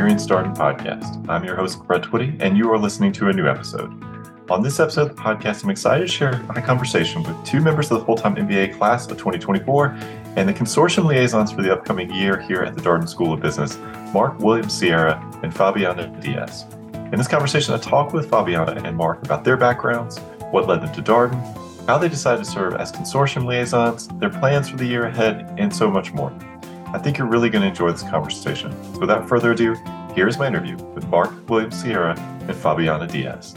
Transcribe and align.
Experience 0.00 0.26
Darden 0.26 0.56
podcast. 0.56 1.28
I'm 1.28 1.44
your 1.44 1.54
host, 1.54 1.86
Brett 1.86 2.00
Twitty, 2.00 2.34
and 2.40 2.56
you 2.56 2.72
are 2.72 2.78
listening 2.78 3.12
to 3.12 3.28
a 3.28 3.34
new 3.34 3.46
episode. 3.46 3.92
On 4.48 4.62
this 4.62 4.80
episode 4.80 5.10
of 5.10 5.16
the 5.16 5.22
podcast, 5.22 5.62
I'm 5.62 5.68
excited 5.68 6.06
to 6.06 6.08
share 6.10 6.42
my 6.44 6.58
conversation 6.62 7.22
with 7.22 7.44
two 7.44 7.60
members 7.60 7.90
of 7.90 8.00
the 8.00 8.06
full 8.06 8.16
time 8.16 8.34
MBA 8.34 8.78
class 8.78 9.04
of 9.10 9.18
2024 9.18 9.88
and 10.36 10.48
the 10.48 10.54
consortium 10.54 11.04
liaisons 11.04 11.52
for 11.52 11.60
the 11.60 11.70
upcoming 11.70 12.10
year 12.14 12.40
here 12.40 12.62
at 12.62 12.74
the 12.74 12.80
Darden 12.80 13.06
School 13.06 13.34
of 13.34 13.40
Business, 13.40 13.76
Mark 14.14 14.38
Williams 14.38 14.72
Sierra 14.72 15.20
and 15.42 15.52
Fabiana 15.52 16.18
Diaz. 16.22 16.64
In 16.94 17.18
this 17.18 17.28
conversation, 17.28 17.74
I 17.74 17.76
talk 17.76 18.14
with 18.14 18.30
Fabiana 18.30 18.82
and 18.82 18.96
Mark 18.96 19.22
about 19.22 19.44
their 19.44 19.58
backgrounds, 19.58 20.16
what 20.50 20.66
led 20.66 20.80
them 20.80 20.94
to 20.94 21.02
Darden, 21.02 21.86
how 21.86 21.98
they 21.98 22.08
decided 22.08 22.42
to 22.46 22.50
serve 22.50 22.74
as 22.76 22.90
consortium 22.90 23.44
liaisons, 23.44 24.08
their 24.18 24.30
plans 24.30 24.70
for 24.70 24.78
the 24.78 24.86
year 24.86 25.04
ahead, 25.04 25.54
and 25.58 25.70
so 25.70 25.90
much 25.90 26.14
more. 26.14 26.32
I 26.92 26.98
think 26.98 27.18
you're 27.18 27.28
really 27.28 27.50
going 27.50 27.62
to 27.62 27.68
enjoy 27.68 27.92
this 27.92 28.02
conversation. 28.02 28.72
So 28.94 28.98
without 28.98 29.28
further 29.28 29.52
ado, 29.52 29.76
here's 30.16 30.38
my 30.38 30.48
interview 30.48 30.76
with 30.92 31.06
Mark 31.06 31.48
Williams 31.48 31.80
Sierra 31.80 32.18
and 32.18 32.50
Fabiana 32.50 33.08
Diaz. 33.08 33.54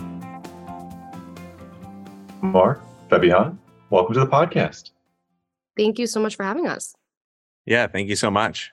Mark, 2.44 2.84
Fabiana, 3.10 3.58
welcome 3.90 4.14
to 4.14 4.20
the 4.20 4.28
podcast. 4.28 4.92
Thank 5.76 5.98
you 5.98 6.06
so 6.06 6.20
much 6.20 6.36
for 6.36 6.44
having 6.44 6.68
us. 6.68 6.96
Yeah, 7.66 7.88
thank 7.88 8.08
you 8.08 8.16
so 8.16 8.30
much. 8.30 8.72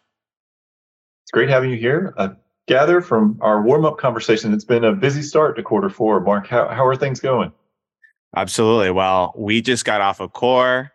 It's 1.25 1.31
great 1.31 1.49
having 1.49 1.71
you 1.71 1.79
here. 1.79 2.13
I 2.19 2.33
gather 2.69 3.01
from 3.01 3.39
our 3.41 3.63
warm 3.63 3.87
up 3.87 3.97
conversation, 3.97 4.53
it's 4.53 4.65
been 4.65 4.85
a 4.85 4.93
busy 4.93 5.23
start 5.23 5.57
to 5.57 5.63
quarter 5.63 5.89
four. 5.89 6.21
Mark, 6.21 6.47
how, 6.49 6.69
how 6.69 6.85
are 6.85 6.97
things 6.97 7.19
going? 7.19 7.51
Absolutely. 8.37 8.91
Well, 8.91 9.33
we 9.39 9.63
just 9.63 9.87
got 9.87 10.03
off 10.03 10.21
of 10.21 10.35
core 10.35 10.93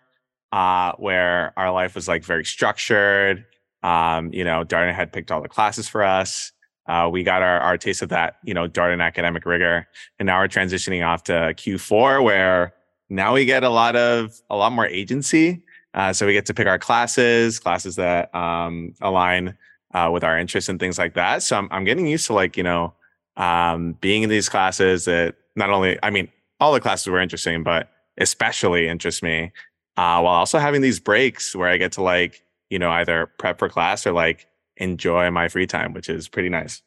uh, 0.51 0.91
where 0.97 1.51
our 1.57 1.71
life 1.71 1.95
was 1.95 2.07
like 2.07 2.23
very 2.23 2.45
structured. 2.45 3.43
Um, 3.85 4.33
you 4.33 4.43
know, 4.43 4.65
Darden 4.65 4.95
had 4.95 5.13
picked 5.13 5.31
all 5.31 5.43
the 5.43 5.47
classes 5.47 5.87
for 5.87 6.01
us. 6.01 6.51
Uh, 6.87 7.07
we 7.11 7.21
got 7.21 7.43
our, 7.43 7.59
our 7.59 7.77
taste 7.77 8.01
of 8.01 8.09
that, 8.09 8.37
you 8.43 8.53
know, 8.53 8.67
Darden 8.67 9.01
academic 9.01 9.45
rigor. 9.45 9.87
And 10.17 10.25
now 10.25 10.39
we're 10.39 10.47
transitioning 10.47 11.05
off 11.05 11.23
to 11.25 11.33
Q4 11.33 12.23
where 12.23 12.73
now 13.09 13.35
we 13.35 13.45
get 13.45 13.63
a 13.63 13.69
lot 13.69 13.95
of, 13.95 14.33
a 14.49 14.55
lot 14.55 14.71
more 14.71 14.87
agency. 14.87 15.61
Uh, 15.93 16.13
so 16.13 16.25
we 16.25 16.33
get 16.33 16.47
to 16.47 16.53
pick 16.53 16.65
our 16.65 16.79
classes, 16.79 17.59
classes 17.59 17.95
that 17.95 18.33
um, 18.33 18.93
align 19.01 19.55
uh, 19.93 20.09
with 20.11 20.23
our 20.23 20.37
interests 20.37 20.67
and 20.67 20.79
things 20.79 20.97
like 20.97 21.13
that. 21.13 21.43
So 21.43 21.55
I'm, 21.55 21.67
I'm 21.71 21.83
getting 21.83 22.07
used 22.07 22.25
to 22.27 22.33
like, 22.33 22.57
you 22.57 22.63
know, 22.63 22.93
um, 23.37 23.93
being 24.01 24.23
in 24.23 24.29
these 24.29 24.49
classes 24.49 25.05
that 25.05 25.35
not 25.55 25.69
only, 25.69 25.99
I 26.01 26.09
mean, 26.09 26.27
all 26.59 26.73
the 26.73 26.79
classes 26.79 27.05
were 27.07 27.19
interesting, 27.19 27.61
but 27.61 27.91
especially 28.17 28.87
interest 28.87 29.21
me. 29.21 29.51
Uh, 29.95 30.19
while 30.21 30.35
also 30.35 30.57
having 30.57 30.81
these 30.81 30.99
breaks 30.99 31.55
where 31.55 31.69
I 31.69 31.77
get 31.77 31.91
to 31.93 32.01
like, 32.01 32.44
you 32.75 32.79
know, 32.79 32.91
either 32.91 33.27
prep 33.39 33.57
for 33.57 33.69
class 33.69 34.05
or 34.05 34.11
like 34.11 34.47
enjoy 34.75 35.31
my 35.31 35.47
free 35.47 35.65
time, 35.65 35.93
which 35.93 36.09
is 36.09 36.27
pretty 36.27 36.49
nice. 36.49 36.81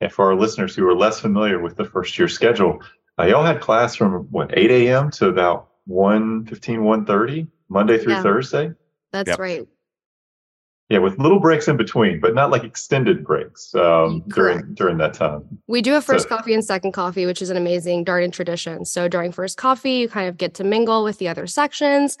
And 0.00 0.12
for 0.12 0.26
our 0.26 0.36
listeners 0.36 0.76
who 0.76 0.86
are 0.86 0.94
less 0.94 1.18
familiar 1.18 1.58
with 1.60 1.76
the 1.76 1.84
first 1.84 2.16
year 2.16 2.28
schedule, 2.28 2.80
uh, 3.18 3.24
y'all 3.24 3.42
had 3.44 3.60
class 3.60 3.96
from 3.96 4.28
what 4.30 4.56
8 4.56 4.70
a.m. 4.70 5.10
to 5.10 5.26
about 5.26 5.70
1 5.86 6.46
15, 6.46 6.84
1 6.84 7.04
30, 7.04 7.48
Monday 7.68 7.98
through 7.98 8.12
Yeah. 8.12 8.22
Thursday. 8.22 8.70
That's 9.12 9.28
Yep. 9.30 9.38
right. 9.40 9.66
Yeah, 10.88 10.98
with 10.98 11.18
little 11.18 11.40
breaks 11.40 11.66
in 11.66 11.76
between, 11.76 12.20
but 12.20 12.32
not 12.34 12.50
like 12.50 12.62
extended 12.62 13.22
breaks 13.24 13.74
um, 13.74 14.22
during 14.28 14.72
during 14.74 14.98
that 14.98 15.14
time. 15.14 15.42
We 15.66 15.82
do 15.82 15.92
have 15.94 16.04
first 16.04 16.28
So- 16.28 16.36
coffee 16.36 16.54
and 16.54 16.64
second 16.64 16.92
coffee, 16.92 17.26
which 17.26 17.42
is 17.42 17.50
an 17.50 17.56
amazing 17.56 18.04
Darden 18.04 18.32
tradition. 18.32 18.84
So 18.84 19.08
during 19.08 19.32
first 19.32 19.58
coffee, 19.58 19.94
you 19.96 20.08
kind 20.08 20.28
of 20.28 20.36
get 20.38 20.54
to 20.54 20.64
mingle 20.64 21.02
with 21.02 21.18
the 21.18 21.26
other 21.28 21.46
sections 21.48 22.16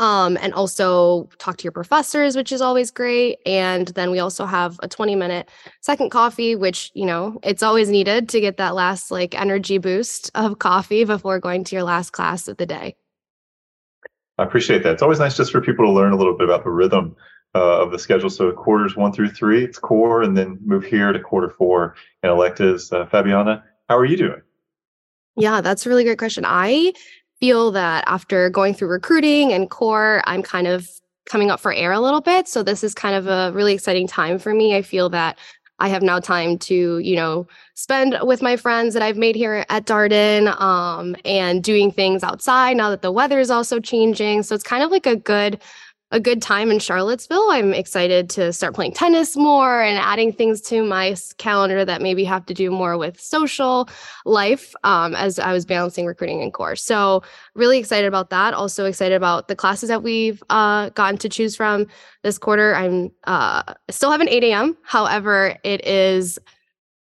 um, 0.00 0.38
and 0.40 0.54
also 0.54 1.28
talk 1.38 1.58
to 1.58 1.64
your 1.64 1.72
professors, 1.72 2.34
which 2.34 2.50
is 2.50 2.62
always 2.62 2.90
great. 2.90 3.38
And 3.44 3.88
then 3.88 4.10
we 4.10 4.18
also 4.18 4.46
have 4.46 4.80
a 4.82 4.88
20 4.88 5.14
minute 5.14 5.48
second 5.82 6.10
coffee, 6.10 6.56
which, 6.56 6.90
you 6.94 7.04
know, 7.04 7.38
it's 7.42 7.62
always 7.62 7.90
needed 7.90 8.28
to 8.30 8.40
get 8.40 8.56
that 8.56 8.74
last 8.74 9.10
like 9.10 9.38
energy 9.38 9.76
boost 9.76 10.30
of 10.34 10.58
coffee 10.58 11.04
before 11.04 11.38
going 11.38 11.64
to 11.64 11.76
your 11.76 11.84
last 11.84 12.10
class 12.10 12.48
of 12.48 12.56
the 12.56 12.64
day. 12.64 12.96
I 14.38 14.44
appreciate 14.44 14.82
that. 14.84 14.94
It's 14.94 15.02
always 15.02 15.18
nice 15.18 15.36
just 15.36 15.52
for 15.52 15.60
people 15.60 15.84
to 15.84 15.92
learn 15.92 16.12
a 16.12 16.16
little 16.16 16.36
bit 16.36 16.48
about 16.48 16.64
the 16.64 16.70
rhythm 16.70 17.14
uh, 17.54 17.82
of 17.82 17.92
the 17.92 17.98
schedule. 17.98 18.30
So 18.30 18.52
quarters 18.52 18.96
one 18.96 19.12
through 19.12 19.28
three, 19.28 19.64
it's 19.64 19.78
core, 19.78 20.22
and 20.22 20.34
then 20.34 20.58
move 20.64 20.84
here 20.84 21.12
to 21.12 21.20
quarter 21.20 21.50
four 21.50 21.94
and 22.22 22.32
electives. 22.32 22.90
Uh, 22.90 23.04
Fabiana, 23.04 23.62
how 23.90 23.98
are 23.98 24.06
you 24.06 24.16
doing? 24.16 24.40
Yeah, 25.36 25.60
that's 25.60 25.84
a 25.84 25.88
really 25.90 26.04
great 26.04 26.18
question. 26.18 26.44
I 26.46 26.94
feel 27.40 27.70
that 27.72 28.04
after 28.06 28.50
going 28.50 28.74
through 28.74 28.88
recruiting 28.88 29.52
and 29.52 29.70
core, 29.70 30.22
I'm 30.26 30.42
kind 30.42 30.66
of 30.66 30.88
coming 31.28 31.50
up 31.50 31.60
for 31.60 31.72
air 31.72 31.92
a 31.92 32.00
little 32.00 32.20
bit. 32.20 32.48
So 32.48 32.62
this 32.62 32.84
is 32.84 32.94
kind 32.94 33.14
of 33.14 33.26
a 33.26 33.52
really 33.54 33.72
exciting 33.72 34.06
time 34.06 34.38
for 34.38 34.52
me. 34.52 34.76
I 34.76 34.82
feel 34.82 35.08
that 35.10 35.38
I 35.78 35.88
have 35.88 36.02
now 36.02 36.20
time 36.20 36.58
to, 36.58 36.98
you 36.98 37.16
know, 37.16 37.46
spend 37.74 38.16
with 38.22 38.42
my 38.42 38.56
friends 38.56 38.92
that 38.92 39.02
I've 39.02 39.16
made 39.16 39.34
here 39.34 39.64
at 39.70 39.86
Darden 39.86 40.60
um, 40.60 41.16
and 41.24 41.64
doing 41.64 41.90
things 41.90 42.22
outside 42.22 42.76
now 42.76 42.90
that 42.90 43.00
the 43.00 43.10
weather 43.10 43.40
is 43.40 43.50
also 43.50 43.80
changing. 43.80 44.42
So 44.42 44.54
it's 44.54 44.64
kind 44.64 44.82
of 44.82 44.90
like 44.90 45.06
a 45.06 45.16
good 45.16 45.58
a 46.12 46.18
good 46.18 46.42
time 46.42 46.70
in 46.70 46.78
Charlottesville. 46.80 47.50
I'm 47.50 47.72
excited 47.72 48.28
to 48.30 48.52
start 48.52 48.74
playing 48.74 48.94
tennis 48.94 49.36
more 49.36 49.80
and 49.80 49.96
adding 49.98 50.32
things 50.32 50.60
to 50.62 50.82
my 50.82 51.14
calendar 51.38 51.84
that 51.84 52.02
maybe 52.02 52.24
have 52.24 52.44
to 52.46 52.54
do 52.54 52.70
more 52.70 52.98
with 52.98 53.20
social 53.20 53.88
life 54.24 54.74
um, 54.82 55.14
as 55.14 55.38
I 55.38 55.52
was 55.52 55.64
balancing 55.64 56.06
recruiting 56.06 56.42
and 56.42 56.52
core. 56.52 56.74
So 56.74 57.22
really 57.54 57.78
excited 57.78 58.08
about 58.08 58.30
that. 58.30 58.54
Also 58.54 58.86
excited 58.86 59.14
about 59.14 59.46
the 59.46 59.54
classes 59.54 59.88
that 59.88 60.02
we've 60.02 60.42
uh, 60.50 60.88
gotten 60.90 61.16
to 61.18 61.28
choose 61.28 61.54
from 61.54 61.86
this 62.22 62.38
quarter. 62.38 62.74
I'm 62.74 63.12
uh, 63.24 63.74
still 63.88 64.10
have 64.10 64.20
an 64.20 64.28
8 64.28 64.42
a.m. 64.44 64.76
However, 64.82 65.56
it 65.62 65.86
is 65.86 66.38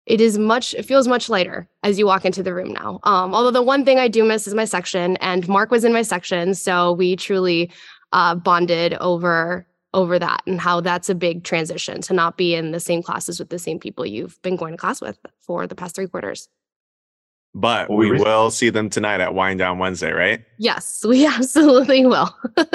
it 0.04 0.20
is 0.20 0.36
much 0.36 0.74
it 0.74 0.84
feels 0.84 1.06
much 1.06 1.28
lighter 1.28 1.68
as 1.84 1.96
you 1.96 2.04
walk 2.06 2.24
into 2.24 2.42
the 2.42 2.52
room 2.52 2.72
now 2.72 2.98
um, 3.04 3.32
although 3.32 3.52
the 3.52 3.62
one 3.62 3.84
thing 3.84 4.00
i 4.00 4.08
do 4.08 4.24
miss 4.24 4.48
is 4.48 4.54
my 4.54 4.64
section 4.64 5.16
and 5.18 5.46
mark 5.46 5.70
was 5.70 5.84
in 5.84 5.92
my 5.92 6.02
section 6.02 6.56
so 6.56 6.92
we 6.92 7.14
truly 7.14 7.70
uh, 8.12 8.34
bonded 8.34 8.94
over 8.94 9.66
over 9.94 10.18
that 10.18 10.42
and 10.46 10.60
how 10.60 10.80
that's 10.80 11.10
a 11.10 11.14
big 11.14 11.44
transition 11.44 12.00
to 12.00 12.14
not 12.14 12.38
be 12.38 12.54
in 12.54 12.70
the 12.70 12.80
same 12.80 13.02
classes 13.02 13.38
with 13.38 13.50
the 13.50 13.58
same 13.58 13.78
people 13.78 14.06
you've 14.06 14.40
been 14.42 14.56
going 14.56 14.72
to 14.72 14.78
class 14.78 15.00
with 15.02 15.18
for 15.38 15.66
the 15.66 15.74
past 15.74 15.94
three 15.94 16.06
quarters 16.06 16.48
But 17.54 17.90
we 17.90 18.10
we 18.10 18.18
will 18.18 18.50
see 18.50 18.70
them 18.70 18.88
tonight 18.88 19.20
at 19.20 19.34
Wind 19.34 19.58
Down 19.58 19.78
Wednesday, 19.78 20.12
right? 20.12 20.44
yes 20.58 21.04
we 21.08 21.26
absolutely 21.26 22.06
will 22.06 22.34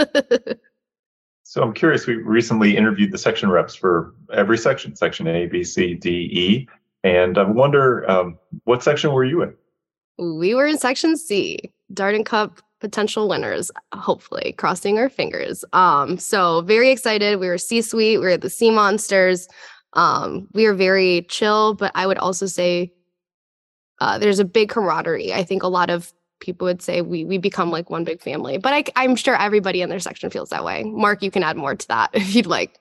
So 1.50 1.64
I'm 1.64 1.74
curious. 1.74 2.06
We 2.06 2.16
recently 2.16 2.76
interviewed 2.76 3.14
the 3.14 3.18
section 3.18 3.50
reps 3.50 3.74
for 3.74 4.14
every 4.34 4.58
section, 4.58 4.98
section 4.98 5.28
A, 5.28 5.46
B, 5.46 5.64
C, 5.64 5.94
D, 5.94 6.10
E, 6.10 6.68
and 7.06 7.38
I 7.38 7.44
wonder 7.44 8.08
um, 8.12 8.38
what 8.66 8.84
section 8.84 9.14
were 9.14 9.24
you 9.24 9.44
in? 9.44 9.56
we 10.20 10.56
were 10.56 10.66
in 10.66 10.78
section 10.78 11.16
c 11.16 11.72
darden 11.94 12.26
cup 12.26 12.60
potential 12.80 13.28
winners 13.28 13.72
hopefully 13.94 14.54
crossing 14.58 14.98
our 14.98 15.10
fingers. 15.10 15.66
Um 15.74 16.18
so 16.18 16.62
very 16.62 16.92
excited. 16.92 17.40
We 17.40 17.48
were 17.48 17.58
c 17.58 17.82
suite 17.82 18.20
we 18.20 18.26
were 18.26 18.38
the 18.38 18.50
sea 18.50 18.72
monsters. 18.72 19.48
Um 19.94 20.48
we 20.54 20.66
are 20.66 20.74
very 20.74 21.26
chill 21.30 21.74
but 21.74 21.92
i 21.96 22.06
would 22.06 22.18
also 22.18 22.46
say 22.46 22.94
uh 24.00 24.18
there's 24.18 24.40
a 24.40 24.46
big 24.46 24.70
camaraderie. 24.70 25.34
I 25.34 25.44
think 25.44 25.64
a 25.64 25.68
lot 25.68 25.90
of 25.90 26.14
people 26.40 26.66
would 26.66 26.82
say 26.82 27.02
we 27.02 27.26
we 27.26 27.38
become 27.38 27.72
like 27.72 27.90
one 27.90 28.04
big 28.04 28.22
family 28.22 28.60
but 28.60 28.72
I, 28.72 28.84
i'm 28.96 29.16
sure 29.16 29.36
everybody 29.42 29.82
in 29.82 29.90
their 29.90 30.00
section 30.00 30.30
feels 30.30 30.50
that 30.50 30.64
way. 30.64 30.84
Mark 30.84 31.24
you 31.24 31.32
can 31.32 31.44
add 31.44 31.58
more 31.58 31.76
to 31.76 31.88
that 31.88 32.10
if 32.14 32.36
you'd 32.36 32.46
like. 32.46 32.80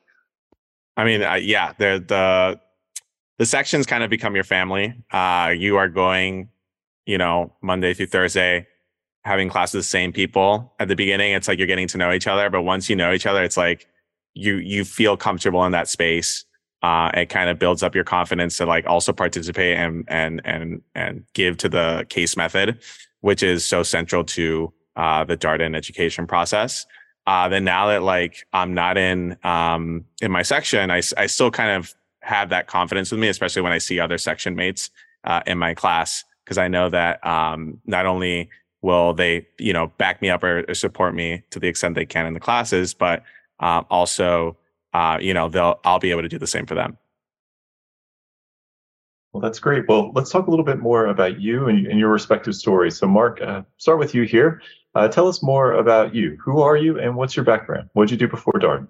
I 0.97 1.05
mean, 1.05 1.23
uh, 1.23 1.35
yeah, 1.35 1.73
the 1.79 2.03
the 2.07 2.61
the 3.39 3.47
sections 3.47 3.87
kind 3.87 4.03
of 4.03 4.11
become 4.11 4.35
your 4.35 4.45
family. 4.45 4.95
Uh, 5.11 5.53
you 5.57 5.77
are 5.77 5.89
going, 5.89 6.49
you 7.05 7.19
know, 7.19 7.53
Monday 7.63 7.93
through 7.93 8.07
Thursday, 8.07 8.67
having 9.27 9.49
classes 9.51 9.75
with 9.75 9.85
the 9.85 9.89
same 9.89 10.13
people. 10.13 10.73
At 10.81 10.89
the 10.89 10.97
beginning, 10.97 11.33
it's 11.33 11.49
like 11.49 11.59
you're 11.59 11.67
getting 11.67 11.89
to 11.89 11.99
know 11.99 12.13
each 12.13 12.27
other, 12.27 12.49
but 12.49 12.63
once 12.63 12.89
you 12.89 12.97
know 12.97 13.13
each 13.13 13.27
other, 13.27 13.45
it's 13.45 13.57
like 13.57 13.87
you 14.35 14.57
you 14.57 14.85
feel 14.85 15.17
comfortable 15.17 15.65
in 15.67 15.73
that 15.73 15.89
space. 15.89 16.45
Uh, 16.83 17.11
it 17.15 17.27
kind 17.27 17.51
of 17.51 17.59
builds 17.59 17.83
up 17.83 17.95
your 17.95 18.05
confidence 18.05 18.57
to 18.59 18.67
like 18.67 18.87
also 18.87 19.13
participate 19.13 19.77
and 19.77 20.05
and 20.09 20.41
and 20.45 20.83
and 20.95 21.25
give 21.35 21.59
to 21.59 21.69
the 21.69 22.07
case 22.09 22.37
method, 22.37 22.81
which 23.21 23.43
is 23.43 23.67
so 23.67 23.83
central 23.83 24.25
to 24.25 24.73
uh, 24.95 25.25
the 25.25 25.37
Darden 25.37 25.77
education 25.77 26.27
process 26.27 26.87
uh, 27.27 27.49
then 27.49 27.65
now 27.65 27.89
that 27.89 28.03
like 28.03 28.47
I'm 28.53 28.75
not 28.75 28.97
in 28.97 29.37
um, 29.43 30.05
in 30.23 30.31
my 30.31 30.43
section, 30.43 30.91
I 30.91 31.03
I 31.17 31.27
still 31.27 31.51
kind 31.51 31.71
of 31.71 31.93
have 32.21 32.51
that 32.51 32.67
confidence 32.69 33.11
with 33.11 33.21
me, 33.21 33.29
especially 33.29 33.63
when 33.63 33.73
I 33.73 33.79
see 33.79 33.99
other 33.99 34.19
section 34.19 34.55
mates 34.55 34.91
uh, 35.25 35.43
in 35.47 35.59
my 35.59 35.75
class, 35.75 36.25
because 36.45 36.59
I 36.59 36.69
know 36.69 36.89
that 36.89 37.25
um, 37.27 37.81
not 37.85 38.07
only 38.07 38.49
will 38.83 39.15
they 39.15 39.47
you 39.59 39.73
know 39.73 39.89
back 39.99 40.23
me 40.23 40.31
up 40.31 40.43
or, 40.45 40.65
or 40.69 40.75
support 40.75 41.15
me 41.15 41.43
to 41.51 41.59
the 41.59 41.69
extent 41.69 41.95
they 41.95 42.07
can 42.07 42.27
in 42.27 42.35
the 42.35 42.41
classes, 42.41 42.95
but 42.95 43.23
um, 43.61 43.87
also 43.91 44.57
uh, 44.93 45.19
you 45.21 45.35
know 45.35 45.49
they'll 45.49 45.81
I'll 45.85 45.99
be 45.99 46.11
able 46.11 46.23
to 46.23 46.29
do 46.29 46.39
the 46.39 46.47
same 46.47 46.67
for 46.67 46.75
them. 46.75 46.99
Well, 49.37 49.43
that's 49.43 49.59
great. 49.59 49.87
Well, 49.87 50.13
let's 50.15 50.31
talk 50.31 50.47
a 50.47 50.51
little 50.51 50.65
bit 50.65 50.79
more 50.79 51.05
about 51.09 51.39
you 51.39 51.69
and, 51.69 51.87
and 51.87 51.99
your 51.99 52.09
respective 52.09 52.55
stories. 52.55 52.97
So, 52.97 53.07
Mark, 53.07 53.39
uh, 53.43 53.65
start 53.77 53.99
with 53.99 54.15
you 54.15 54.23
here. 54.23 54.63
Uh, 54.95 55.09
tell 55.09 55.29
us 55.29 55.43
more 55.43 55.73
about 55.73 56.15
you. 56.15 56.39
Who 56.43 56.63
are 56.63 56.75
you 56.75 56.99
and 56.99 57.17
what's 57.17 57.37
your 57.37 57.45
background? 57.45 57.91
What 57.93 58.09
did 58.09 58.13
you 58.13 58.27
do 58.27 58.31
before 58.31 58.59
dart 58.59 58.89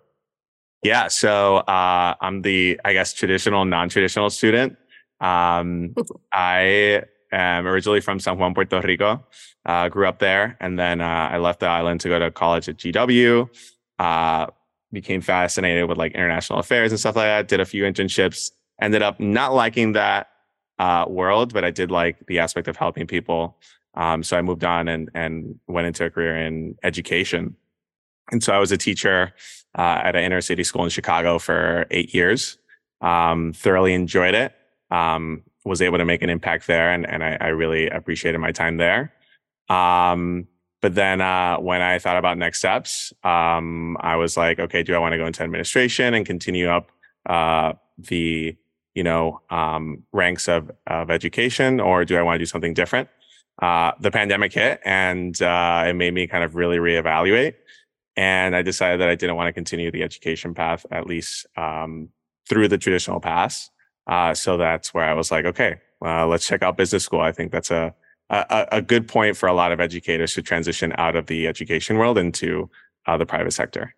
Yeah, 0.85 1.09
so 1.09 1.57
uh, 1.57 2.15
I'm 2.21 2.43
the, 2.43 2.81
I 2.85 2.93
guess, 2.93 3.13
traditional, 3.13 3.65
non-traditional 3.65 4.31
student. 4.31 4.77
Um, 5.21 5.97
I 6.33 7.03
am 7.33 7.67
originally 7.67 8.01
from 8.01 8.21
San 8.21 8.39
Juan, 8.39 8.55
Puerto 8.55 8.81
Rico. 8.81 9.25
Uh, 9.65 9.89
grew 9.89 10.07
up 10.07 10.19
there, 10.19 10.57
and 10.61 10.79
then 10.79 11.01
uh, 11.01 11.29
I 11.33 11.39
left 11.39 11.61
the 11.61 11.67
island 11.67 12.01
to 12.03 12.09
go 12.09 12.19
to 12.19 12.31
college 12.31 12.69
at 12.69 12.77
GW. 12.77 13.49
Uh, 13.99 14.47
became 14.93 15.21
fascinated 15.21 15.89
with 15.89 15.99
like 15.99 16.13
international 16.13 16.59
affairs 16.59 16.93
and 16.93 16.99
stuff 16.99 17.17
like 17.17 17.27
that. 17.27 17.49
Did 17.49 17.61
a 17.61 17.65
few 17.65 17.85
internships. 17.85 18.51
Ended 18.81 19.03
up 19.03 19.19
not 19.19 19.55
liking 19.55 19.93
that 19.93 20.29
uh, 20.79 21.07
world, 21.09 21.53
but 21.53 21.65
I 21.65 21.71
did 21.71 21.91
like 21.91 22.27
the 22.27 22.39
aspect 22.39 22.69
of 22.69 22.77
helping 22.77 23.07
people. 23.07 23.59
Um, 23.95 24.23
so 24.23 24.37
I 24.37 24.43
moved 24.43 24.65
on 24.65 24.89
and 24.89 25.11
and 25.15 25.59
went 25.67 25.87
into 25.87 26.05
a 26.05 26.11
career 26.11 26.37
in 26.37 26.77
education. 26.83 27.57
And 28.31 28.43
so 28.43 28.53
I 28.53 28.59
was 28.59 28.73
a 28.73 28.77
teacher 28.77 29.33
uh, 29.79 30.01
at 30.03 30.17
an 30.17 30.25
inner 30.25 30.41
city 30.41 30.65
school 30.65 30.85
in 30.85 30.91
Chicago 30.91 31.39
for 31.39 31.87
eight 31.91 32.15
years. 32.15 32.59
Um, 33.01 33.53
thoroughly 33.53 33.95
enjoyed 33.95 34.35
it. 34.35 34.55
Um, 34.91 35.43
was 35.67 35.83
able 35.83 35.99
to 35.99 36.05
make 36.05 36.23
an 36.23 36.31
impact 36.31 36.67
there, 36.67 36.91
and 36.91 37.09
and 37.09 37.23
I, 37.23 37.37
I 37.41 37.49
really 37.49 37.89
appreciated 37.89 38.39
my 38.39 38.53
time 38.53 38.77
there. 38.77 39.13
Um, 39.69 40.47
but 40.81 40.95
then 40.95 41.21
uh, 41.21 41.57
when 41.57 41.83
I 41.83 41.99
thought 41.99 42.17
about 42.17 42.39
next 42.39 42.59
steps, 42.59 43.13
um, 43.25 43.97
I 44.01 44.17
was 44.17 44.37
like, 44.37 44.61
okay, 44.61 44.83
do 44.83 44.95
I 44.95 44.99
want 44.99 45.13
to 45.13 45.19
go 45.19 45.27
into 45.27 45.43
administration 45.43 46.15
and 46.15 46.25
continue 46.25 46.69
up 46.69 46.93
uh, 47.27 47.73
the 47.99 48.57
you 48.95 49.03
know 49.03 49.41
um, 49.51 50.05
ranks 50.13 50.49
of 50.49 50.71
of 50.87 51.11
education, 51.11 51.81
or 51.81 52.05
do 52.05 52.17
I 52.17 52.23
want 52.23 52.37
to 52.37 52.39
do 52.39 52.47
something 52.47 52.75
different? 52.75 53.09
Uh, 53.61 53.93
the 54.01 54.11
pandemic 54.11 54.53
hit, 54.53 54.81
and 54.85 55.41
uh, 55.43 55.85
it 55.87 55.95
made 55.95 56.15
me 56.15 56.27
kind 56.27 56.45
of 56.45 56.55
really 56.55 56.77
reevaluate. 56.79 57.55
And 58.17 58.57
I 58.57 58.63
decided 58.63 59.01
that 59.01 59.09
I 59.09 59.15
didn't 59.15 59.37
want 59.37 59.49
to 59.49 59.53
continue 59.53 59.91
the 59.91 60.03
education 60.03 60.55
path, 60.55 60.87
at 60.91 61.07
least 61.07 61.47
um, 61.57 62.09
through 62.49 62.69
the 62.69 62.79
traditional 62.79 63.21
path. 63.21 63.69
Uh, 64.07 64.35
so 64.35 64.57
that's 64.57 64.95
where 64.95 65.05
I 65.05 65.15
was 65.15 65.31
like, 65.31 65.45
okay, 65.45 65.81
uh, 66.05 66.27
let's 66.27 66.47
check 66.47 66.63
out 66.63 66.77
business 66.77 67.05
school. 67.05 67.21
I 67.21 67.33
think 67.33 67.53
that's 67.53 67.71
a, 67.71 67.95
a, 68.31 68.67
a 68.73 68.83
good 68.83 69.09
point 69.09 69.37
for 69.37 69.49
a 69.49 69.53
lot 69.53 69.73
of 69.73 69.81
educators 69.81 70.35
to 70.35 70.43
transition 70.43 70.93
out 70.97 71.17
of 71.17 71.27
the 71.27 71.47
education 71.47 71.97
world 71.97 72.19
into 72.19 72.71
uh, 73.07 73.17
the 73.17 73.27
private 73.27 73.53
sector. 73.53 73.95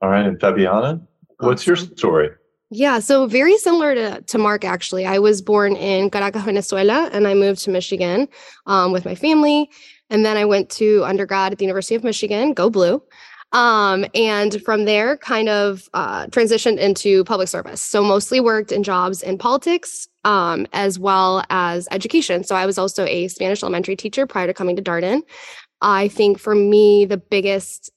All 0.00 0.10
right, 0.10 0.26
and 0.26 0.38
Fabiana, 0.38 1.06
what's 1.38 1.66
your 1.66 1.76
story? 1.76 2.30
Yeah, 2.70 2.98
so 2.98 3.26
very 3.26 3.56
similar 3.58 3.94
to, 3.94 4.20
to 4.22 4.38
Mark, 4.38 4.64
actually. 4.64 5.06
I 5.06 5.18
was 5.18 5.40
born 5.40 5.76
in 5.76 6.10
Caracas, 6.10 6.42
Venezuela, 6.42 7.08
and 7.12 7.28
I 7.28 7.34
moved 7.34 7.60
to 7.64 7.70
Michigan 7.70 8.26
um, 8.66 8.90
with 8.90 9.04
my 9.04 9.14
family. 9.14 9.70
And 10.10 10.26
then 10.26 10.36
I 10.36 10.44
went 10.44 10.70
to 10.70 11.04
undergrad 11.04 11.52
at 11.52 11.58
the 11.58 11.64
University 11.64 11.94
of 11.94 12.04
Michigan, 12.04 12.52
go 12.52 12.68
blue. 12.68 13.02
Um, 13.54 14.04
and 14.14 14.60
from 14.62 14.84
there, 14.84 15.16
kind 15.16 15.48
of 15.48 15.88
uh, 15.94 16.26
transitioned 16.26 16.78
into 16.78 17.22
public 17.24 17.48
service. 17.48 17.80
So 17.80 18.02
mostly 18.02 18.40
worked 18.40 18.72
in 18.72 18.82
jobs 18.82 19.22
in 19.22 19.38
politics 19.38 20.08
um, 20.24 20.66
as 20.72 20.98
well 20.98 21.44
as 21.50 21.86
education. 21.92 22.42
So 22.42 22.56
I 22.56 22.66
was 22.66 22.78
also 22.78 23.04
a 23.04 23.28
Spanish 23.28 23.62
elementary 23.62 23.94
teacher 23.94 24.26
prior 24.26 24.48
to 24.48 24.54
coming 24.54 24.74
to 24.74 24.82
Darden. 24.82 25.22
I 25.80 26.08
think 26.08 26.40
for 26.40 26.54
me, 26.54 27.04
the 27.04 27.16
biggest 27.16 27.90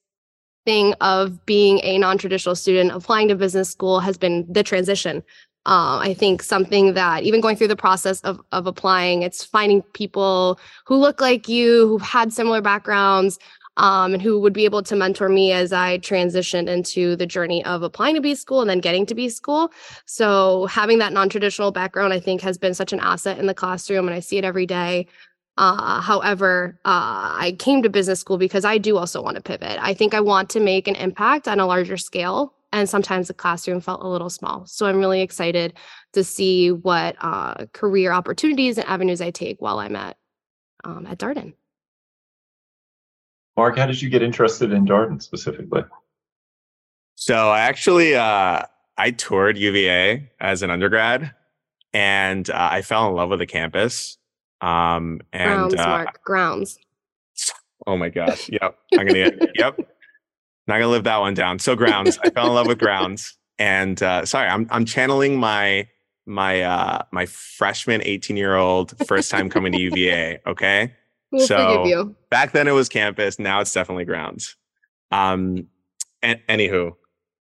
thing 0.63 0.93
of 1.01 1.43
being 1.45 1.79
a 1.83 1.97
non-traditional 1.97 2.55
student 2.55 2.91
applying 2.91 3.29
to 3.29 3.35
business 3.35 3.69
school 3.69 3.99
has 3.99 4.17
been 4.17 4.45
the 4.47 4.63
transition 4.63 5.23
uh, 5.67 5.99
I 6.01 6.13
think 6.13 6.41
something 6.43 6.93
that 6.93 7.23
even 7.23 7.41
going 7.41 7.57
through 7.57 7.67
the 7.67 7.75
process 7.75 8.21
of, 8.21 8.39
of 8.53 8.67
applying, 8.67 9.21
it's 9.23 9.43
finding 9.43 9.81
people 9.93 10.61
who 10.85 10.95
look 10.95 11.19
like 11.19 11.49
you, 11.49 11.89
who've 11.89 12.01
had 12.01 12.31
similar 12.31 12.61
backgrounds, 12.61 13.37
um, 13.77 14.13
and 14.13 14.21
who 14.21 14.39
would 14.39 14.53
be 14.53 14.65
able 14.65 14.83
to 14.83 14.95
mentor 14.95 15.29
me 15.29 15.51
as 15.53 15.71
I 15.71 15.99
transitioned 15.99 16.67
into 16.67 17.15
the 17.15 17.25
journey 17.25 17.63
of 17.63 17.83
applying 17.83 18.15
to 18.15 18.21
B 18.21 18.35
school 18.35 18.61
and 18.61 18.69
then 18.69 18.79
getting 18.79 19.05
to 19.05 19.15
B 19.15 19.29
school. 19.29 19.71
So 20.05 20.65
having 20.65 20.97
that 20.99 21.13
non-traditional 21.13 21.71
background, 21.71 22.13
I 22.13 22.19
think, 22.19 22.41
has 22.41 22.57
been 22.57 22.73
such 22.73 22.91
an 22.91 22.99
asset 22.99 23.39
in 23.39 23.45
the 23.45 23.53
classroom, 23.53 24.07
and 24.07 24.15
I 24.15 24.19
see 24.19 24.37
it 24.37 24.43
every 24.43 24.65
day. 24.65 25.07
Uh, 25.57 26.01
however, 26.01 26.79
uh, 26.85 27.33
I 27.39 27.55
came 27.57 27.81
to 27.81 27.89
business 27.89 28.19
school 28.19 28.37
because 28.37 28.65
I 28.65 28.77
do 28.77 28.97
also 28.97 29.23
want 29.23 29.37
to 29.37 29.41
pivot. 29.41 29.79
I 29.81 29.93
think 29.93 30.13
I 30.13 30.19
want 30.19 30.51
to 30.51 30.59
make 30.59 30.87
an 30.87 30.95
impact 30.95 31.47
on 31.47 31.59
a 31.59 31.65
larger 31.65 31.97
scale 31.97 32.53
and 32.71 32.87
sometimes 32.87 33.27
the 33.27 33.33
classroom 33.33 33.81
felt 33.81 34.03
a 34.03 34.07
little 34.07 34.29
small. 34.29 34.65
So 34.65 34.85
I'm 34.85 34.97
really 34.97 35.21
excited 35.21 35.73
to 36.13 36.23
see 36.23 36.71
what 36.71 37.15
uh, 37.21 37.65
career 37.73 38.11
opportunities 38.11 38.77
and 38.77 38.87
avenues 38.87 39.21
I 39.21 39.31
take 39.31 39.61
while 39.61 39.79
I'm 39.79 39.95
at 39.95 40.17
um, 40.83 41.07
at 41.07 41.17
Darden. 41.17 41.53
Mark, 43.57 43.75
how 43.75 43.87
did 43.87 43.99
you 43.99 44.09
get 44.09 44.21
interested 44.21 44.71
in 44.71 44.85
Darden 44.85 45.21
specifically? 45.21 45.83
So 47.15 47.49
I 47.49 47.61
actually 47.61 48.15
uh, 48.15 48.61
I 48.97 49.11
toured 49.11 49.57
UVA 49.57 50.29
as 50.39 50.61
an 50.61 50.69
undergrad, 50.69 51.33
and 51.91 52.47
uh, 52.49 52.69
I 52.71 52.83
fell 52.83 53.09
in 53.09 53.15
love 53.15 53.29
with 53.29 53.39
the 53.39 53.47
campus. 53.47 54.19
Um, 54.61 55.21
and 55.33 55.71
grounds, 55.71 55.75
Mark, 55.75 56.23
grounds. 56.23 56.79
Oh 57.87 57.97
my 57.97 58.09
gosh! 58.09 58.47
Yep, 58.49 58.77
I'm 58.93 59.07
gonna 59.07 59.13
get. 59.13 59.51
yep, 59.55 59.77
not 60.67 60.75
gonna 60.75 60.87
live 60.87 61.05
that 61.05 61.17
one 61.17 61.33
down. 61.33 61.57
So 61.57 61.75
grounds. 61.75 62.19
I 62.23 62.29
fell 62.29 62.47
in 62.47 62.53
love 62.53 62.67
with 62.67 62.77
grounds. 62.79 63.37
And 63.57 64.01
uh, 64.03 64.23
sorry, 64.25 64.47
I'm 64.47 64.67
I'm 64.69 64.85
channeling 64.85 65.39
my 65.39 65.87
my 66.27 66.61
uh 66.61 67.01
my 67.11 67.25
freshman 67.25 68.01
18 68.03 68.37
year 68.37 68.55
old 68.55 68.93
first 69.07 69.31
time 69.31 69.49
coming 69.49 69.71
to 69.71 69.79
UVA. 69.79 70.39
Okay. 70.45 70.93
We'll 71.31 71.45
so 71.45 71.57
forgive 71.57 71.87
you. 71.87 72.15
back 72.29 72.51
then 72.51 72.67
it 72.67 72.71
was 72.71 72.89
campus. 72.89 73.39
Now 73.39 73.59
it's 73.61 73.73
definitely 73.73 74.05
grounds. 74.05 74.55
Um, 75.11 75.67
and, 76.21 76.39
anywho, 76.47 76.93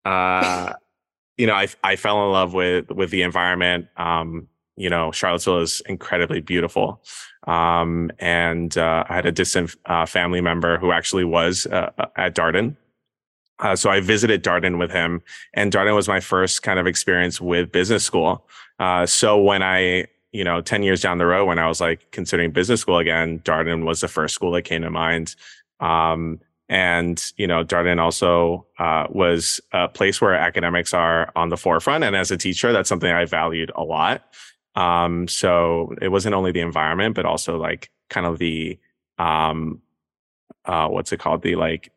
uh, 0.05 0.73
you 1.37 1.47
know, 1.47 1.55
I 1.55 1.69
I 1.83 1.97
fell 1.97 2.25
in 2.25 2.33
love 2.33 2.55
with 2.55 2.91
with 2.91 3.11
the 3.11 3.23
environment. 3.23 3.89
Um, 3.97 4.49
you 4.77 4.91
know, 4.91 5.13
Charlottesville 5.13 5.61
is 5.61 5.83
incredibly 5.87 6.41
beautiful. 6.41 7.03
Um, 7.47 8.11
and 8.19 8.77
uh, 8.77 9.05
I 9.09 9.15
had 9.15 9.27
a 9.27 9.33
distant 9.33 9.77
uh, 9.87 10.05
family 10.05 10.41
member 10.41 10.79
who 10.79 10.91
actually 10.91 11.25
was 11.25 11.67
uh, 11.67 11.91
at 12.17 12.35
Darden 12.35 12.77
uh, 13.61 13.77
so 13.77 13.91
I 13.91 14.01
visited 14.01 14.43
Darden 14.43 14.79
with 14.79 14.91
him, 14.91 15.23
and 15.55 15.73
Darden 15.73 15.95
was 15.95 16.09
my 16.09 16.21
first 16.21 16.63
kind 16.63 16.79
of 16.79 16.87
experience 16.87 17.41
with 17.41 17.71
business 17.71 18.05
school. 18.05 18.47
Uh, 18.79 19.07
so 19.07 19.41
when 19.41 19.63
I, 19.63 20.07
you 20.35 20.43
know, 20.43 20.61
10 20.61 20.83
years 20.83 21.01
down 21.01 21.19
the 21.19 21.27
road, 21.27 21.47
when 21.47 21.61
I 21.61 21.69
was 21.69 21.81
like 21.81 22.11
considering 22.11 22.51
business 22.51 22.81
school 22.81 22.99
again, 22.99 23.39
Darden 23.45 23.85
was 23.85 24.01
the 24.01 24.09
first 24.09 24.35
school 24.35 24.51
that 24.51 24.63
came 24.63 24.83
to 24.83 24.91
mind. 24.91 25.37
Um, 25.79 26.41
and, 26.69 27.25
you 27.37 27.47
know, 27.47 27.65
Darden 27.65 28.01
also 28.01 28.67
uh, 28.81 29.06
was 29.11 29.61
a 29.73 29.87
place 29.87 30.20
where 30.20 30.35
academics 30.35 30.93
are 30.93 31.31
on 31.37 31.51
the 31.51 31.56
forefront. 31.56 32.03
And 32.03 32.17
as 32.17 32.32
a 32.32 32.37
teacher, 32.37 32.73
that's 32.73 32.89
something 32.89 33.13
I 33.13 33.27
valued 33.27 33.70
a 33.77 33.85
lot. 33.85 34.25
Um, 34.75 35.29
so 35.29 35.94
it 36.03 36.08
wasn't 36.08 36.35
only 36.35 36.51
the 36.51 36.61
environment, 36.63 37.15
but 37.15 37.27
also 37.27 37.56
like 37.56 37.93
kind 38.11 38.27
of 38.27 38.39
the, 38.39 38.77
um, 39.19 39.82
uh, 40.65 40.89
what's 40.89 41.13
it 41.13 41.20
called? 41.20 41.43
The 41.43 41.55
like 41.55 41.93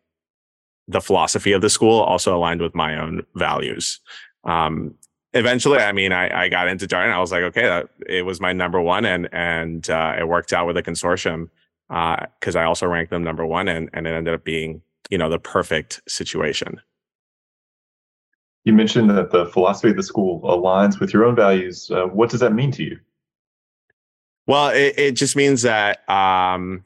the 0.87 1.01
philosophy 1.01 1.53
of 1.53 1.61
the 1.61 1.71
school 1.71 2.01
also 2.01 2.37
aligned 2.37 2.61
with 2.61 2.75
my 2.75 2.99
own 2.99 3.25
values. 3.33 3.99
Um, 4.43 4.93
eventually, 5.33 5.79
I 5.79 5.91
mean, 5.91 6.11
I, 6.11 6.45
I 6.45 6.49
got 6.49 6.67
into 6.67 6.87
Darden. 6.87 7.11
I 7.11 7.19
was 7.19 7.31
like, 7.31 7.43
okay, 7.43 7.63
that, 7.63 7.89
it 8.07 8.25
was 8.25 8.39
my 8.39 8.53
number 8.53 8.81
one, 8.81 9.05
and 9.05 9.29
and 9.31 9.89
uh, 9.89 10.15
it 10.19 10.27
worked 10.27 10.53
out 10.53 10.67
with 10.67 10.77
a 10.77 10.83
consortium 10.83 11.49
because 11.89 12.55
uh, 12.55 12.59
I 12.59 12.63
also 12.63 12.87
ranked 12.87 13.11
them 13.11 13.23
number 13.23 13.45
one, 13.45 13.67
and 13.67 13.89
and 13.93 14.07
it 14.07 14.11
ended 14.11 14.33
up 14.33 14.43
being 14.43 14.81
you 15.09 15.17
know 15.17 15.29
the 15.29 15.39
perfect 15.39 16.01
situation. 16.07 16.81
You 18.63 18.73
mentioned 18.73 19.09
that 19.11 19.31
the 19.31 19.45
philosophy 19.45 19.91
of 19.91 19.95
the 19.95 20.03
school 20.03 20.41
aligns 20.41 20.99
with 20.99 21.13
your 21.13 21.23
own 21.23 21.35
values. 21.35 21.89
Uh, 21.89 22.05
what 22.05 22.29
does 22.29 22.41
that 22.41 22.51
mean 22.51 22.71
to 22.73 22.83
you? 22.83 22.99
Well, 24.45 24.69
it, 24.69 24.97
it 24.97 25.11
just 25.13 25.37
means 25.37 25.61
that 25.61 26.07
um, 26.09 26.83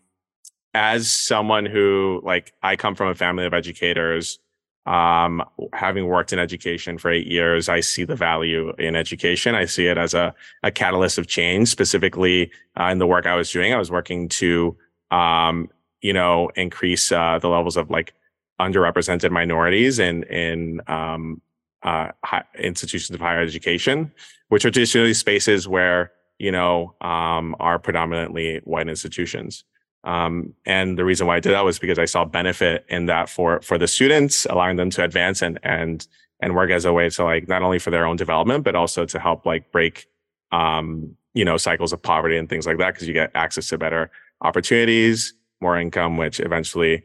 as 0.74 1.10
someone 1.10 1.66
who 1.66 2.22
like 2.24 2.54
I 2.62 2.76
come 2.76 2.96
from 2.96 3.08
a 3.08 3.16
family 3.16 3.46
of 3.46 3.54
educators, 3.54 4.40
um, 4.86 5.44
having 5.74 6.08
worked 6.08 6.34
in 6.34 6.40
education 6.40 6.98
for 6.98 7.12
eight 7.12 7.28
years, 7.28 7.70
I 7.70 7.82
see 7.82 8.04
the 8.04 8.16
value 8.16 8.74
in 8.80 8.96
education. 8.96 9.54
I 9.54 9.66
see 9.66 9.88
it 9.88 9.98
as 9.98 10.14
a, 10.14 10.34
a 10.64 10.72
catalyst 10.72 11.18
of 11.18 11.28
change, 11.28 11.68
specifically 11.68 12.52
uh, 12.80 12.86
in 12.86 12.98
the 12.98 13.08
work 13.08 13.26
I 13.26 13.36
was 13.36 13.52
doing. 13.52 13.74
I 13.74 13.78
was 13.78 13.92
working 13.92 14.28
to, 14.30 14.76
um, 15.12 15.70
you 16.02 16.14
know, 16.14 16.50
increase 16.56 17.12
uh, 17.12 17.38
the 17.40 17.48
levels 17.48 17.78
of 17.78 17.92
like 17.92 18.14
underrepresented 18.60 19.32
minorities 19.32 20.00
in 20.00 20.24
in 20.24 20.82
um, 20.88 21.42
uh, 21.84 22.12
institutions 22.58 23.14
of 23.14 23.20
higher 23.20 23.42
education, 23.42 24.12
which 24.50 24.66
are 24.66 24.72
traditionally 24.72 25.14
spaces 25.14 25.68
where 25.68 26.12
you 26.40 26.52
know 26.52 26.96
um, 27.02 27.56
are 27.60 27.78
predominantly 27.78 28.62
white 28.64 28.90
institutions. 28.90 29.64
Um, 30.04 30.54
and 30.66 30.98
the 30.98 31.06
reason 31.06 31.28
why 31.28 31.36
I 31.38 31.40
did 31.40 31.54
that 31.54 31.64
was 31.64 31.78
because 31.78 32.00
I 32.00 32.06
saw 32.06 32.26
benefit 32.26 32.86
in 32.90 33.06
that 33.06 33.30
for 33.30 33.62
for 33.62 33.78
the 33.78 33.88
students, 33.88 34.46
allowing 34.46 34.78
them 34.78 34.90
to 34.92 35.04
advance 35.04 35.42
and 35.42 35.60
and 35.64 36.08
and 36.42 36.56
work 36.56 36.72
as 36.72 36.86
a 36.86 36.94
way 36.94 37.10
to 37.10 37.24
like 37.24 37.48
not 37.48 37.62
only 37.62 37.80
for 37.80 37.92
their 37.92 38.06
own 38.06 38.16
development, 38.16 38.64
but 38.64 38.76
also 38.76 39.06
to 39.06 39.20
help 39.20 39.46
like 39.46 39.72
break 39.72 40.08
um, 40.52 41.16
you 41.34 41.46
know 41.46 41.58
cycles 41.58 41.94
of 41.94 42.02
poverty 42.02 42.38
and 42.38 42.50
things 42.50 42.66
like 42.66 42.78
that 42.80 42.94
because 42.94 43.08
you 43.08 43.14
get 43.14 43.32
access 43.36 43.70
to 43.70 43.78
better 43.78 44.12
opportunities, 44.42 45.34
more 45.62 45.78
income, 45.78 46.18
which 46.18 46.40
eventually, 46.40 47.04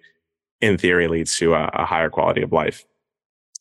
in 0.62 0.78
theory, 0.78 1.06
leads 1.06 1.36
to 1.38 1.54
a, 1.54 1.70
a 1.74 1.84
higher 1.84 2.08
quality 2.08 2.42
of 2.42 2.52
life. 2.52 2.86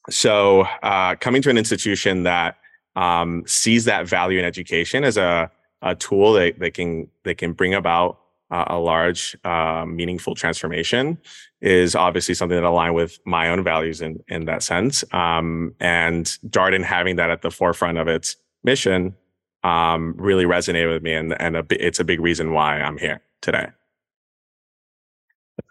so 0.09 0.61
uh, 0.83 1.15
coming 1.15 1.41
to 1.41 1.49
an 1.49 1.57
institution 1.57 2.23
that 2.23 2.57
um, 2.95 3.43
sees 3.45 3.85
that 3.85 4.07
value 4.07 4.39
in 4.39 4.45
education 4.45 5.03
as 5.03 5.17
a, 5.17 5.51
a 5.81 5.95
tool 5.95 6.33
that, 6.33 6.59
that 6.59 6.73
can 6.73 7.09
that 7.23 7.37
can 7.37 7.51
bring 7.53 7.73
about 7.73 8.19
uh, 8.51 8.65
a 8.67 8.77
large, 8.77 9.35
uh, 9.43 9.85
meaningful 9.87 10.35
transformation 10.35 11.17
is 11.61 11.95
obviously 11.95 12.35
something 12.35 12.55
that 12.55 12.63
align 12.63 12.93
with 12.93 13.19
my 13.25 13.49
own 13.49 13.63
values 13.63 14.01
in 14.01 14.23
in 14.27 14.45
that 14.45 14.63
sense. 14.63 15.03
Um, 15.13 15.73
and 15.79 16.25
Darden 16.47 16.83
having 16.83 17.15
that 17.15 17.29
at 17.29 17.41
the 17.41 17.51
forefront 17.51 17.97
of 17.97 18.07
its 18.07 18.35
mission 18.63 19.15
um, 19.63 20.13
really 20.17 20.45
resonated 20.45 20.93
with 20.93 21.03
me, 21.03 21.13
and 21.13 21.39
and 21.41 21.57
a, 21.57 21.65
it's 21.71 21.99
a 21.99 22.03
big 22.03 22.19
reason 22.19 22.53
why 22.53 22.79
I'm 22.79 22.97
here 22.97 23.21
today. 23.41 23.67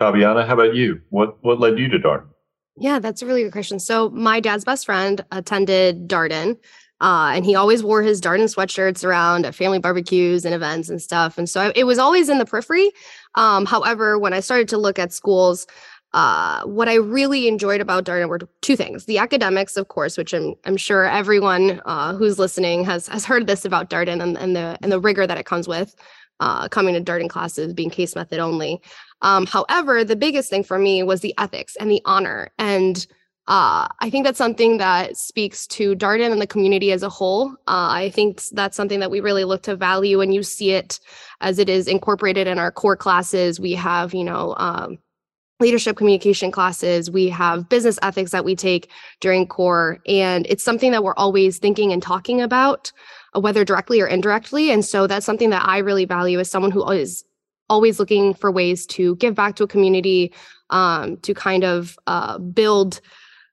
Fabiana, 0.00 0.46
how 0.46 0.54
about 0.54 0.74
you? 0.74 1.00
What 1.10 1.42
what 1.44 1.60
led 1.60 1.78
you 1.78 1.88
to 1.88 1.98
Darden? 1.98 2.26
Yeah, 2.76 2.98
that's 2.98 3.22
a 3.22 3.26
really 3.26 3.44
good 3.44 3.52
question. 3.52 3.78
So 3.78 4.10
my 4.10 4.40
dad's 4.40 4.64
best 4.64 4.84
friend 4.84 5.24
attended 5.30 6.08
Darden. 6.08 6.58
Uh, 7.00 7.32
and 7.34 7.44
he 7.44 7.54
always 7.54 7.82
wore 7.82 8.02
his 8.02 8.20
Darden 8.20 8.52
sweatshirts 8.52 9.04
around 9.04 9.44
at 9.44 9.54
family 9.54 9.78
barbecues 9.78 10.44
and 10.44 10.54
events 10.54 10.88
and 10.88 11.02
stuff. 11.02 11.36
And 11.36 11.48
so 11.48 11.60
I, 11.60 11.72
it 11.74 11.84
was 11.84 11.98
always 11.98 12.28
in 12.28 12.38
the 12.38 12.46
periphery. 12.46 12.90
Um, 13.34 13.66
however, 13.66 14.18
when 14.18 14.32
I 14.32 14.40
started 14.40 14.68
to 14.68 14.78
look 14.78 14.98
at 14.98 15.12
schools, 15.12 15.66
uh, 16.14 16.62
what 16.62 16.88
I 16.88 16.94
really 16.94 17.48
enjoyed 17.48 17.80
about 17.80 18.04
Darden 18.04 18.28
were 18.28 18.38
two 18.62 18.76
things: 18.76 19.06
the 19.06 19.18
academics, 19.18 19.76
of 19.76 19.88
course, 19.88 20.16
which 20.16 20.32
I'm 20.32 20.54
I'm 20.64 20.76
sure 20.76 21.04
everyone 21.04 21.82
uh, 21.84 22.14
who's 22.14 22.38
listening 22.38 22.84
has 22.84 23.08
has 23.08 23.24
heard 23.24 23.48
this 23.48 23.64
about 23.64 23.90
Darden 23.90 24.22
and, 24.22 24.38
and 24.38 24.54
the 24.54 24.78
and 24.80 24.92
the 24.92 25.00
rigor 25.00 25.26
that 25.26 25.38
it 25.38 25.46
comes 25.46 25.66
with. 25.66 25.94
Uh, 26.40 26.68
coming 26.68 26.94
to 26.94 27.00
Darden 27.00 27.30
classes 27.30 27.72
being 27.72 27.90
case 27.90 28.16
method 28.16 28.40
only. 28.40 28.82
Um, 29.22 29.46
however, 29.46 30.02
the 30.02 30.16
biggest 30.16 30.50
thing 30.50 30.64
for 30.64 30.78
me 30.78 31.02
was 31.04 31.20
the 31.20 31.32
ethics 31.38 31.76
and 31.76 31.88
the 31.88 32.02
honor 32.04 32.50
and 32.58 33.06
uh, 33.46 33.88
I 34.00 34.08
think 34.08 34.24
that's 34.24 34.38
something 34.38 34.78
that 34.78 35.18
speaks 35.18 35.66
to 35.68 35.94
Darden 35.94 36.32
and 36.32 36.40
the 36.40 36.46
community 36.46 36.92
as 36.92 37.02
a 37.02 37.10
whole. 37.10 37.50
Uh, 37.66 37.88
I 37.90 38.10
think 38.14 38.42
that's 38.52 38.76
something 38.76 39.00
that 39.00 39.10
we 39.10 39.20
really 39.20 39.44
look 39.44 39.62
to 39.64 39.76
value, 39.76 40.20
and 40.20 40.32
you 40.32 40.42
see 40.42 40.70
it 40.70 40.98
as 41.42 41.58
it 41.58 41.68
is 41.68 41.86
incorporated 41.86 42.46
in 42.46 42.58
our 42.58 42.72
core 42.72 42.96
classes. 42.96 43.60
We 43.60 43.72
have, 43.72 44.14
you 44.14 44.24
know, 44.24 44.54
um, 44.56 44.98
leadership 45.60 45.96
communication 45.96 46.50
classes, 46.50 47.10
we 47.10 47.28
have 47.28 47.68
business 47.68 47.98
ethics 48.02 48.32
that 48.32 48.44
we 48.44 48.56
take 48.56 48.90
during 49.20 49.46
core, 49.46 49.98
and 50.06 50.46
it's 50.48 50.64
something 50.64 50.90
that 50.90 51.04
we're 51.04 51.14
always 51.14 51.58
thinking 51.58 51.92
and 51.92 52.02
talking 52.02 52.40
about, 52.40 52.90
uh, 53.36 53.40
whether 53.40 53.64
directly 53.64 54.00
or 54.00 54.06
indirectly. 54.06 54.70
And 54.70 54.84
so 54.84 55.06
that's 55.06 55.26
something 55.26 55.50
that 55.50 55.66
I 55.66 55.78
really 55.78 56.06
value 56.06 56.40
as 56.40 56.50
someone 56.50 56.72
who 56.72 56.88
is 56.90 57.24
always 57.68 57.98
looking 57.98 58.34
for 58.34 58.50
ways 58.50 58.86
to 58.86 59.16
give 59.16 59.34
back 59.34 59.56
to 59.56 59.64
a 59.64 59.68
community, 59.68 60.32
um, 60.70 61.18
to 61.18 61.34
kind 61.34 61.62
of 61.62 61.98
uh, 62.06 62.38
build 62.38 63.00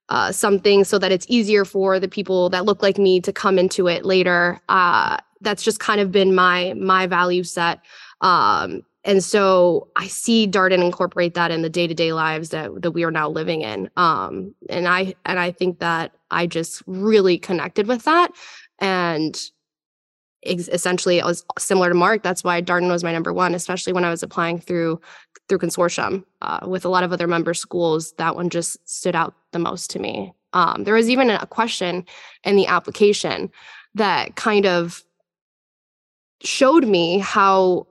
uh, 0.08 0.32
something 0.32 0.84
so 0.84 0.98
that 0.98 1.12
it's 1.12 1.26
easier 1.28 1.64
for 1.64 1.98
the 1.98 2.08
people 2.08 2.50
that 2.50 2.64
look 2.64 2.82
like 2.82 2.98
me 2.98 3.20
to 3.20 3.32
come 3.32 3.58
into 3.58 3.88
it 3.88 4.04
later. 4.04 4.60
Uh, 4.68 5.16
that's 5.40 5.62
just 5.62 5.80
kind 5.80 6.00
of 6.00 6.12
been 6.12 6.34
my 6.34 6.74
my 6.74 7.06
value 7.06 7.42
set. 7.42 7.80
Um, 8.20 8.82
and 9.04 9.22
so 9.22 9.88
I 9.96 10.06
see 10.06 10.46
Darden 10.46 10.84
incorporate 10.84 11.34
that 11.34 11.50
in 11.50 11.62
the 11.62 11.70
day 11.70 11.86
to 11.86 11.94
day 11.94 12.12
lives 12.12 12.50
that 12.50 12.82
that 12.82 12.92
we 12.92 13.04
are 13.04 13.10
now 13.10 13.28
living 13.28 13.62
in. 13.62 13.90
Um, 13.96 14.54
and 14.68 14.86
I 14.86 15.14
and 15.24 15.38
I 15.38 15.50
think 15.50 15.80
that 15.80 16.12
I 16.30 16.46
just 16.46 16.82
really 16.86 17.38
connected 17.38 17.86
with 17.86 18.04
that. 18.04 18.32
And 18.78 19.40
essentially 20.44 21.18
it 21.18 21.24
was 21.24 21.44
similar 21.56 21.88
to 21.88 21.94
mark 21.94 22.22
that's 22.22 22.42
why 22.42 22.60
darden 22.60 22.90
was 22.90 23.04
my 23.04 23.12
number 23.12 23.32
one 23.32 23.54
especially 23.54 23.92
when 23.92 24.04
i 24.04 24.10
was 24.10 24.24
applying 24.24 24.58
through 24.58 25.00
through 25.48 25.58
consortium 25.58 26.24
uh, 26.40 26.60
with 26.66 26.84
a 26.84 26.88
lot 26.88 27.04
of 27.04 27.12
other 27.12 27.26
member 27.26 27.54
schools 27.54 28.12
that 28.18 28.36
one 28.36 28.50
just 28.50 28.76
stood 28.88 29.14
out 29.14 29.34
the 29.52 29.58
most 29.58 29.90
to 29.90 29.98
me. 29.98 30.32
Um, 30.52 30.84
there 30.84 30.94
was 30.94 31.08
even 31.08 31.30
a 31.30 31.46
question 31.46 32.04
in 32.44 32.56
the 32.56 32.66
application 32.66 33.50
that 33.94 34.36
kind 34.36 34.66
of 34.66 35.02
showed 36.42 36.86
me 36.86 37.18
how 37.18 37.86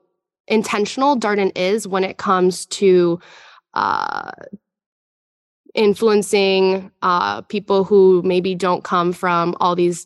intentional 0.48 1.18
darden 1.18 1.52
is 1.56 1.88
when 1.88 2.04
it 2.04 2.18
comes 2.18 2.66
to 2.68 3.20
uh, 3.74 4.32
influencing 5.74 6.92
uh, 7.02 7.42
people 7.44 7.84
who 7.84 8.22
maybe 8.24 8.56
don't 8.56 8.84
come 8.84 9.14
from 9.14 9.56
all 9.60 9.76
these 9.76 10.06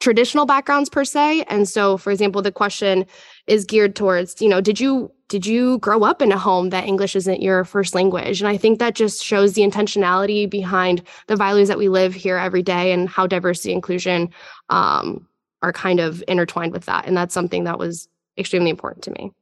traditional 0.00 0.46
backgrounds 0.46 0.90
per 0.90 1.04
se. 1.04 1.44
And 1.48 1.68
so 1.68 1.96
for 1.96 2.10
example 2.10 2.42
the 2.42 2.52
question 2.52 3.06
is 3.46 3.64
geared 3.64 3.96
towards 3.96 4.40
you 4.40 4.48
know 4.48 4.60
did 4.60 4.78
you 4.80 5.10
did 5.28 5.46
you 5.46 5.78
grow 5.78 6.04
up 6.04 6.20
in 6.20 6.30
a 6.30 6.38
home 6.38 6.70
that 6.70 6.86
english 6.86 7.16
isn't 7.16 7.42
your 7.42 7.64
first 7.64 7.94
language? 7.94 8.40
And 8.40 8.48
i 8.48 8.56
think 8.56 8.78
that 8.78 8.94
just 8.94 9.24
shows 9.24 9.54
the 9.54 9.62
intentionality 9.62 10.48
behind 10.48 11.02
the 11.26 11.36
values 11.36 11.68
that 11.68 11.78
we 11.78 11.88
live 11.88 12.14
here 12.14 12.36
every 12.36 12.62
day 12.62 12.92
and 12.92 13.08
how 13.08 13.26
diversity 13.26 13.72
inclusion 13.72 14.30
um, 14.68 15.26
are 15.62 15.72
kind 15.72 16.00
of 16.00 16.22
intertwined 16.28 16.72
with 16.72 16.86
that. 16.86 17.06
And 17.06 17.16
that's 17.16 17.32
something 17.32 17.64
that 17.64 17.78
was 17.78 18.08
extremely 18.36 18.70
important 18.70 19.04
to 19.04 19.10
me. 19.12 19.32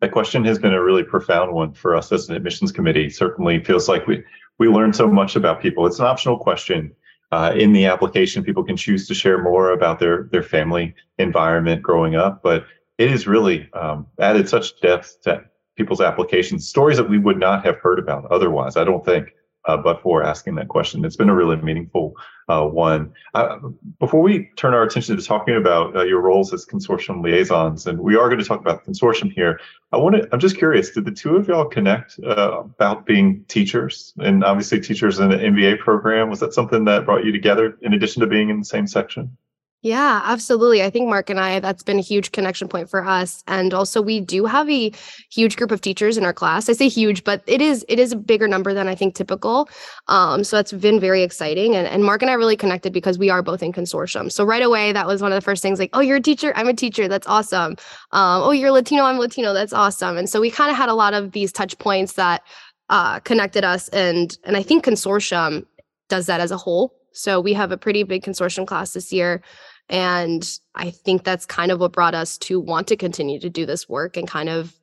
That 0.00 0.12
question 0.12 0.44
has 0.44 0.58
been 0.58 0.74
a 0.74 0.82
really 0.82 1.04
profound 1.04 1.52
one 1.52 1.74
for 1.74 1.94
us 1.94 2.10
as 2.10 2.28
an 2.28 2.34
admissions 2.34 2.72
committee. 2.72 3.10
Certainly 3.10 3.64
feels 3.64 3.88
like 3.88 4.06
we 4.06 4.24
we 4.58 4.68
learn 4.68 4.92
so 4.92 5.08
much 5.08 5.36
about 5.36 5.60
people. 5.60 5.86
It's 5.86 5.98
an 5.98 6.06
optional 6.06 6.38
question 6.38 6.94
uh, 7.32 7.52
in 7.56 7.72
the 7.72 7.86
application, 7.86 8.44
people 8.44 8.62
can 8.62 8.76
choose 8.76 9.08
to 9.08 9.14
share 9.14 9.42
more 9.42 9.72
about 9.72 9.98
their 9.98 10.28
their 10.30 10.42
family 10.42 10.94
environment 11.18 11.82
growing 11.82 12.14
up, 12.14 12.42
but 12.42 12.66
it 12.98 13.10
has 13.10 13.26
really 13.26 13.68
um, 13.72 14.06
added 14.20 14.48
such 14.48 14.80
depth 14.80 15.20
to 15.22 15.42
people's 15.76 16.02
applications, 16.02 16.68
stories 16.68 16.98
that 16.98 17.08
we 17.08 17.18
would 17.18 17.38
not 17.38 17.64
have 17.64 17.76
heard 17.78 17.98
about 17.98 18.30
otherwise. 18.30 18.76
I 18.76 18.84
don't 18.84 19.04
think 19.04 19.32
uh, 19.66 19.76
but 19.76 20.02
for 20.02 20.22
asking 20.22 20.56
that 20.56 20.68
question. 20.68 21.04
It's 21.04 21.16
been 21.16 21.28
a 21.28 21.34
really 21.34 21.56
meaningful 21.56 22.14
uh, 22.48 22.66
one. 22.66 23.12
Uh, 23.34 23.58
before 24.00 24.20
we 24.20 24.50
turn 24.56 24.74
our 24.74 24.82
attention 24.82 25.16
to 25.16 25.22
talking 25.22 25.56
about 25.56 25.96
uh, 25.96 26.02
your 26.02 26.20
roles 26.20 26.52
as 26.52 26.66
consortium 26.66 27.22
liaisons, 27.22 27.86
and 27.86 28.00
we 28.00 28.16
are 28.16 28.28
going 28.28 28.40
to 28.40 28.44
talk 28.44 28.60
about 28.60 28.84
the 28.84 28.90
consortium 28.90 29.32
here, 29.32 29.60
I 29.92 29.96
want 29.96 30.16
to. 30.16 30.28
I'm 30.32 30.40
just 30.40 30.58
curious. 30.58 30.90
Did 30.90 31.04
the 31.04 31.12
two 31.12 31.36
of 31.36 31.48
y'all 31.48 31.66
connect 31.66 32.18
uh, 32.24 32.60
about 32.60 33.06
being 33.06 33.44
teachers, 33.48 34.12
and 34.18 34.44
obviously 34.44 34.80
teachers 34.80 35.18
in 35.18 35.32
an 35.32 35.54
MBA 35.54 35.78
program? 35.78 36.30
Was 36.30 36.40
that 36.40 36.52
something 36.52 36.84
that 36.86 37.04
brought 37.04 37.24
you 37.24 37.32
together 37.32 37.78
in 37.82 37.92
addition 37.92 38.20
to 38.20 38.26
being 38.26 38.50
in 38.50 38.58
the 38.58 38.64
same 38.64 38.86
section? 38.86 39.36
Yeah, 39.84 40.20
absolutely. 40.24 40.80
I 40.84 40.90
think 40.90 41.08
Mark 41.08 41.28
and 41.28 41.40
I, 41.40 41.58
that's 41.58 41.82
been 41.82 41.98
a 41.98 42.02
huge 42.02 42.30
connection 42.30 42.68
point 42.68 42.88
for 42.88 43.04
us. 43.04 43.42
And 43.48 43.74
also 43.74 44.00
we 44.00 44.20
do 44.20 44.44
have 44.44 44.70
a 44.70 44.92
huge 45.28 45.56
group 45.56 45.72
of 45.72 45.80
teachers 45.80 46.16
in 46.16 46.24
our 46.24 46.32
class. 46.32 46.68
I 46.68 46.72
say 46.72 46.86
huge, 46.86 47.24
but 47.24 47.42
it 47.48 47.60
is 47.60 47.84
it 47.88 47.98
is 47.98 48.12
a 48.12 48.16
bigger 48.16 48.46
number 48.46 48.74
than 48.74 48.86
I 48.86 48.94
think 48.94 49.16
typical. 49.16 49.68
Um, 50.06 50.44
so 50.44 50.54
that's 50.54 50.72
been 50.72 51.00
very 51.00 51.24
exciting. 51.24 51.74
And, 51.74 51.88
and 51.88 52.04
Mark 52.04 52.22
and 52.22 52.30
I 52.30 52.34
really 52.34 52.56
connected 52.56 52.92
because 52.92 53.18
we 53.18 53.28
are 53.28 53.42
both 53.42 53.60
in 53.60 53.72
consortium. 53.72 54.30
So 54.30 54.44
right 54.44 54.62
away, 54.62 54.92
that 54.92 55.08
was 55.08 55.20
one 55.20 55.32
of 55.32 55.36
the 55.36 55.44
first 55.44 55.62
things 55.62 55.80
like, 55.80 55.90
oh, 55.94 56.00
you're 56.00 56.18
a 56.18 56.20
teacher, 56.20 56.52
I'm 56.54 56.68
a 56.68 56.74
teacher. 56.74 57.08
That's 57.08 57.26
awesome. 57.26 57.72
Um, 58.12 58.42
oh, 58.42 58.52
you're 58.52 58.70
Latino, 58.70 59.02
I'm 59.02 59.18
Latino. 59.18 59.52
That's 59.52 59.72
awesome. 59.72 60.16
And 60.16 60.30
so 60.30 60.40
we 60.40 60.52
kind 60.52 60.70
of 60.70 60.76
had 60.76 60.90
a 60.90 60.94
lot 60.94 61.12
of 61.12 61.32
these 61.32 61.50
touch 61.50 61.76
points 61.78 62.12
that 62.12 62.42
uh, 62.88 63.18
connected 63.18 63.64
us. 63.64 63.88
And 63.88 64.38
and 64.44 64.56
I 64.56 64.62
think 64.62 64.84
consortium 64.84 65.66
does 66.08 66.26
that 66.26 66.40
as 66.40 66.52
a 66.52 66.56
whole. 66.56 66.94
So 67.14 67.40
we 67.40 67.52
have 67.54 67.72
a 67.72 67.76
pretty 67.76 68.04
big 68.04 68.22
consortium 68.22 68.64
class 68.64 68.92
this 68.92 69.12
year. 69.12 69.42
And 69.88 70.48
I 70.74 70.90
think 70.90 71.24
that's 71.24 71.44
kind 71.44 71.70
of 71.70 71.80
what 71.80 71.92
brought 71.92 72.14
us 72.14 72.38
to 72.38 72.60
want 72.60 72.88
to 72.88 72.96
continue 72.96 73.38
to 73.40 73.50
do 73.50 73.66
this 73.66 73.88
work 73.88 74.16
and 74.16 74.26
kind 74.26 74.48
of 74.48 74.74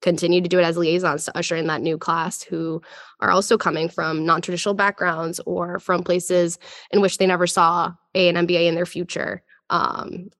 continue 0.00 0.40
to 0.40 0.48
do 0.48 0.58
it 0.58 0.64
as 0.64 0.76
liaisons 0.76 1.24
to 1.24 1.36
usher 1.36 1.56
in 1.56 1.66
that 1.66 1.82
new 1.82 1.98
class 1.98 2.42
who 2.42 2.80
are 3.20 3.30
also 3.30 3.58
coming 3.58 3.88
from 3.88 4.24
non-traditional 4.24 4.74
backgrounds 4.74 5.40
or 5.44 5.80
from 5.80 6.02
places 6.02 6.58
in 6.92 7.00
which 7.00 7.18
they 7.18 7.26
never 7.26 7.46
saw 7.46 7.92
a 8.14 8.28
an 8.28 8.46
MBA 8.46 8.68
in 8.68 8.74
their 8.74 8.86
future. 8.86 9.42
Um, 9.70 10.30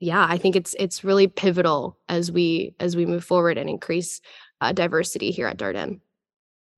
yeah, 0.00 0.26
I 0.28 0.36
think 0.36 0.56
it's 0.56 0.74
it's 0.80 1.04
really 1.04 1.28
pivotal 1.28 1.96
as 2.08 2.32
we 2.32 2.74
as 2.80 2.96
we 2.96 3.06
move 3.06 3.24
forward 3.24 3.56
and 3.56 3.70
increase 3.70 4.20
uh, 4.60 4.72
diversity 4.72 5.30
here 5.30 5.46
at 5.46 5.58
Darden. 5.58 6.00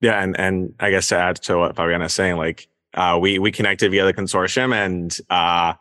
Yeah, 0.03 0.23
and 0.23 0.39
and 0.39 0.75
I 0.79 0.91
guess 0.91 1.09
to 1.09 1.17
add 1.17 1.37
to 1.43 1.57
what 1.57 1.75
Fabiana 1.75 2.07
is 2.07 2.13
saying, 2.13 2.37
like 2.37 2.69
uh, 2.93 3.19
we 3.21 3.39
we 3.39 3.51
connected 3.51 3.91
via 3.91 4.05
the 4.05 4.13
consortium, 4.13 4.75
and 4.75 5.17
uh, 5.31 5.73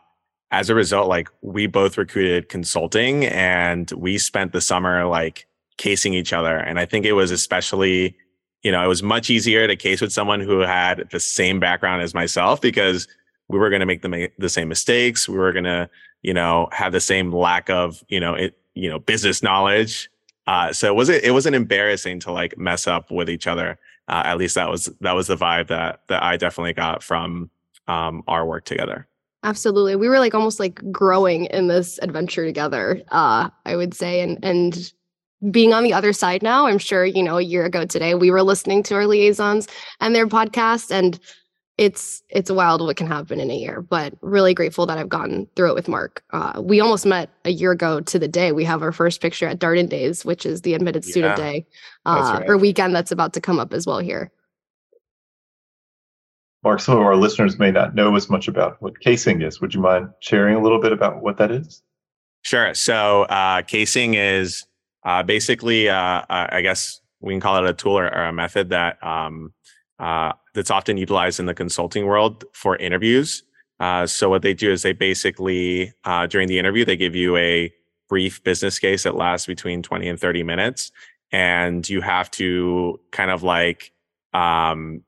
as 0.50 0.70
a 0.70 0.74
result, 0.74 1.08
like 1.08 1.28
we 1.42 1.66
both 1.66 1.98
recruited 1.98 2.48
consulting 2.48 3.24
and 3.24 3.90
we 3.92 4.18
spent 4.18 4.52
the 4.52 4.60
summer 4.60 5.04
like 5.06 5.46
casing 5.78 6.14
each 6.14 6.32
other. 6.32 6.56
And 6.56 6.78
I 6.78 6.86
think 6.86 7.04
it 7.04 7.14
was 7.14 7.30
especially, 7.30 8.16
you 8.62 8.70
know, 8.70 8.84
it 8.84 8.86
was 8.86 9.02
much 9.02 9.30
easier 9.30 9.66
to 9.66 9.74
case 9.74 10.00
with 10.00 10.12
someone 10.12 10.40
who 10.40 10.60
had 10.60 11.08
the 11.10 11.18
same 11.18 11.58
background 11.58 12.02
as 12.02 12.14
myself 12.14 12.60
because 12.60 13.08
we 13.48 13.58
were 13.58 13.68
going 13.68 13.80
to 13.80 13.86
make 13.86 14.02
the, 14.02 14.30
the 14.38 14.48
same 14.48 14.68
mistakes. 14.68 15.28
We 15.28 15.36
were 15.36 15.52
going 15.52 15.64
to, 15.64 15.90
you 16.22 16.32
know, 16.32 16.68
have 16.72 16.92
the 16.92 17.00
same 17.00 17.32
lack 17.32 17.68
of, 17.68 18.04
you 18.08 18.20
know, 18.20 18.34
it, 18.34 18.56
you 18.74 18.88
know, 18.88 18.98
business 18.98 19.42
knowledge. 19.42 20.08
Uh, 20.46 20.72
so 20.72 20.86
it 20.86 20.94
wasn't, 20.94 21.24
it 21.24 21.32
wasn't 21.32 21.56
embarrassing 21.56 22.20
to 22.20 22.32
like 22.32 22.56
mess 22.56 22.86
up 22.86 23.10
with 23.10 23.28
each 23.28 23.46
other. 23.46 23.78
Uh, 24.08 24.22
at 24.24 24.38
least 24.38 24.54
that 24.54 24.68
was, 24.68 24.90
that 25.00 25.12
was 25.12 25.26
the 25.26 25.36
vibe 25.36 25.68
that, 25.68 26.00
that 26.08 26.22
I 26.22 26.36
definitely 26.36 26.74
got 26.74 27.02
from, 27.02 27.50
um, 27.88 28.22
our 28.28 28.46
work 28.46 28.64
together. 28.64 29.06
Absolutely. 29.44 29.94
We 29.94 30.08
were 30.08 30.18
like 30.18 30.34
almost 30.34 30.58
like 30.58 30.80
growing 30.90 31.44
in 31.46 31.68
this 31.68 31.98
adventure 32.02 32.44
together, 32.44 33.00
uh, 33.12 33.50
I 33.66 33.76
would 33.76 33.94
say. 33.94 34.20
And 34.20 34.42
and 34.42 34.92
being 35.50 35.74
on 35.74 35.84
the 35.84 35.92
other 35.92 36.12
side 36.14 36.42
now, 36.42 36.66
I'm 36.66 36.78
sure, 36.78 37.04
you 37.04 37.22
know, 37.22 37.36
a 37.36 37.42
year 37.42 37.66
ago 37.66 37.84
today, 37.84 38.14
we 38.14 38.30
were 38.30 38.42
listening 38.42 38.82
to 38.84 38.94
our 38.94 39.06
liaisons 39.06 39.68
and 40.00 40.16
their 40.16 40.26
podcast. 40.26 40.90
And 40.90 41.20
it's 41.76 42.22
it's 42.28 42.50
wild 42.50 42.80
what 42.80 42.96
can 42.96 43.08
happen 43.08 43.40
in 43.40 43.50
a 43.50 43.56
year 43.56 43.82
but 43.82 44.14
really 44.20 44.54
grateful 44.54 44.86
that 44.86 44.96
i've 44.96 45.08
gotten 45.08 45.44
through 45.56 45.70
it 45.70 45.74
with 45.74 45.88
mark 45.88 46.22
uh, 46.32 46.62
we 46.62 46.78
almost 46.78 47.04
met 47.04 47.30
a 47.44 47.50
year 47.50 47.72
ago 47.72 48.00
to 48.00 48.16
the 48.16 48.28
day 48.28 48.52
we 48.52 48.62
have 48.64 48.80
our 48.80 48.92
first 48.92 49.20
picture 49.20 49.48
at 49.48 49.58
darden 49.58 49.88
days 49.88 50.24
which 50.24 50.46
is 50.46 50.60
the 50.62 50.72
admitted 50.74 51.04
student 51.04 51.36
Yeah, 51.36 51.44
day 51.44 51.66
uh, 52.06 52.36
right. 52.38 52.48
or 52.48 52.56
weekend 52.56 52.94
that's 52.94 53.10
about 53.10 53.32
to 53.32 53.40
come 53.40 53.58
up 53.58 53.72
as 53.74 53.86
well 53.88 53.98
here 53.98 54.30
Mark, 56.64 56.80
some 56.80 56.96
of 56.96 57.04
our 57.04 57.16
listeners 57.16 57.58
may 57.58 57.70
not 57.70 57.94
know 57.94 58.16
as 58.16 58.30
much 58.30 58.48
about 58.48 58.80
what 58.80 58.98
casing 59.00 59.42
is. 59.42 59.60
Would 59.60 59.74
you 59.74 59.80
mind 59.80 60.08
sharing 60.20 60.56
a 60.56 60.62
little 60.62 60.80
bit 60.80 60.92
about 60.92 61.22
what 61.22 61.36
that 61.36 61.50
is? 61.50 61.82
Sure. 62.42 62.72
So 62.72 63.22
uh, 63.24 63.62
casing 63.62 64.14
is 64.14 64.64
uh, 65.04 65.22
basically, 65.22 65.90
uh, 65.90 65.96
uh, 65.96 66.48
I 66.50 66.62
guess 66.62 67.00
we 67.20 67.34
can 67.34 67.40
call 67.40 67.62
it 67.62 67.68
a 67.68 67.74
tool 67.74 67.98
or, 67.98 68.06
or 68.06 68.24
a 68.24 68.32
method 68.32 68.70
that 68.70 69.02
um, 69.04 69.52
uh, 69.98 70.32
that's 70.54 70.70
often 70.70 70.96
utilized 70.96 71.38
in 71.38 71.46
the 71.46 71.54
consulting 71.54 72.06
world 72.06 72.44
for 72.54 72.76
interviews. 72.76 73.42
Uh, 73.78 74.06
so 74.06 74.30
what 74.30 74.40
they 74.42 74.54
do 74.54 74.70
is 74.70 74.82
they 74.82 74.92
basically 74.92 75.92
during 76.28 76.48
the 76.48 76.58
interview 76.58 76.84
they 76.84 76.96
give 76.96 77.14
you 77.14 77.36
a 77.36 77.72
brief 78.08 78.42
business 78.44 78.78
case 78.78 79.02
that 79.02 79.16
lasts 79.16 79.46
between 79.46 79.82
20 79.82 80.08
and 80.08 80.20
30 80.20 80.42
minutes 80.42 80.92
and 81.32 81.88
you 81.88 82.00
have 82.00 82.30
to 82.30 83.00
kind 83.10 83.30
of 83.30 83.42
like 83.42 83.92
um, 84.32 85.02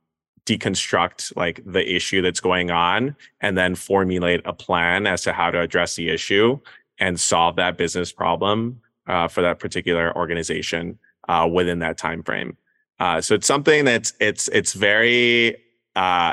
deconstruct 0.47 1.37
like 1.37 1.61
the 1.67 1.95
issue 1.95 2.23
that's 2.23 2.41
going 2.41 2.71
on 2.71 3.15
and 3.41 3.59
then 3.59 3.75
formulate 3.75 4.41
a 4.45 4.53
plan 4.53 5.07
as 5.07 5.23
to 5.23 5.33
how 5.33 5.51
to 5.51 5.61
address 5.61 5.97
the 5.97 6.09
issue 6.09 6.59
and 6.99 7.21
solve 7.21 7.57
that 7.57 7.77
business 7.77 8.13
problem 8.13 8.81
uh, 9.07 9.29
for 9.29 9.43
that 9.43 9.59
particular 9.59 10.17
organization 10.17 10.99
uh, 11.29 11.49
within 11.53 11.81
that 11.81 11.99
time 11.99 12.23
frame. 12.23 12.57
Uh, 12.99 13.21
so 13.21 13.35
it's 13.35 13.47
something 13.47 13.85
that's 13.85 14.15
it's 14.21 14.49
it's 14.49 14.73
very 14.73 15.57
uh, 15.97 16.33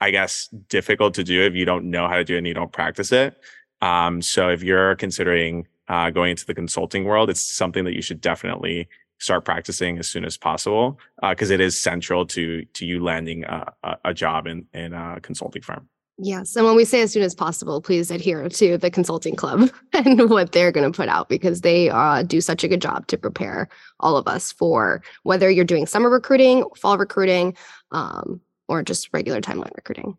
I 0.00 0.10
guess 0.10 0.48
difficult 0.68 1.14
to 1.14 1.24
do 1.24 1.42
if 1.42 1.54
you 1.54 1.64
don't 1.64 1.90
know 1.90 2.08
how 2.08 2.16
to 2.16 2.24
do 2.24 2.36
it 2.36 2.38
and 2.38 2.46
you 2.46 2.54
don't 2.54 2.72
practice 2.72 3.12
it. 3.12 3.36
Um, 3.82 4.22
so 4.22 4.48
if 4.48 4.62
you're 4.62 4.94
considering 4.96 5.66
uh, 5.88 6.10
going 6.10 6.30
into 6.30 6.46
the 6.46 6.54
consulting 6.54 7.04
world, 7.04 7.28
it's 7.28 7.40
something 7.40 7.84
that 7.84 7.94
you 7.94 8.02
should 8.02 8.20
definitely 8.20 8.88
start 9.22 9.44
practicing 9.44 9.98
as 9.98 10.08
soon 10.08 10.24
as 10.24 10.36
possible 10.36 10.98
because 11.30 11.50
it 11.50 11.60
is 11.60 11.78
central 11.78 12.26
to 12.26 12.64
to 12.74 12.84
you 12.84 13.02
landing 13.02 13.44
a, 13.44 13.72
a, 14.04 14.12
job 14.12 14.46
in 14.46 14.66
in 14.74 14.92
a 14.92 15.20
consulting 15.22 15.62
firm. 15.62 15.88
yes 16.18 16.56
and 16.56 16.66
when 16.66 16.74
we 16.74 16.84
say 16.84 17.00
as 17.00 17.12
soon 17.12 17.22
as 17.22 17.34
possible 17.34 17.80
please 17.80 18.10
adhere 18.10 18.48
to 18.48 18.76
the 18.76 18.90
consulting 18.90 19.36
club 19.36 19.70
and 19.92 20.28
what 20.28 20.52
they're 20.52 20.72
going 20.72 20.90
to 20.90 20.96
put 20.96 21.08
out 21.08 21.28
because 21.28 21.60
they 21.60 21.88
uh, 21.88 22.22
do 22.22 22.40
such 22.40 22.64
a 22.64 22.68
good 22.68 22.82
job 22.82 23.06
to 23.06 23.16
prepare 23.16 23.68
all 24.00 24.16
of 24.16 24.26
us 24.26 24.50
for 24.52 25.02
whether 25.22 25.48
you're 25.48 25.64
doing 25.64 25.86
summer 25.86 26.10
recruiting 26.10 26.64
fall 26.76 26.98
recruiting 26.98 27.56
um, 27.92 28.40
or 28.68 28.82
just 28.82 29.08
regular 29.12 29.40
timeline 29.40 29.74
recruiting 29.76 30.16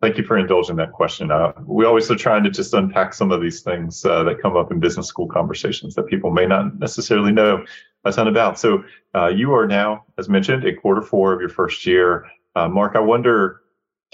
Thank 0.00 0.18
you 0.18 0.24
for 0.24 0.36
indulging 0.36 0.76
that 0.76 0.92
question. 0.92 1.30
Uh, 1.30 1.52
we 1.66 1.84
always 1.84 2.10
are 2.10 2.16
trying 2.16 2.42
to 2.44 2.50
just 2.50 2.74
unpack 2.74 3.14
some 3.14 3.30
of 3.30 3.40
these 3.40 3.60
things 3.60 4.04
uh, 4.04 4.24
that 4.24 4.40
come 4.40 4.56
up 4.56 4.72
in 4.72 4.80
business 4.80 5.06
school 5.06 5.28
conversations 5.28 5.94
that 5.94 6.06
people 6.06 6.30
may 6.30 6.46
not 6.46 6.78
necessarily 6.78 7.32
know 7.32 7.64
a 8.04 8.12
ton 8.12 8.28
about. 8.28 8.58
So 8.58 8.84
uh, 9.14 9.28
you 9.28 9.54
are 9.54 9.66
now, 9.66 10.04
as 10.18 10.28
mentioned, 10.28 10.64
in 10.64 10.76
quarter 10.76 11.02
four 11.02 11.32
of 11.32 11.40
your 11.40 11.48
first 11.48 11.86
year. 11.86 12.26
Uh, 12.56 12.68
Mark, 12.68 12.96
I 12.96 13.00
wonder, 13.00 13.62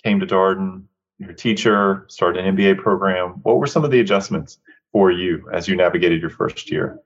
came 0.02 0.20
to 0.20 0.26
Darden, 0.26 0.84
your 1.18 1.32
teacher, 1.32 2.04
started 2.08 2.44
an 2.44 2.56
MBA 2.56 2.78
program. 2.78 3.40
What 3.42 3.58
were 3.58 3.66
some 3.66 3.84
of 3.84 3.90
the 3.90 4.00
adjustments 4.00 4.58
for 4.92 5.10
you 5.10 5.48
as 5.52 5.68
you 5.68 5.76
navigated 5.76 6.20
your 6.20 6.30
first 6.30 6.70
year? 6.70 6.98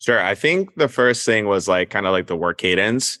Sure. 0.00 0.22
I 0.22 0.34
think 0.34 0.74
the 0.76 0.88
first 0.88 1.24
thing 1.26 1.46
was 1.46 1.68
like 1.68 1.90
kind 1.90 2.06
of 2.06 2.12
like 2.12 2.26
the 2.26 2.36
work 2.36 2.58
cadence. 2.58 3.18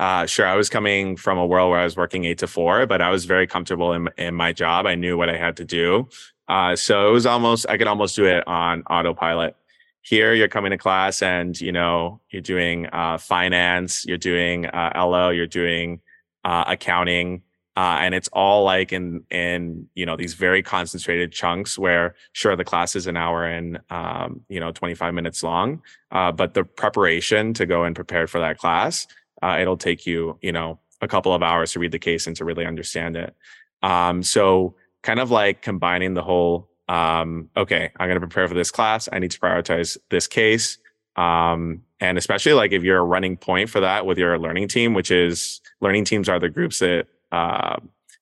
Uh, 0.00 0.24
sure, 0.24 0.46
I 0.46 0.56
was 0.56 0.70
coming 0.70 1.14
from 1.14 1.36
a 1.36 1.44
world 1.44 1.70
where 1.70 1.78
I 1.78 1.84
was 1.84 1.94
working 1.94 2.24
eight 2.24 2.38
to 2.38 2.46
four, 2.46 2.86
but 2.86 3.02
I 3.02 3.10
was 3.10 3.26
very 3.26 3.46
comfortable 3.46 3.92
in, 3.92 4.08
in 4.16 4.34
my 4.34 4.50
job. 4.50 4.86
I 4.86 4.94
knew 4.94 5.18
what 5.18 5.28
I 5.28 5.36
had 5.36 5.58
to 5.58 5.64
do. 5.66 6.08
Uh, 6.48 6.74
so 6.74 7.10
it 7.10 7.12
was 7.12 7.26
almost, 7.26 7.66
I 7.68 7.76
could 7.76 7.86
almost 7.86 8.16
do 8.16 8.24
it 8.24 8.42
on 8.48 8.82
autopilot. 8.84 9.56
Here, 10.00 10.32
you're 10.32 10.48
coming 10.48 10.70
to 10.70 10.78
class 10.78 11.20
and, 11.20 11.60
you 11.60 11.70
know, 11.70 12.18
you're 12.30 12.40
doing 12.40 12.86
uh, 12.86 13.18
finance, 13.18 14.06
you're 14.06 14.16
doing 14.16 14.64
uh, 14.64 14.90
LO, 14.96 15.28
you're 15.28 15.46
doing 15.46 16.00
uh, 16.46 16.64
accounting. 16.66 17.42
Uh, 17.76 17.98
and 18.00 18.14
it's 18.14 18.28
all 18.32 18.64
like 18.64 18.92
in 18.92 19.22
in 19.30 19.86
you 19.94 20.04
know 20.04 20.16
these 20.16 20.34
very 20.34 20.60
concentrated 20.60 21.30
chunks 21.30 21.78
where 21.78 22.16
sure 22.32 22.56
the 22.56 22.64
class 22.64 22.96
is 22.96 23.06
an 23.06 23.16
hour 23.16 23.44
and 23.44 23.78
um, 23.90 24.40
you 24.48 24.58
know 24.58 24.72
25 24.72 25.14
minutes 25.14 25.42
long 25.42 25.80
but 26.10 26.52
the 26.52 26.64
preparation 26.64 27.54
to 27.54 27.64
go 27.64 27.84
and 27.84 27.94
prepare 27.94 28.26
for 28.26 28.40
that 28.40 28.58
class 28.58 29.06
uh, 29.42 29.58
it'll 29.60 29.76
take 29.76 30.06
you 30.06 30.38
you 30.42 30.52
know 30.52 30.78
a 31.00 31.08
couple 31.08 31.34
of 31.34 31.42
hours 31.42 31.72
to 31.72 31.78
read 31.78 31.92
the 31.92 31.98
case 31.98 32.26
and 32.26 32.36
to 32.36 32.44
really 32.44 32.66
understand 32.66 33.16
it. 33.16 33.34
Um, 33.82 34.22
so 34.22 34.74
kind 35.02 35.18
of 35.18 35.30
like 35.30 35.62
combining 35.62 36.14
the 36.14 36.22
whole 36.22 36.68
um, 36.88 37.48
okay 37.56 37.90
i'm 37.98 38.08
going 38.08 38.20
to 38.20 38.26
prepare 38.26 38.48
for 38.48 38.54
this 38.54 38.70
class. 38.70 39.08
I 39.12 39.18
need 39.18 39.30
to 39.30 39.38
prioritize 39.38 39.96
this 40.10 40.26
case. 40.26 40.78
Um, 41.16 41.82
and 42.00 42.16
especially 42.16 42.52
like 42.52 42.72
if 42.72 42.82
you're 42.82 42.98
a 42.98 43.04
running 43.04 43.36
point 43.36 43.68
for 43.68 43.80
that 43.80 44.06
with 44.06 44.16
your 44.16 44.38
learning 44.38 44.68
team 44.68 44.94
which 44.94 45.10
is 45.10 45.60
learning 45.80 46.04
teams 46.04 46.28
are 46.28 46.38
the 46.38 46.48
groups 46.48 46.78
that 46.78 47.06
uh, 47.32 47.76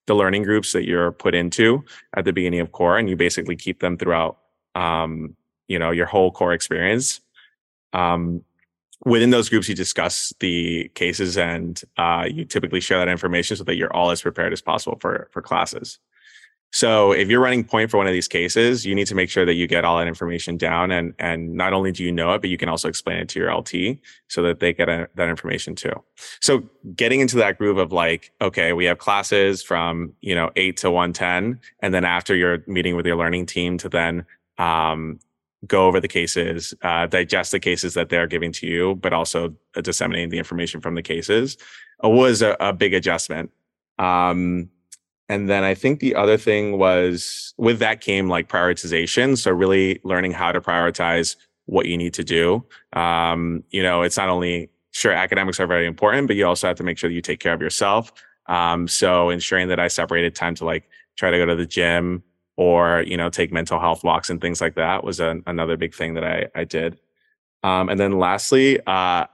the 0.06 0.14
learning 0.14 0.42
groups 0.42 0.72
that 0.72 0.86
you're 0.86 1.12
put 1.12 1.34
into 1.34 1.84
at 2.14 2.24
the 2.24 2.32
beginning 2.32 2.60
of 2.60 2.72
core 2.72 2.98
and 2.98 3.08
you 3.08 3.16
basically 3.16 3.56
keep 3.56 3.80
them 3.80 3.96
throughout 3.96 4.38
um, 4.74 5.36
you 5.68 5.78
know 5.78 5.90
your 5.90 6.06
whole 6.06 6.32
core 6.32 6.52
experience. 6.52 7.20
Um, 7.92 8.42
within 9.04 9.30
those 9.30 9.48
groups 9.48 9.68
you 9.68 9.74
discuss 9.74 10.32
the 10.40 10.88
cases 10.94 11.36
and 11.36 11.82
uh, 11.96 12.26
you 12.28 12.44
typically 12.44 12.80
share 12.80 12.98
that 12.98 13.08
information 13.08 13.56
so 13.56 13.64
that 13.64 13.76
you're 13.76 13.92
all 13.92 14.10
as 14.10 14.22
prepared 14.22 14.52
as 14.52 14.60
possible 14.60 14.98
for 15.00 15.28
for 15.32 15.42
classes. 15.42 15.98
So 16.70 17.12
if 17.12 17.28
you're 17.28 17.40
running 17.40 17.64
point 17.64 17.90
for 17.90 17.96
one 17.96 18.06
of 18.06 18.12
these 18.12 18.28
cases 18.28 18.84
you 18.84 18.94
need 18.94 19.06
to 19.06 19.14
make 19.14 19.30
sure 19.30 19.46
that 19.46 19.54
you 19.54 19.66
get 19.66 19.84
all 19.84 19.98
that 19.98 20.08
information 20.08 20.56
down 20.56 20.90
and 20.90 21.14
and 21.18 21.54
not 21.54 21.72
only 21.72 21.92
do 21.92 22.04
you 22.04 22.12
know 22.12 22.34
it 22.34 22.40
but 22.40 22.50
you 22.50 22.58
can 22.58 22.68
also 22.68 22.88
explain 22.88 23.18
it 23.18 23.28
to 23.30 23.40
your 23.40 23.50
lt 23.50 23.72
so 24.28 24.42
that 24.42 24.60
they 24.60 24.74
get 24.74 24.88
a, 24.88 25.08
that 25.14 25.28
information 25.28 25.74
too. 25.74 25.92
So 26.40 26.64
getting 26.94 27.20
into 27.20 27.36
that 27.36 27.56
groove 27.56 27.78
of 27.78 27.92
like 27.92 28.32
okay 28.40 28.72
we 28.72 28.84
have 28.86 28.98
classes 28.98 29.62
from 29.62 30.12
you 30.20 30.34
know 30.34 30.50
8 30.56 30.76
to 30.78 30.90
110 30.90 31.60
and 31.80 31.94
then 31.94 32.04
after 32.04 32.34
you're 32.34 32.64
meeting 32.66 32.96
with 32.96 33.06
your 33.06 33.16
learning 33.16 33.46
team 33.46 33.78
to 33.78 33.88
then 33.88 34.26
um, 34.58 35.20
go 35.66 35.86
over 35.86 36.00
the 36.00 36.08
cases 36.08 36.72
uh, 36.82 37.06
digest 37.06 37.52
the 37.52 37.60
cases 37.60 37.94
that 37.94 38.08
they're 38.08 38.26
giving 38.26 38.52
to 38.52 38.66
you 38.66 38.94
but 38.96 39.12
also 39.12 39.54
uh, 39.76 39.80
disseminating 39.80 40.30
the 40.30 40.38
information 40.38 40.80
from 40.80 40.94
the 40.94 41.02
cases 41.02 41.56
uh, 42.04 42.08
was 42.08 42.42
a, 42.42 42.56
a 42.60 42.72
big 42.72 42.94
adjustment. 42.94 43.50
Um, 43.98 44.70
and 45.30 45.50
then 45.50 45.64
i 45.64 45.74
think 45.74 46.00
the 46.00 46.14
other 46.14 46.36
thing 46.36 46.78
was 46.78 47.52
with 47.58 47.80
that 47.80 48.00
came 48.00 48.28
like 48.28 48.48
prioritization 48.48 49.36
so 49.36 49.50
really 49.50 50.00
learning 50.04 50.32
how 50.32 50.52
to 50.52 50.60
prioritize 50.60 51.36
what 51.66 51.84
you 51.84 51.98
need 51.98 52.14
to 52.14 52.24
do. 52.24 52.64
Um, 52.94 53.62
you 53.70 53.82
know 53.82 54.02
it's 54.02 54.16
not 54.16 54.28
only 54.28 54.70
sure 54.92 55.12
academics 55.12 55.60
are 55.60 55.66
very 55.66 55.86
important 55.86 56.28
but 56.28 56.36
you 56.36 56.46
also 56.46 56.66
have 56.66 56.76
to 56.76 56.84
make 56.84 56.98
sure 56.98 57.10
that 57.10 57.14
you 57.14 57.20
take 57.20 57.40
care 57.40 57.52
of 57.52 57.60
yourself. 57.60 58.12
Um, 58.46 58.88
so 58.88 59.28
ensuring 59.28 59.68
that 59.68 59.80
i 59.80 59.88
separated 59.88 60.34
time 60.34 60.54
to 60.54 60.64
like 60.64 60.88
try 61.16 61.30
to 61.30 61.36
go 61.36 61.44
to 61.44 61.56
the 61.56 61.66
gym 61.66 62.22
or 62.58 63.02
you 63.06 63.16
know 63.16 63.30
take 63.30 63.50
mental 63.52 63.80
health 63.80 64.04
walks 64.04 64.28
and 64.28 64.40
things 64.40 64.60
like 64.60 64.74
that 64.74 65.04
was 65.04 65.20
an, 65.20 65.42
another 65.46 65.76
big 65.76 65.94
thing 65.94 66.14
that 66.14 66.24
i 66.24 66.46
i 66.54 66.64
did. 66.64 66.98
Um, 67.62 67.88
and 67.88 67.98
then 67.98 68.18
lastly 68.18 68.78
uh, 68.86 69.26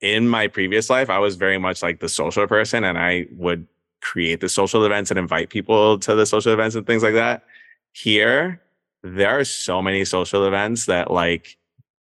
in 0.00 0.28
my 0.28 0.46
previous 0.46 0.88
life 0.88 1.10
i 1.10 1.18
was 1.18 1.36
very 1.36 1.58
much 1.58 1.82
like 1.82 2.00
the 2.00 2.08
social 2.08 2.46
person 2.46 2.84
and 2.84 2.98
i 2.98 3.26
would 3.32 3.66
create 4.00 4.40
the 4.40 4.48
social 4.48 4.84
events 4.84 5.10
and 5.10 5.18
invite 5.18 5.50
people 5.50 5.98
to 5.98 6.14
the 6.14 6.26
social 6.26 6.52
events 6.52 6.74
and 6.74 6.86
things 6.86 7.02
like 7.02 7.14
that. 7.14 7.44
Here 7.92 8.60
there 9.02 9.38
are 9.38 9.44
so 9.44 9.80
many 9.80 10.04
social 10.04 10.46
events 10.46 10.86
that 10.86 11.10
like 11.10 11.56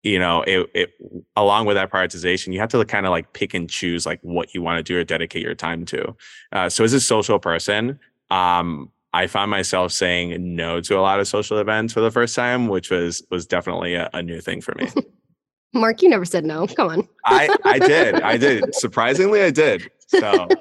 you 0.02 0.18
know 0.18 0.42
it, 0.42 0.70
it 0.74 0.94
along 1.35 1.66
with 1.66 1.74
that 1.74 1.90
prioritization 1.90 2.52
you 2.52 2.61
have 2.61 2.68
to 2.68 2.85
kind 2.85 3.06
of 3.06 3.11
like 3.11 3.32
pick 3.32 3.54
and 3.54 3.68
choose 3.68 4.06
like 4.06 4.20
what 4.22 4.54
you 4.54 4.62
want 4.62 4.78
to 4.78 4.82
do 4.82 4.98
or 4.98 5.04
dedicate 5.04 5.42
your 5.42 5.54
time 5.54 5.85
to. 5.85 6.14
Uh, 6.52 6.68
so 6.68 6.85
as 6.85 6.92
a 6.92 7.00
social 7.00 7.38
person 7.38 7.98
um 8.30 8.90
i 9.22 9.26
found 9.26 9.50
myself 9.50 9.92
saying 9.92 10.29
no 10.57 10.81
to 10.81 10.96
a 10.98 11.02
lot 11.09 11.18
of 11.20 11.26
social 11.29 11.59
events 11.59 11.92
for 11.92 12.00
the 12.00 12.11
first 12.11 12.35
time 12.37 12.68
which 12.68 12.90
was 12.90 13.22
was 13.31 13.46
definitely 13.46 13.94
a, 13.94 14.09
a 14.14 14.22
new 14.22 14.40
thing 14.40 14.61
for 14.61 14.74
me 14.79 14.88
mark 15.74 16.02
you 16.02 16.09
never 16.09 16.24
said 16.24 16.44
no 16.44 16.66
come 16.66 16.88
on 16.88 17.09
i 17.24 17.48
i 17.64 17.79
did 17.79 18.14
i 18.22 18.37
did 18.46 18.74
surprisingly 18.74 19.40
i 19.42 19.50
did 19.50 19.90
so 20.09 20.48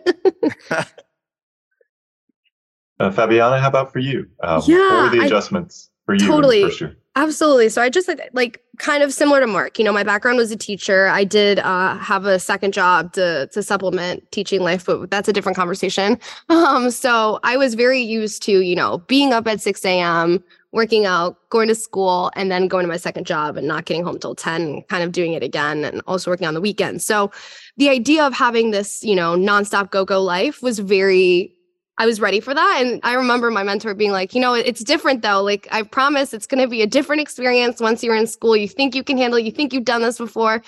Uh, 2.98 3.10
Fabiana, 3.12 3.60
how 3.60 3.68
about 3.68 3.92
for 3.92 4.00
you? 4.00 4.30
Um, 4.42 4.62
what 4.62 4.68
Yeah, 4.70 5.04
were 5.04 5.10
the 5.10 5.22
I- 5.22 5.26
adjustments 5.26 5.90
for 6.06 6.14
you 6.16 6.28
Totally. 6.28 6.58
in 6.58 6.62
the 6.64 6.68
first 6.70 6.80
year? 6.82 6.98
Absolutely. 7.18 7.70
So 7.70 7.82
I 7.82 7.90
just 7.90 8.10
like, 8.34 8.62
kind 8.78 9.02
of 9.02 9.14
similar 9.14 9.40
to 9.40 9.48
Mark. 9.48 9.80
You 9.80 9.86
know, 9.86 9.94
my 9.94 10.04
background 10.04 10.38
was 10.38 10.52
a 10.52 10.58
teacher. 10.58 11.08
I 11.08 11.24
did 11.24 11.60
uh, 11.60 11.96
have 11.98 12.26
a 12.26 12.40
second 12.40 12.74
job 12.74 13.14
to 13.14 13.48
to 13.54 13.64
supplement 13.64 14.30
teaching 14.32 14.62
life, 14.62 14.86
but 14.86 15.10
that's 15.10 15.30
a 15.30 15.34
different 15.34 15.56
conversation. 15.56 16.20
Um, 16.50 16.92
so 16.92 17.40
I 17.44 17.58
was 17.58 17.74
very 17.76 18.02
used 18.02 18.42
to, 18.44 18.60
you 18.62 18.76
know, 18.76 19.00
being 19.08 19.34
up 19.34 19.48
at 19.48 19.62
6 19.62 19.84
a.m., 19.86 20.44
working 20.72 21.06
out, 21.06 21.38
going 21.50 21.68
to 21.68 21.76
school, 21.76 22.32
and 22.36 22.52
then 22.52 22.68
going 22.68 22.84
to 22.84 22.88
my 22.88 22.98
second 22.98 23.26
job 23.26 23.56
and 23.56 23.68
not 23.68 23.86
getting 23.86 24.04
home 24.04 24.20
till 24.20 24.36
10, 24.36 24.82
kind 24.84 25.04
of 25.04 25.12
doing 25.12 25.34
it 25.34 25.44
again 25.44 25.86
and 25.86 26.02
also 26.08 26.30
working 26.30 26.48
on 26.48 26.54
the 26.54 26.62
weekends. 26.62 27.06
So 27.06 27.32
the 27.78 27.90
idea 27.90 28.26
of 28.26 28.34
having 28.34 28.72
this, 28.72 29.04
you 29.04 29.16
know, 29.16 29.36
nonstop 29.36 29.92
go-go 29.92 30.22
life 30.22 30.62
was 30.62 30.80
very 30.80 31.55
I 31.98 32.06
was 32.06 32.20
ready 32.20 32.40
for 32.40 32.54
that. 32.54 32.82
And 32.82 33.00
I 33.04 33.14
remember 33.14 33.50
my 33.52 33.64
mentor 33.64 33.94
being 33.94 34.12
like, 34.12 34.36
you 34.36 34.42
know, 34.42 34.54
it's 34.54 34.84
different 34.84 35.22
though. 35.22 35.42
Like, 35.42 35.68
I 35.72 35.84
promise 35.84 36.34
it's 36.34 36.46
going 36.46 36.62
to 36.62 36.68
be 36.68 36.82
a 36.82 36.88
different 36.88 37.22
experience 37.22 37.80
once 37.80 38.04
you're 38.04 38.16
in 38.16 38.28
school. 38.28 38.58
You 38.58 38.68
think 38.68 38.96
you 38.96 39.04
can 39.04 39.18
handle 39.18 39.40
it, 39.40 39.46
you 39.46 39.52
think 39.52 39.74
you've 39.74 39.86
done 39.86 40.02
this 40.02 40.18
before, 40.18 40.62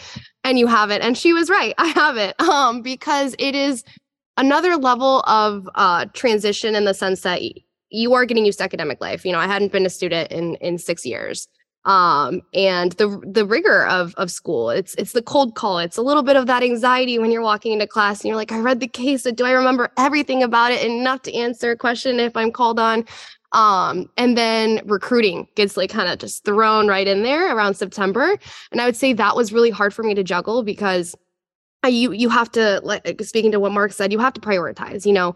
and 0.44 0.58
you 0.58 0.68
have 0.68 0.90
it. 0.90 1.02
And 1.02 1.18
she 1.18 1.34
was 1.34 1.50
right. 1.50 1.74
I 1.78 1.88
have 1.88 2.18
it 2.18 2.40
um, 2.42 2.82
because 2.82 3.36
it 3.40 3.56
is 3.56 3.84
another 4.38 4.78
level 4.78 5.22
of 5.22 5.68
uh, 5.76 6.06
transition 6.14 6.76
in 6.76 6.86
the 6.86 6.94
sense 6.94 7.22
that 7.22 7.42
you 7.90 8.14
are 8.14 8.26
getting 8.26 8.46
used 8.46 8.60
to 8.60 8.64
academic 8.64 9.02
life. 9.02 9.26
You 9.26 9.34
know, 9.34 9.40
I 9.40 9.48
hadn't 9.48 9.72
been 9.72 9.86
a 9.86 9.90
student 9.90 10.32
in 10.32 10.56
in 10.56 10.78
six 10.78 11.06
years 11.06 11.48
um, 11.88 12.42
and 12.54 12.92
the 12.94 13.08
the 13.26 13.46
rigor 13.46 13.88
of 13.88 14.14
of 14.16 14.30
school. 14.30 14.70
It's 14.70 14.94
it's 14.96 15.14
the 15.14 15.22
cold 15.22 15.56
call. 15.56 15.80
It's 15.80 15.98
a 15.98 16.02
little 16.02 16.22
bit 16.22 16.36
of 16.36 16.46
that 16.48 16.62
anxiety 16.62 17.18
when 17.18 17.32
you're 17.32 17.42
walking 17.42 17.72
into 17.72 17.88
class 17.88 18.20
and 18.20 18.28
you're 18.28 18.36
like, 18.36 18.52
I 18.52 18.60
read 18.60 18.82
the 18.82 18.88
case, 18.88 19.24
but 19.24 19.38
do 19.38 19.46
I 19.46 19.52
remember 19.52 19.90
everything 19.98 20.44
about 20.44 20.74
it 20.74 20.86
enough 20.86 21.22
to 21.24 21.34
answer 21.34 21.72
a 21.72 21.78
question 21.78 22.20
if 22.20 22.36
I'm 22.36 22.52
called 22.52 22.78
on? 22.78 23.06
Um, 23.54 24.10
and 24.18 24.38
then 24.38 24.82
recruiting 24.86 25.48
gets 25.56 25.78
like 25.78 25.90
kind 25.90 26.10
of 26.10 26.20
just 26.20 26.44
thrown 26.44 26.88
right 26.88 27.08
in 27.08 27.24
there 27.24 27.56
around 27.56 27.76
September. 27.76 28.38
And 28.74 28.82
I 28.82 28.86
would 28.86 28.98
say 28.98 29.14
that 29.14 29.38
was 29.38 29.54
really 29.54 29.70
hard 29.70 29.94
for 29.94 30.04
me 30.04 30.14
to 30.14 30.24
juggle 30.24 30.64
because 30.64 31.16
you 31.88 32.12
you 32.12 32.28
have 32.28 32.52
to 32.52 32.82
like 32.84 33.22
speaking 33.22 33.52
to 33.54 33.62
what 33.62 33.72
Mark 33.72 33.94
said, 33.94 34.12
you 34.12 34.20
have 34.20 34.34
to 34.34 34.42
prioritize. 34.42 35.06
You 35.06 35.14
know, 35.14 35.36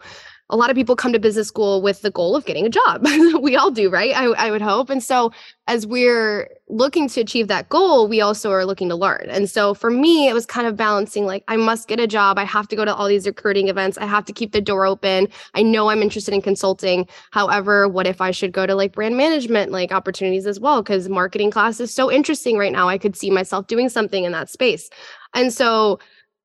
a 0.51 0.57
lot 0.57 0.69
of 0.69 0.75
people 0.75 0.97
come 0.97 1.13
to 1.13 1.19
business 1.19 1.47
school 1.47 1.81
with 1.81 2.01
the 2.01 2.11
goal 2.11 2.35
of 2.35 2.45
getting 2.45 2.65
a 2.65 2.69
job. 2.69 3.03
we 3.41 3.55
all 3.55 3.71
do, 3.71 3.89
right? 3.89 4.15
I, 4.15 4.25
I, 4.25 4.51
would 4.51 4.61
hope. 4.61 4.89
And 4.89 5.01
so, 5.01 5.31
as 5.67 5.87
we're 5.87 6.49
looking 6.67 7.07
to 7.07 7.21
achieve 7.21 7.47
that 7.47 7.69
goal, 7.69 8.07
we 8.07 8.19
also 8.19 8.51
are 8.51 8.65
looking 8.65 8.89
to 8.89 8.95
learn. 8.95 9.27
And 9.29 9.49
so, 9.49 9.73
for 9.73 9.89
me, 9.89 10.27
it 10.27 10.33
was 10.33 10.45
kind 10.45 10.67
of 10.67 10.75
balancing 10.75 11.25
like, 11.25 11.45
I 11.47 11.55
must 11.55 11.87
get 11.87 12.01
a 12.01 12.07
job. 12.07 12.37
I 12.37 12.43
have 12.43 12.67
to 12.67 12.75
go 12.75 12.83
to 12.83 12.93
all 12.93 13.07
these 13.07 13.25
recruiting 13.25 13.69
events. 13.69 13.97
I 13.97 14.05
have 14.05 14.25
to 14.25 14.33
keep 14.33 14.51
the 14.51 14.61
door 14.61 14.85
open. 14.85 15.29
I 15.53 15.63
know 15.63 15.89
I'm 15.89 16.01
interested 16.01 16.33
in 16.33 16.41
consulting. 16.41 17.07
However, 17.31 17.87
what 17.87 18.05
if 18.05 18.19
I 18.19 18.31
should 18.31 18.51
go 18.51 18.65
to 18.65 18.75
like 18.75 18.91
brand 18.91 19.15
management, 19.15 19.71
like 19.71 19.93
opportunities 19.93 20.45
as 20.45 20.59
well? 20.59 20.83
Because 20.83 21.07
marketing 21.07 21.51
class 21.51 21.79
is 21.79 21.93
so 21.93 22.11
interesting 22.11 22.57
right 22.57 22.73
now. 22.73 22.89
I 22.89 22.97
could 22.97 23.15
see 23.15 23.29
myself 23.29 23.67
doing 23.67 23.87
something 23.87 24.25
in 24.25 24.33
that 24.33 24.49
space. 24.49 24.89
And 25.33 25.53
so, 25.53 25.99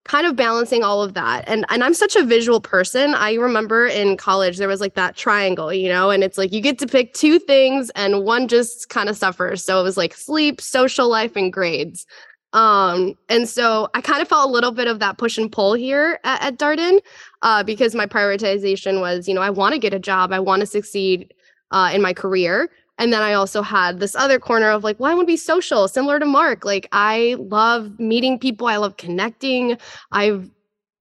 kind 0.07 0.27
of 0.27 0.37
balancing 0.37 0.85
all 0.85 1.03
of 1.03 1.15
that. 1.15 1.45
And 1.49 1.67
and 1.69 1.83
I'm 1.83 1.95
such 1.95 2.17
a 2.17 2.25
visual 2.25 2.61
person. 2.61 3.15
I 3.15 3.35
remember 3.35 3.87
in 3.87 4.17
college 4.17 4.57
there 4.57 4.69
was 4.69 4.81
like 4.81 4.95
that 4.95 5.17
triangle 5.17 5.73
you 5.73 5.89
know 5.89 6.11
and 6.11 6.23
it's 6.23 6.39
like 6.39 6.53
you 6.53 6.61
get 6.61 6.79
to 6.79 6.87
pick 6.87 7.13
two 7.13 7.39
things 7.39 7.91
and 7.91 8.25
one 8.25 8.49
just 8.49 8.89
kind 8.89 9.09
of 9.09 9.17
suffers. 9.17 9.65
So 9.65 9.81
it 9.81 9.83
was 9.83 9.97
like 9.97 10.15
sleep 10.15 10.61
social 10.61 11.09
life 11.09 11.35
and 11.37 11.53
grades. 11.53 12.07
Um 12.53 13.15
and 13.29 13.49
so 13.49 13.89
I 13.95 14.01
kind 14.01 14.23
of 14.23 14.29
felt 14.29 14.49
a 14.49 14.53
little 14.53 14.73
bit 14.73 14.87
of 14.87 15.01
that 15.01 15.19
push 15.19 15.39
and 15.39 15.51
pull 15.51 15.75
here 15.75 16.21
at, 16.25 16.43
at 16.43 16.59
Darden 16.59 17.01
uh 17.43 17.65
because 17.65 17.95
my 17.95 18.07
prioritization 18.07 19.01
was 19.01 19.27
you 19.27 19.35
know 19.35 19.43
I 19.43 19.51
want 19.51 19.73
to 19.75 19.79
get 19.81 19.93
a 19.93 19.99
job. 19.99 20.33
I 20.33 20.39
want 20.39 20.61
to 20.61 20.67
succeed 20.67 21.35
uh 21.73 21.91
in 21.93 22.01
my 22.01 22.13
career 22.13 22.71
and 22.99 23.13
then 23.13 23.23
I 23.23 23.35
also 23.35 23.63
had 23.63 24.01
this 24.01 24.15
other 24.17 24.39
corner 24.39 24.71
of 24.71 24.85
like, 24.85 24.99
well, 24.99 25.11
I 25.11 25.15
want 25.15 25.27
to 25.27 25.33
be 25.33 25.37
social, 25.37 25.87
similar 25.89 26.19
to 26.19 26.27
Mark. 26.27 26.65
Like, 26.65 26.89
I 26.93 27.37
love 27.39 27.99
meeting 27.99 28.39
people, 28.39 28.67
I 28.67 28.77
love 28.77 28.97
connecting. 28.97 29.77
I've 30.13 30.51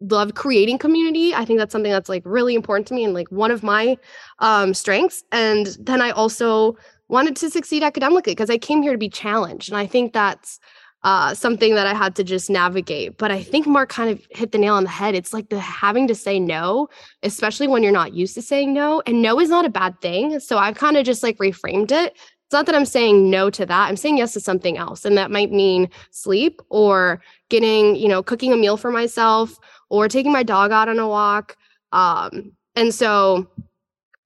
loved 0.01 0.35
creating 0.35 0.77
community. 0.77 1.33
I 1.33 1.45
think 1.45 1.57
that's 1.57 1.71
something 1.71 1.91
that's 1.91 2.09
like 2.09 2.23
really 2.25 2.53
important 2.53 2.87
to 2.87 2.93
me 2.93 3.05
and 3.05 3.13
like 3.13 3.31
one 3.31 3.49
of 3.49 3.63
my 3.63 3.97
um, 4.39 4.73
strengths. 4.73 5.23
And 5.31 5.67
then 5.79 6.01
I 6.01 6.11
also 6.11 6.77
wanted 7.07 7.35
to 7.37 7.49
succeed 7.49 7.83
academically 7.83 8.33
because 8.33 8.49
I 8.49 8.57
came 8.57 8.81
here 8.81 8.91
to 8.91 8.97
be 8.97 9.09
challenged. 9.09 9.69
And 9.69 9.77
I 9.77 9.87
think 9.87 10.13
that's 10.13 10.59
uh, 11.05 11.35
something 11.35 11.75
that 11.75 11.85
I 11.85 11.93
had 11.93 12.15
to 12.15 12.23
just 12.23 12.49
navigate. 12.49 13.17
But 13.17 13.29
I 13.29 13.43
think 13.43 13.67
Mark 13.67 13.89
kind 13.89 14.09
of 14.09 14.25
hit 14.31 14.51
the 14.51 14.57
nail 14.57 14.73
on 14.73 14.85
the 14.85 14.89
head. 14.89 15.13
It's 15.13 15.33
like 15.33 15.49
the 15.49 15.59
having 15.59 16.07
to 16.07 16.15
say 16.15 16.39
no, 16.39 16.89
especially 17.21 17.67
when 17.67 17.83
you're 17.83 17.91
not 17.91 18.15
used 18.15 18.33
to 18.33 18.41
saying 18.41 18.73
no. 18.73 19.03
And 19.05 19.21
no 19.21 19.39
is 19.39 19.49
not 19.49 19.65
a 19.65 19.69
bad 19.69 20.01
thing. 20.01 20.39
So 20.39 20.57
I've 20.57 20.75
kind 20.75 20.97
of 20.97 21.05
just 21.05 21.21
like 21.21 21.37
reframed 21.37 21.91
it. 21.91 22.13
It's 22.13 22.53
not 22.53 22.65
that 22.65 22.73
I'm 22.73 22.87
saying 22.87 23.29
no 23.29 23.51
to 23.51 23.67
that. 23.67 23.87
I'm 23.87 23.97
saying 23.97 24.17
yes 24.17 24.33
to 24.33 24.39
something 24.39 24.79
else. 24.79 25.05
And 25.05 25.15
that 25.15 25.29
might 25.29 25.51
mean 25.51 25.89
sleep 26.09 26.59
or 26.69 27.21
getting, 27.49 27.95
you 27.95 28.07
know, 28.07 28.23
cooking 28.23 28.51
a 28.51 28.57
meal 28.57 28.75
for 28.75 28.89
myself 28.89 29.59
or 29.89 30.07
taking 30.07 30.31
my 30.31 30.41
dog 30.41 30.71
out 30.71 30.89
on 30.89 30.97
a 30.97 31.07
walk. 31.07 31.55
Um, 31.91 32.53
and 32.75 32.91
so 32.91 33.47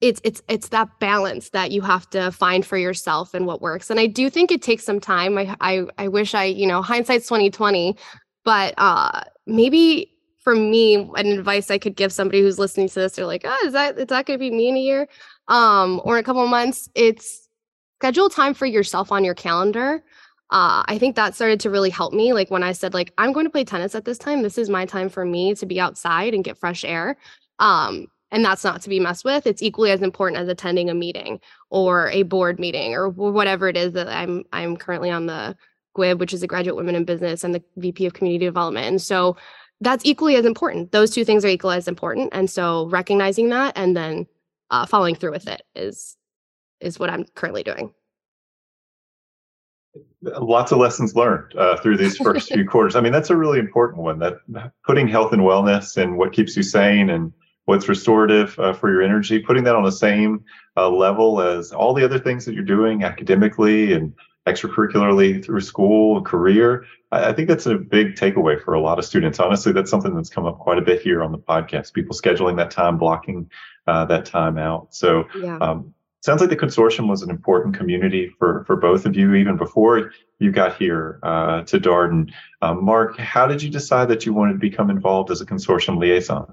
it's 0.01 0.21
it's 0.23 0.41
it's 0.47 0.69
that 0.69 0.87
balance 0.99 1.49
that 1.49 1.71
you 1.71 1.81
have 1.81 2.09
to 2.09 2.31
find 2.31 2.65
for 2.65 2.77
yourself 2.77 3.33
and 3.33 3.45
what 3.45 3.61
works 3.61 3.89
and 3.89 3.99
i 3.99 4.05
do 4.05 4.29
think 4.29 4.51
it 4.51 4.61
takes 4.61 4.83
some 4.83 4.99
time 4.99 5.37
i 5.37 5.55
i, 5.61 5.85
I 5.97 6.07
wish 6.07 6.33
i 6.33 6.45
you 6.45 6.67
know 6.67 6.81
hindsight's 6.81 7.27
2020 7.27 7.97
but 8.45 8.73
uh 8.77 9.23
maybe 9.45 10.11
for 10.39 10.55
me 10.55 10.95
an 11.15 11.27
advice 11.27 11.69
i 11.69 11.77
could 11.77 11.95
give 11.95 12.13
somebody 12.13 12.41
who's 12.41 12.59
listening 12.59 12.87
to 12.89 12.95
this 12.95 13.13
they're 13.13 13.25
like 13.25 13.43
oh 13.45 13.63
is 13.65 13.73
that 13.73 13.97
is 13.97 14.07
that 14.07 14.25
going 14.25 14.39
to 14.39 14.43
be 14.43 14.51
me 14.51 14.69
in 14.69 14.77
a 14.77 14.81
year 14.81 15.07
um 15.47 16.01
or 16.03 16.17
in 16.17 16.21
a 16.21 16.25
couple 16.25 16.43
of 16.43 16.49
months 16.49 16.89
it's 16.95 17.47
schedule 17.99 18.29
time 18.29 18.53
for 18.53 18.65
yourself 18.65 19.11
on 19.11 19.23
your 19.23 19.35
calendar 19.35 20.03
uh, 20.51 20.81
I 20.87 20.97
think 20.97 21.15
that 21.15 21.35
started 21.35 21.59
to 21.59 21.69
really 21.69 21.91
help 21.91 22.11
me. 22.11 22.33
Like 22.33 22.49
when 22.49 22.63
I 22.63 22.71
said, 22.71 22.95
like, 22.95 23.13
I'm 23.19 23.33
going 23.33 23.45
to 23.45 23.51
play 23.51 23.63
tennis 23.63 23.93
at 23.93 24.05
this 24.05 24.17
time. 24.17 24.41
This 24.41 24.57
is 24.57 24.67
my 24.67 24.83
time 24.83 25.07
for 25.07 25.23
me 25.23 25.53
to 25.53 25.65
be 25.67 25.79
outside 25.79 26.33
and 26.33 26.43
get 26.43 26.57
fresh 26.57 26.83
air. 26.83 27.17
Um, 27.59 28.07
and 28.31 28.45
that's 28.45 28.63
not 28.63 28.81
to 28.81 28.89
be 28.89 28.99
messed 28.99 29.25
with 29.25 29.47
it's 29.47 29.61
equally 29.61 29.91
as 29.91 30.01
important 30.01 30.41
as 30.41 30.47
attending 30.47 30.89
a 30.89 30.93
meeting 30.93 31.39
or 31.69 32.09
a 32.09 32.23
board 32.23 32.59
meeting 32.59 32.93
or 32.93 33.09
whatever 33.09 33.67
it 33.67 33.77
is 33.77 33.93
that 33.93 34.07
i'm 34.07 34.43
i'm 34.53 34.77
currently 34.77 35.09
on 35.09 35.25
the 35.25 35.55
gwib 35.95 36.19
which 36.19 36.33
is 36.33 36.41
the 36.41 36.47
graduate 36.47 36.75
women 36.75 36.95
in 36.95 37.03
business 37.03 37.43
and 37.43 37.53
the 37.53 37.63
vp 37.77 38.05
of 38.05 38.13
community 38.13 38.45
development. 38.45 38.87
And 38.87 39.01
so 39.01 39.35
that's 39.81 40.05
equally 40.05 40.35
as 40.35 40.45
important. 40.45 40.91
Those 40.91 41.11
two 41.11 41.23
things 41.23 41.45
are 41.45 41.49
equally 41.49 41.77
as 41.77 41.87
important. 41.87 42.29
And 42.33 42.49
so 42.49 42.87
recognizing 42.87 43.49
that 43.49 43.77
and 43.77 43.95
then 43.95 44.27
uh, 44.71 44.85
following 44.85 45.15
through 45.15 45.31
with 45.31 45.47
it 45.47 45.61
is 45.75 46.17
is 46.79 46.99
what 46.99 47.09
i'm 47.09 47.25
currently 47.35 47.63
doing. 47.63 47.93
Lots 50.21 50.71
of 50.71 50.77
lessons 50.77 51.15
learned 51.15 51.55
uh, 51.55 51.77
through 51.77 51.97
these 51.97 52.17
first 52.17 52.49
few 52.53 52.67
quarters. 52.67 52.95
I 52.95 53.01
mean 53.01 53.11
that's 53.11 53.29
a 53.29 53.37
really 53.37 53.59
important 53.59 54.03
one 54.03 54.19
that 54.19 54.35
putting 54.85 55.07
health 55.07 55.33
and 55.33 55.41
wellness 55.41 55.97
and 55.97 56.17
what 56.17 56.33
keeps 56.33 56.55
you 56.55 56.63
sane 56.63 57.09
and 57.09 57.33
what's 57.69 57.87
restorative 57.87 58.57
uh, 58.57 58.73
for 58.73 58.91
your 58.91 59.03
energy, 59.03 59.37
putting 59.37 59.63
that 59.63 59.75
on 59.75 59.83
the 59.83 59.91
same 59.91 60.43
uh, 60.75 60.89
level 60.89 61.39
as 61.39 61.71
all 61.71 61.93
the 61.93 62.03
other 62.03 62.17
things 62.17 62.43
that 62.43 62.55
you're 62.55 62.63
doing 62.63 63.03
academically 63.03 63.93
and 63.93 64.11
extracurricularly 64.47 65.45
through 65.45 65.61
school 65.61 66.17
and 66.17 66.25
career. 66.25 66.83
I, 67.11 67.29
I 67.29 67.33
think 67.33 67.47
that's 67.47 67.67
a 67.67 67.75
big 67.75 68.15
takeaway 68.15 68.59
for 68.59 68.73
a 68.73 68.81
lot 68.81 68.97
of 68.97 69.05
students. 69.05 69.39
Honestly, 69.39 69.71
that's 69.71 69.91
something 69.91 70.15
that's 70.15 70.31
come 70.31 70.47
up 70.47 70.57
quite 70.57 70.79
a 70.79 70.81
bit 70.81 70.99
here 70.99 71.21
on 71.21 71.31
the 71.31 71.37
podcast. 71.37 71.93
People 71.93 72.15
scheduling 72.15 72.57
that 72.57 72.71
time, 72.71 72.97
blocking 72.97 73.47
uh, 73.85 74.03
that 74.05 74.25
time 74.25 74.57
out. 74.57 74.95
So, 74.95 75.25
yeah. 75.39 75.59
um, 75.59 75.93
sounds 76.21 76.41
like 76.41 76.49
the 76.49 76.57
consortium 76.57 77.07
was 77.07 77.21
an 77.21 77.29
important 77.29 77.77
community 77.77 78.33
for 78.39 78.63
for 78.65 78.77
both 78.77 79.05
of 79.05 79.15
you 79.15 79.35
even 79.35 79.57
before 79.57 80.11
you 80.39 80.51
got 80.51 80.75
here 80.75 81.19
uh, 81.21 81.61
to 81.65 81.79
Darden. 81.79 82.33
Um, 82.63 82.83
Mark, 82.83 83.19
how 83.19 83.45
did 83.45 83.61
you 83.61 83.69
decide 83.69 84.07
that 84.07 84.25
you 84.25 84.33
wanted 84.33 84.53
to 84.53 84.59
become 84.59 84.89
involved 84.89 85.29
as 85.29 85.39
a 85.39 85.45
consortium 85.45 85.99
liaison? 85.99 86.51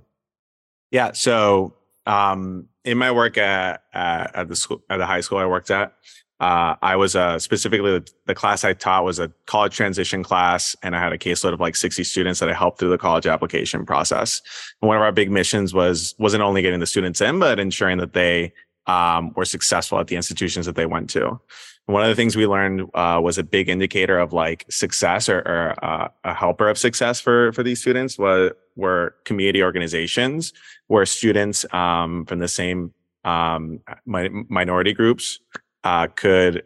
Yeah. 0.97 1.13
So 1.13 1.75
um, 2.07 2.69
in 2.87 2.97
my 2.97 3.13
work 3.13 3.37
at, 3.37 3.83
at, 3.93 4.49
the 4.49 4.57
school 4.57 4.81
at 4.89 4.97
the 4.97 5.05
high 5.05 5.21
school 5.21 5.37
I 5.37 5.45
worked 5.45 5.71
at, 5.71 5.93
uh, 6.41 6.77
I 6.81 6.97
was 6.97 7.15
uh, 7.15 7.39
specifically 7.39 7.91
the, 7.99 8.11
the, 8.25 8.35
class 8.35 8.65
I 8.65 8.73
taught 8.73 9.05
was 9.05 9.19
a 9.19 9.31
college 9.45 9.77
transition 9.77 10.23
class, 10.23 10.75
and 10.83 10.97
I 10.97 10.99
had 10.99 11.13
a 11.13 11.19
caseload 11.19 11.53
of 11.53 11.61
like 11.61 11.77
60 11.77 12.03
students 12.03 12.41
that 12.41 12.49
I 12.49 12.55
helped 12.55 12.79
through 12.79 12.89
the 12.89 12.97
college 12.97 13.27
application 13.27 13.85
process. 13.85 14.41
And 14.81 14.89
one 14.89 14.97
of 14.97 15.03
our 15.03 15.13
big 15.13 15.31
missions 15.31 15.75
was 15.75 16.15
wasn't 16.19 16.43
only 16.43 16.63
getting 16.63 16.81
the 16.81 16.87
students 16.87 17.21
in, 17.21 17.41
but 17.41 17.61
ensuring 17.61 17.99
that 17.99 18.15
they 18.15 18.55
um, 18.87 19.35
were 19.37 19.45
successful 19.45 20.01
at 20.01 20.07
the 20.07 20.17
institutions 20.17 20.65
that 20.65 20.77
they 20.77 20.87
went 20.87 21.11
to. 21.11 21.39
One 21.87 22.03
of 22.03 22.09
the 22.09 22.17
things 22.17 22.37
we 22.37 22.47
learned 22.47 22.83
uh, 22.95 23.21
was 23.23 23.39
a 23.39 23.45
big 23.45 23.69
indicator 23.69 24.19
of 24.19 24.33
like 24.33 24.67
success 24.69 25.29
or, 25.29 25.39
or 25.39 25.85
uh, 25.85 26.09
a 26.25 26.35
helper 26.35 26.69
of 26.69 26.77
success 26.77 27.21
for 27.21 27.53
for 27.53 27.63
these 27.63 27.81
students 27.81 28.19
was 28.19 28.53
were 28.75 29.15
community 29.25 29.63
organizations 29.63 30.53
where 30.89 31.07
students 31.07 31.65
um, 31.73 32.27
from 32.27 32.41
the 32.41 32.49
same 32.49 32.93
um, 33.25 33.81
mi- 34.05 34.45
minority 34.49 34.93
groups 34.93 35.41
uh, 35.85 36.09
could 36.09 36.65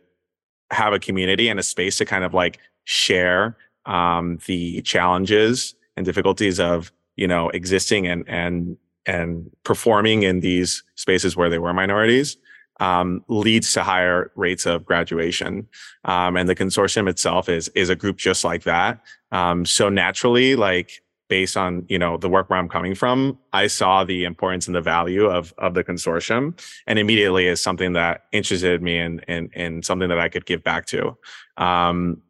have 0.71 0.93
a 0.93 0.99
community 0.99 1.49
and 1.49 1.61
a 1.61 1.63
space 1.63 1.99
to 1.99 2.05
kind 2.05 2.25
of 2.25 2.33
like 2.33 2.59
share 2.85 3.57
um, 3.87 4.39
the 4.47 4.81
challenges 4.83 5.75
and 5.97 6.07
difficulties 6.07 6.59
of 6.59 6.93
you 7.17 7.29
know 7.29 7.51
existing 7.51 8.07
and 8.07 8.25
and 8.27 8.79
and 9.05 9.51
performing 9.65 10.23
in 10.23 10.41
these 10.41 10.83
spaces 10.95 11.37
where 11.37 11.51
they 11.51 11.59
were 11.59 11.75
minorities 11.75 12.39
um, 12.81 13.25
leads 13.29 13.73
to 13.75 13.83
higher 13.83 14.33
rates 14.35 14.67
of 14.67 14.85
graduation. 14.85 15.69
Um, 16.05 16.37
and 16.37 16.49
the 16.49 16.57
consortium 16.57 17.09
itself 17.09 17.49
is 17.49 17.69
is 17.69 17.91
a 17.91 17.97
group 17.97 18.17
just 18.17 18.43
like 18.45 18.65
that. 18.65 19.01
Um, 19.31 19.65
so 19.65 19.89
naturally, 19.89 20.57
like 20.57 21.03
based 21.29 21.57
on 21.57 21.87
you 21.89 21.99
know 21.99 22.17
the 22.17 22.29
work 22.29 22.51
where 22.51 22.59
I'm 22.59 22.69
coming 22.69 22.95
from, 22.95 23.39
I 23.53 23.69
saw 23.69 24.05
the 24.05 24.25
importance 24.25 24.67
and 24.67 24.75
the 24.75 24.81
value 24.81 25.27
of 25.27 25.55
of 25.59 25.75
the 25.75 25.85
consortium, 25.85 26.61
and 26.87 26.99
immediately 26.99 27.47
is 27.47 27.63
something 27.63 27.93
that 27.93 28.25
interested 28.33 28.83
me 28.83 28.99
and 28.99 29.25
and 29.29 29.51
and 29.55 29.85
something 29.85 30.09
that 30.09 30.19
I 30.19 30.29
could 30.29 30.47
give 30.47 30.65
back 30.65 30.87
to. 30.87 31.17
Um, 31.57 32.23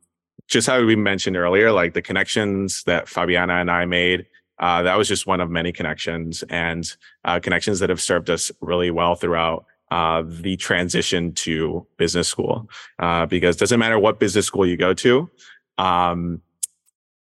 just 0.48 0.66
how 0.66 0.84
we 0.84 0.96
mentioned 0.96 1.36
earlier, 1.36 1.70
like 1.70 1.94
the 1.94 2.02
connections 2.02 2.82
that 2.84 3.06
Fabiana 3.06 3.60
and 3.60 3.70
I 3.70 3.84
made, 3.84 4.26
uh, 4.58 4.82
that 4.82 4.98
was 4.98 5.06
just 5.06 5.24
one 5.24 5.40
of 5.40 5.48
many 5.48 5.70
connections 5.70 6.42
and 6.50 6.96
uh, 7.24 7.38
connections 7.38 7.78
that 7.78 7.88
have 7.88 8.00
served 8.00 8.28
us 8.28 8.50
really 8.60 8.90
well 8.90 9.14
throughout 9.14 9.64
uh, 9.90 10.22
the 10.26 10.56
transition 10.56 11.32
to 11.32 11.86
business 11.96 12.28
school. 12.28 12.68
Uh, 12.98 13.26
because 13.26 13.56
doesn't 13.56 13.80
matter 13.80 13.98
what 13.98 14.20
business 14.20 14.46
school 14.46 14.66
you 14.66 14.76
go 14.76 14.94
to, 14.94 15.28
um, 15.78 16.42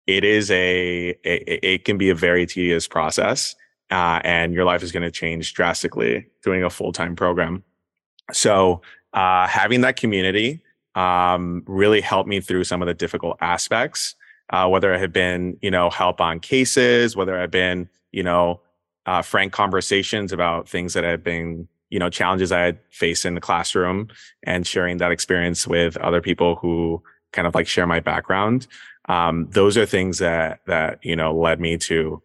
it 0.08 0.24
is 0.24 0.52
a, 0.52 1.18
a, 1.26 1.66
it 1.66 1.86
can 1.86 1.98
be 1.98 2.10
a 2.10 2.16
very 2.16 2.46
tedious 2.46 2.88
process 2.88 3.56
uh, 3.92 4.20
and 4.24 4.54
your 4.54 4.66
life 4.66 4.84
is 4.84 4.92
going 4.92 5.04
to 5.04 5.12
change 5.12 5.54
drastically 5.54 6.28
doing 6.44 6.64
a 6.64 6.70
full-time 6.70 7.16
program 7.16 7.64
so 8.32 8.82
uh, 9.14 9.48
having 9.48 9.82
that 9.82 9.96
community 9.96 10.62
um, 10.96 11.64
really 11.68 12.02
helped 12.02 12.30
me 12.30 12.40
through 12.40 12.64
some 12.64 12.82
of 12.82 12.88
the 12.88 12.94
difficult 12.94 13.38
aspects 13.42 14.16
uh, 14.52 14.68
whether 14.68 14.94
it 14.94 15.00
had 15.00 15.14
been 15.14 15.58
you 15.62 15.72
know 15.72 15.90
help 15.90 16.22
on 16.22 16.40
cases 16.40 17.16
whether 17.16 17.36
it 17.36 17.42
had 17.42 17.52
been 17.52 17.90
you 18.12 18.24
know 18.24 18.62
uh, 19.06 19.22
frank 19.22 19.54
conversations 19.54 20.32
about 20.32 20.68
things 20.68 20.94
that 20.94 21.04
had 21.04 21.24
been 21.24 21.68
you 21.96 22.00
know 22.00 22.10
challenges 22.10 22.52
i 22.52 22.60
had 22.60 22.78
faced 22.92 23.26
in 23.26 23.36
the 23.36 23.42
classroom 23.42 24.08
and 24.44 24.68
sharing 24.68 24.98
that 24.98 25.12
experience 25.12 25.66
with 25.66 25.96
other 25.98 26.22
people 26.22 26.56
who 26.58 27.02
kind 27.36 27.48
of 27.48 27.54
like 27.54 27.68
share 27.68 27.86
my 27.86 28.00
background. 28.00 28.66
Um, 29.08 29.48
those 29.52 29.78
are 29.78 29.86
things 29.86 30.18
that 30.18 30.62
that 30.66 31.00
you 31.04 31.16
know 31.16 31.38
led 31.38 31.60
me 31.60 31.78
to 31.90 32.24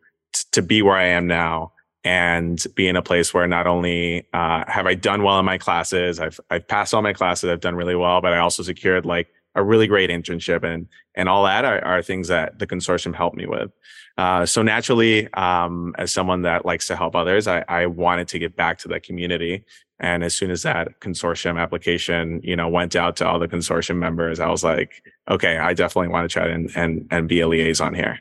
to 0.52 0.62
be 0.62 0.80
where 0.80 0.96
I 0.96 1.08
am 1.08 1.26
now 1.26 1.72
and 2.02 2.64
be 2.74 2.88
in 2.88 2.96
a 2.96 3.02
place 3.02 3.34
where 3.34 3.46
not 3.46 3.66
only 3.66 4.26
uh, 4.32 4.64
have 4.66 4.86
I 4.86 4.94
done 4.94 5.22
well 5.22 5.38
in 5.38 5.44
my 5.44 5.58
classes, 5.58 6.18
I've 6.18 6.40
I've 6.48 6.66
passed 6.66 6.94
all 6.94 7.02
my 7.02 7.12
classes, 7.12 7.50
I've 7.50 7.60
done 7.60 7.74
really 7.74 7.96
well, 7.96 8.22
but 8.22 8.32
I 8.32 8.38
also 8.38 8.62
secured 8.62 9.04
like 9.04 9.28
a 9.54 9.62
really 9.62 9.86
great 9.86 10.10
internship 10.10 10.62
and 10.62 10.88
and 11.14 11.28
all 11.28 11.44
that 11.44 11.64
are, 11.64 11.84
are 11.84 12.02
things 12.02 12.28
that 12.28 12.58
the 12.58 12.66
consortium 12.66 13.14
helped 13.14 13.36
me 13.36 13.46
with. 13.46 13.70
Uh, 14.16 14.44
so 14.44 14.62
naturally, 14.62 15.32
um, 15.34 15.94
as 15.98 16.12
someone 16.12 16.42
that 16.42 16.66
likes 16.66 16.86
to 16.86 16.96
help 16.96 17.16
others, 17.16 17.48
I, 17.48 17.64
I 17.68 17.86
wanted 17.86 18.28
to 18.28 18.38
give 18.38 18.54
back 18.54 18.78
to 18.78 18.88
the 18.88 19.00
community. 19.00 19.64
And 19.98 20.22
as 20.24 20.34
soon 20.34 20.50
as 20.50 20.62
that 20.62 21.00
consortium 21.00 21.60
application, 21.60 22.40
you 22.42 22.56
know, 22.56 22.68
went 22.68 22.96
out 22.96 23.16
to 23.16 23.26
all 23.26 23.38
the 23.38 23.48
consortium 23.48 23.96
members, 23.96 24.40
I 24.40 24.48
was 24.48 24.64
like, 24.64 25.02
okay, 25.30 25.58
I 25.58 25.74
definitely 25.74 26.08
want 26.08 26.30
to 26.30 26.32
try 26.32 26.48
and 26.48 26.70
and 26.76 27.06
and 27.10 27.28
be 27.28 27.40
a 27.40 27.48
liaison 27.48 27.94
here. 27.94 28.18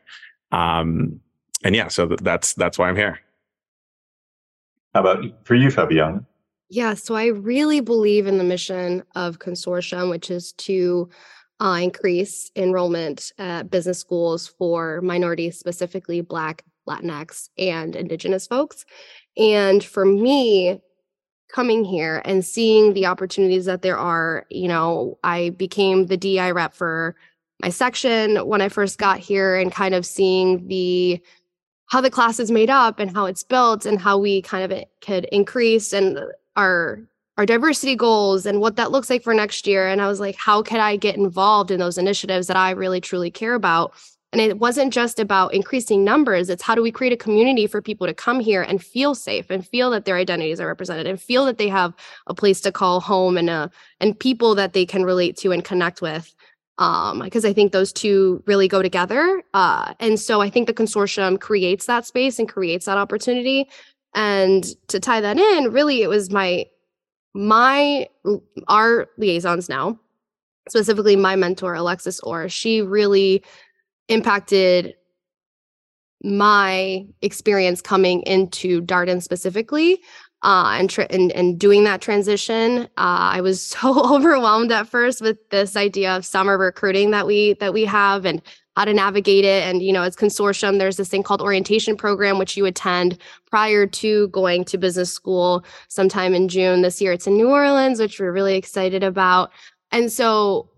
Um, 0.51 1.21
and 1.63 1.75
yeah, 1.75 1.87
so 1.89 2.07
that's 2.07 2.53
that's 2.53 2.77
why 2.77 2.89
I'm 2.89 2.95
here. 2.95 3.19
How 4.93 5.01
about 5.01 5.45
for 5.45 5.55
you, 5.55 5.69
Fabiana? 5.69 6.25
Yeah, 6.69 6.93
so 6.93 7.15
I 7.15 7.27
really 7.27 7.79
believe 7.81 8.27
in 8.27 8.37
the 8.37 8.43
mission 8.43 9.03
of 9.15 9.39
consortium, 9.39 10.09
which 10.09 10.29
is 10.29 10.51
to 10.53 11.09
uh, 11.59 11.79
increase 11.81 12.51
enrollment 12.55 13.31
at 13.39 13.71
business 13.71 13.99
schools 13.99 14.47
for 14.47 15.01
minorities, 15.01 15.57
specifically 15.57 16.21
Black, 16.21 16.63
Latinx, 16.87 17.49
and 17.57 17.95
Indigenous 17.95 18.45
folks. 18.45 18.85
And 19.35 19.83
for 19.83 20.05
me, 20.05 20.79
coming 21.51 21.83
here 21.83 22.21
and 22.23 22.45
seeing 22.45 22.93
the 22.93 23.07
opportunities 23.07 23.65
that 23.65 23.81
there 23.81 23.97
are, 23.97 24.45
you 24.51 24.67
know, 24.67 25.17
I 25.23 25.49
became 25.49 26.05
the 26.05 26.17
DI 26.17 26.51
rep 26.51 26.75
for 26.75 27.15
my 27.61 27.69
section 27.69 28.37
when 28.47 28.61
I 28.61 28.69
first 28.69 28.99
got 28.99 29.17
here 29.19 29.55
and 29.55 29.71
kind 29.71 29.95
of 29.95 30.05
seeing 30.05 30.67
the 30.67 31.19
how 31.87 32.01
the 32.01 32.11
class 32.11 32.39
is 32.39 32.51
made 32.51 32.69
up 32.69 32.99
and 32.99 33.11
how 33.11 33.25
it's 33.25 33.43
built 33.43 33.87
and 33.87 33.99
how 33.99 34.19
we 34.19 34.43
kind 34.43 34.71
of 34.71 34.83
could 35.01 35.25
increase 35.25 35.91
and 35.91 36.19
our 36.59 36.99
our 37.37 37.45
diversity 37.45 37.95
goals 37.95 38.45
and 38.45 38.59
what 38.59 38.75
that 38.75 38.91
looks 38.91 39.09
like 39.09 39.23
for 39.23 39.33
next 39.33 39.65
year 39.65 39.87
and 39.87 40.01
i 40.01 40.07
was 40.07 40.19
like 40.19 40.35
how 40.35 40.61
can 40.61 40.81
i 40.81 40.97
get 40.97 41.15
involved 41.15 41.71
in 41.71 41.79
those 41.79 41.97
initiatives 41.97 42.47
that 42.47 42.57
i 42.57 42.71
really 42.71 42.99
truly 42.99 43.31
care 43.31 43.53
about 43.53 43.93
and 44.31 44.41
it 44.41 44.59
wasn't 44.59 44.93
just 44.93 45.19
about 45.19 45.53
increasing 45.53 46.03
numbers 46.03 46.49
it's 46.49 46.61
how 46.61 46.75
do 46.75 46.81
we 46.81 46.91
create 46.91 47.13
a 47.13 47.17
community 47.17 47.65
for 47.65 47.81
people 47.81 48.05
to 48.05 48.13
come 48.13 48.41
here 48.41 48.61
and 48.61 48.83
feel 48.83 49.15
safe 49.15 49.49
and 49.49 49.65
feel 49.65 49.89
that 49.89 50.03
their 50.03 50.17
identities 50.17 50.59
are 50.59 50.67
represented 50.67 51.07
and 51.07 51.21
feel 51.21 51.45
that 51.45 51.57
they 51.57 51.69
have 51.69 51.93
a 52.27 52.33
place 52.33 52.59
to 52.59 52.73
call 52.73 52.99
home 52.99 53.37
and 53.37 53.49
a 53.49 53.71
and 54.01 54.19
people 54.19 54.53
that 54.53 54.73
they 54.73 54.85
can 54.85 55.05
relate 55.05 55.37
to 55.37 55.53
and 55.53 55.63
connect 55.63 56.01
with 56.01 56.35
um, 56.79 57.19
because 57.19 57.43
I 57.43 57.51
think 57.51 57.73
those 57.73 57.91
two 57.91 58.41
really 58.47 58.69
go 58.69 58.81
together. 58.81 59.43
Uh, 59.53 59.93
and 59.99 60.17
so 60.17 60.39
I 60.39 60.49
think 60.49 60.65
the 60.65 60.73
consortium 60.73 61.37
creates 61.39 61.85
that 61.87 62.05
space 62.05 62.39
and 62.39 62.47
creates 62.47 62.85
that 62.85 62.97
opportunity. 62.97 63.67
And 64.13 64.65
to 64.87 64.99
tie 64.99 65.21
that 65.21 65.37
in, 65.37 65.71
really, 65.71 66.01
it 66.01 66.09
was 66.09 66.31
my 66.31 66.65
my 67.33 68.07
our 68.67 69.07
liaisons 69.17 69.69
now, 69.69 69.99
specifically 70.67 71.15
my 71.15 71.35
mentor 71.35 71.75
Alexis 71.75 72.19
Orr. 72.21 72.49
She 72.49 72.81
really 72.81 73.43
impacted 74.07 74.95
my 76.23 77.05
experience 77.21 77.81
coming 77.81 78.21
into 78.23 78.81
Darden 78.81 79.21
specifically 79.21 80.01
uh, 80.41 80.75
and, 80.77 80.89
tra- 80.89 81.07
and 81.09 81.31
and 81.33 81.59
doing 81.59 81.83
that 81.83 82.01
transition. 82.01 82.83
Uh, 82.97 83.37
I 83.37 83.41
was 83.41 83.61
so 83.65 84.15
overwhelmed 84.15 84.71
at 84.71 84.87
first 84.87 85.21
with 85.21 85.37
this 85.49 85.75
idea 85.75 86.15
of 86.15 86.25
summer 86.25 86.57
recruiting 86.57 87.11
that 87.11 87.27
we 87.27 87.53
that 87.59 87.73
we 87.73 87.85
have 87.85 88.25
and 88.25 88.41
how 88.79 88.85
to 88.85 88.93
navigate 88.93 89.43
it. 89.43 89.65
And 89.65 89.83
you 89.83 89.91
know, 89.91 90.03
as 90.03 90.15
consortium, 90.15 90.79
there's 90.79 90.95
this 90.95 91.09
thing 91.09 91.21
called 91.21 91.41
orientation 91.41 91.97
program 91.97 92.37
which 92.37 92.55
you 92.55 92.65
attend 92.65 93.17
prior 93.51 93.85
to 93.85 94.29
going 94.29 94.63
to 94.63 94.77
business 94.77 95.11
school 95.11 95.65
sometime 95.89 96.33
in 96.33 96.47
June 96.47 96.81
this 96.81 97.01
year. 97.01 97.11
It's 97.11 97.27
in 97.27 97.35
New 97.35 97.49
Orleans, 97.49 97.99
which 97.99 98.21
we're 98.21 98.31
really 98.31 98.55
excited 98.55 99.03
about. 99.03 99.51
And 99.91 100.09
so 100.09 100.69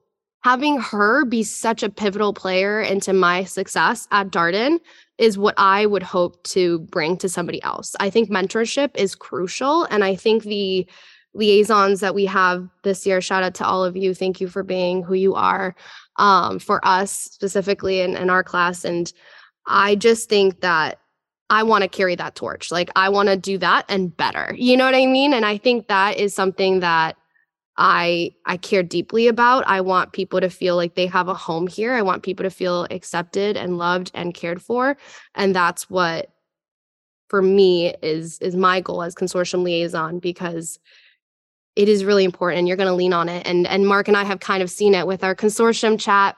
having 0.43 0.79
her 0.79 1.25
be 1.25 1.43
such 1.43 1.83
a 1.83 1.91
pivotal 1.91 2.33
player 2.33 2.81
into 2.81 3.13
my 3.13 3.43
success 3.43 4.07
at 4.09 4.31
Darden 4.31 4.79
is 5.19 5.37
what 5.37 5.53
I 5.57 5.85
would 5.85 6.01
hope 6.01 6.41
to 6.45 6.79
bring 6.79 7.17
to 7.17 7.29
somebody 7.29 7.61
else. 7.61 7.95
I 7.99 8.09
think 8.09 8.31
mentorship 8.31 8.89
is 8.95 9.13
crucial. 9.13 9.83
And 9.91 10.03
I 10.03 10.15
think 10.15 10.41
the 10.41 10.87
liaisons 11.35 11.99
that 11.99 12.15
we 12.15 12.25
have 12.25 12.67
this 12.81 13.05
year, 13.05 13.21
shout 13.21 13.43
out 13.43 13.53
to 13.55 13.65
all 13.65 13.85
of 13.85 13.95
you. 13.95 14.15
Thank 14.15 14.41
you 14.41 14.47
for 14.47 14.63
being 14.63 15.03
who 15.03 15.13
you 15.13 15.35
are 15.35 15.75
um, 16.17 16.59
for 16.59 16.85
us 16.85 17.11
specifically 17.11 18.01
in, 18.01 18.15
in 18.15 18.29
our 18.29 18.43
class. 18.43 18.85
And 18.85 19.11
I 19.65 19.95
just 19.95 20.29
think 20.29 20.61
that 20.61 20.99
I 21.49 21.63
want 21.63 21.83
to 21.83 21.89
carry 21.89 22.15
that 22.15 22.35
torch. 22.35 22.71
Like 22.71 22.89
I 22.95 23.09
want 23.09 23.29
to 23.29 23.35
do 23.35 23.57
that 23.57 23.85
and 23.89 24.15
better. 24.15 24.55
You 24.57 24.77
know 24.77 24.85
what 24.85 24.95
I 24.95 25.05
mean? 25.05 25.33
And 25.33 25.45
I 25.45 25.57
think 25.57 25.87
that 25.87 26.17
is 26.17 26.33
something 26.33 26.79
that 26.79 27.17
I 27.77 28.31
I 28.45 28.57
care 28.57 28.83
deeply 28.83 29.27
about. 29.27 29.65
I 29.67 29.81
want 29.81 30.13
people 30.13 30.39
to 30.39 30.49
feel 30.49 30.75
like 30.75 30.95
they 30.95 31.07
have 31.07 31.27
a 31.27 31.33
home 31.33 31.67
here. 31.67 31.93
I 31.93 32.01
want 32.01 32.23
people 32.23 32.43
to 32.43 32.49
feel 32.49 32.85
accepted 32.89 33.57
and 33.57 33.77
loved 33.77 34.11
and 34.13 34.33
cared 34.33 34.61
for. 34.61 34.97
And 35.35 35.55
that's 35.55 35.89
what 35.89 36.29
for 37.27 37.41
me 37.41 37.95
is 38.01 38.37
is 38.39 38.55
my 38.55 38.81
goal 38.81 39.03
as 39.03 39.15
consortium 39.15 39.63
liaison 39.63 40.19
because 40.19 40.79
it 41.75 41.87
is 41.87 42.03
really 42.05 42.23
important 42.23 42.59
and 42.59 42.67
you're 42.67 42.77
going 42.77 42.89
to 42.89 42.95
lean 42.95 43.13
on 43.13 43.29
it. 43.29 43.45
And 43.47 43.67
and 43.67 43.87
Mark 43.87 44.07
and 44.07 44.17
I 44.17 44.23
have 44.23 44.39
kind 44.39 44.61
of 44.61 44.69
seen 44.69 44.93
it 44.93 45.07
with 45.07 45.23
our 45.23 45.35
consortium 45.35 45.99
chat. 45.99 46.35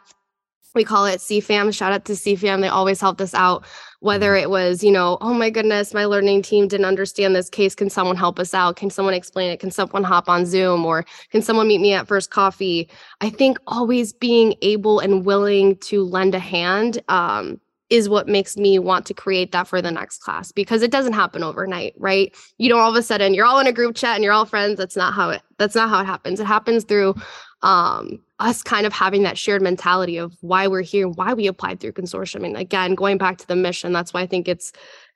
We 0.75 0.83
call 0.83 1.05
it 1.05 1.19
CFAM. 1.19 1.75
Shout 1.75 1.93
out 1.93 2.05
to 2.05 2.13
CFAM. 2.13 2.61
They 2.61 2.67
always 2.67 2.99
helped 2.99 3.21
us 3.21 3.35
out 3.35 3.63
whether 3.99 4.31
mm-hmm. 4.31 4.43
it 4.43 4.49
was, 4.49 4.83
you 4.83 4.91
know, 4.91 5.17
oh 5.21 5.33
my 5.33 5.49
goodness, 5.49 5.93
my 5.93 6.05
learning 6.05 6.41
team 6.41 6.67
didn't 6.67 6.85
understand 6.85 7.35
this 7.35 7.49
case. 7.49 7.73
Can 7.73 7.89
someone 7.89 8.17
help 8.17 8.37
us 8.37 8.53
out? 8.53 8.75
Can 8.75 8.89
someone 8.89 9.13
explain 9.13 9.51
it? 9.51 9.59
Can 9.59 9.71
someone 9.71 10.03
hop 10.03 10.27
on 10.27 10.45
Zoom 10.45 10.85
or 10.85 11.05
can 11.31 11.41
someone 11.41 11.67
meet 11.67 11.79
me 11.79 11.93
at 11.93 12.07
first 12.07 12.29
coffee? 12.29 12.89
I 13.21 13.29
think 13.29 13.57
always 13.65 14.11
being 14.11 14.55
able 14.61 14.99
and 14.99 15.25
willing 15.25 15.77
to 15.77 16.03
lend 16.03 16.35
a 16.35 16.39
hand 16.39 17.01
um, 17.07 17.61
is 17.93 18.09
what 18.09 18.27
makes 18.27 18.57
me 18.57 18.79
want 18.79 19.05
to 19.05 19.13
create 19.13 19.51
that 19.51 19.67
for 19.67 19.79
the 19.79 19.91
next 19.91 20.17
class 20.17 20.51
because 20.51 20.81
it 20.81 20.89
doesn't 20.89 21.13
happen 21.13 21.43
overnight, 21.43 21.93
right? 21.99 22.35
You 22.57 22.67
don't 22.67 22.81
all 22.81 22.89
of 22.89 22.95
a 22.95 23.03
sudden 23.03 23.35
you're 23.35 23.45
all 23.45 23.59
in 23.59 23.67
a 23.67 23.71
group 23.71 23.95
chat 23.95 24.15
and 24.15 24.23
you're 24.23 24.33
all 24.33 24.47
friends. 24.47 24.79
That's 24.79 24.95
not 24.95 25.13
how 25.13 25.29
it 25.29 25.43
that's 25.59 25.75
not 25.75 25.89
how 25.89 26.01
it 26.01 26.07
happens. 26.07 26.39
It 26.39 26.47
happens 26.47 26.85
through 26.85 27.13
um, 27.61 28.19
us 28.39 28.63
kind 28.63 28.87
of 28.87 28.93
having 28.93 29.21
that 29.23 29.37
shared 29.37 29.61
mentality 29.61 30.17
of 30.17 30.35
why 30.41 30.65
we're 30.65 30.81
here 30.81 31.05
and 31.05 31.15
why 31.15 31.35
we 31.35 31.45
applied 31.45 31.79
through 31.79 31.91
consortium. 31.91 32.47
And 32.47 32.57
again, 32.57 32.95
going 32.95 33.19
back 33.19 33.37
to 33.37 33.47
the 33.47 33.55
mission, 33.55 33.93
that's 33.93 34.11
why 34.11 34.21
I 34.21 34.25
think 34.25 34.47
it's 34.47 34.71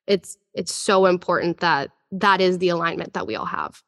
it's 0.06 0.38
it's 0.54 0.72
so 0.72 1.08
important 1.08 1.62
that 1.62 1.90
that 2.12 2.42
is 2.42 2.60
the 2.60 2.70
alignment 2.70 3.14
that 3.14 3.26
we 3.26 3.36
all 3.36 3.46
have. 3.46 3.82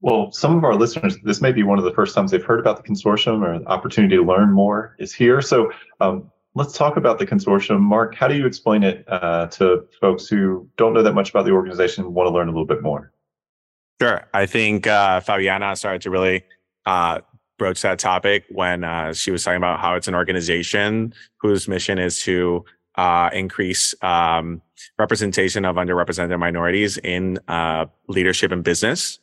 Well, 0.00 0.32
some 0.32 0.56
of 0.56 0.64
our 0.64 0.74
listeners, 0.74 1.16
this 1.22 1.40
may 1.40 1.52
be 1.52 1.62
one 1.62 1.78
of 1.78 1.84
the 1.84 1.92
first 1.92 2.12
times 2.12 2.32
they've 2.32 2.44
heard 2.44 2.58
about 2.58 2.76
the 2.76 2.82
consortium 2.82 3.46
or 3.46 3.60
the 3.60 3.66
opportunity 3.66 4.16
to 4.16 4.22
learn 4.24 4.52
more 4.52 4.96
is 4.98 5.14
here. 5.14 5.40
So 5.40 5.70
um, 6.00 6.28
let's 6.56 6.72
talk 6.72 6.96
about 6.96 7.18
the 7.18 7.26
consortium. 7.26 7.80
Mark, 7.80 8.14
how 8.14 8.26
do 8.26 8.34
you 8.34 8.46
explain 8.46 8.82
it 8.82 9.04
uh, 9.08 9.46
to 9.48 9.84
folks 10.00 10.26
who 10.26 10.66
don't 10.78 10.94
know 10.94 11.02
that 11.02 11.12
much 11.12 11.28
about 11.28 11.44
the 11.44 11.52
organization 11.52 12.14
want 12.14 12.26
to 12.26 12.30
learn 12.30 12.48
a 12.48 12.50
little 12.50 12.66
bit 12.66 12.82
more? 12.82 13.12
Sure. 14.00 14.26
I 14.32 14.46
think 14.46 14.86
uh, 14.86 15.20
Fabiana 15.20 15.76
started 15.76 16.00
to 16.02 16.10
really 16.10 16.44
uh, 16.86 17.20
broach 17.58 17.82
that 17.82 17.98
topic 17.98 18.44
when 18.48 18.84
uh, 18.84 19.12
she 19.12 19.30
was 19.30 19.44
talking 19.44 19.58
about 19.58 19.80
how 19.80 19.96
it's 19.96 20.08
an 20.08 20.14
organization 20.14 21.12
whose 21.36 21.68
mission 21.68 21.98
is 21.98 22.22
to 22.22 22.64
uh, 22.94 23.28
increase 23.34 23.94
um, 24.02 24.62
representation 24.98 25.66
of 25.66 25.76
underrepresented 25.76 26.38
minorities 26.38 26.96
in 26.98 27.38
uh, 27.48 27.84
leadership 28.08 28.50
and 28.50 28.64
business. 28.64 29.18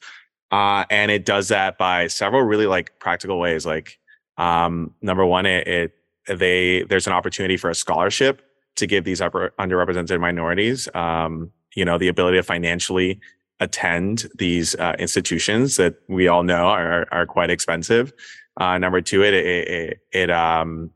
Uh, 0.51 0.85
and 0.91 1.09
it 1.09 1.25
does 1.25 1.47
that 1.47 1.79
by 1.79 2.05
several 2.05 2.43
really 2.43 2.67
like 2.67 2.99
practical 2.99 3.39
ways. 3.39 3.65
Like 3.65 3.97
um, 4.37 4.93
number 5.01 5.25
one, 5.25 5.47
it, 5.47 5.67
it 5.67 5.97
they 6.27 6.83
there's 6.83 7.07
an 7.07 7.13
opportunity 7.13 7.57
for 7.57 7.69
a 7.69 7.75
scholarship 7.75 8.41
to 8.75 8.87
give 8.87 9.03
these 9.03 9.21
upper, 9.21 9.53
underrepresented 9.59 10.19
minorities, 10.19 10.87
um, 10.95 11.51
you 11.75 11.85
know, 11.85 11.97
the 11.97 12.07
ability 12.07 12.37
to 12.37 12.43
financially 12.43 13.19
attend 13.59 14.27
these 14.35 14.75
uh, 14.75 14.95
institutions 14.99 15.77
that 15.77 15.95
we 16.07 16.27
all 16.27 16.43
know 16.43 16.67
are 16.67 17.07
are 17.11 17.25
quite 17.25 17.49
expensive. 17.49 18.13
Uh, 18.59 18.77
number 18.77 19.01
two, 19.01 19.23
it 19.23 19.33
it 19.33 19.67
it, 19.67 19.99
it 20.11 20.31
um 20.31 20.91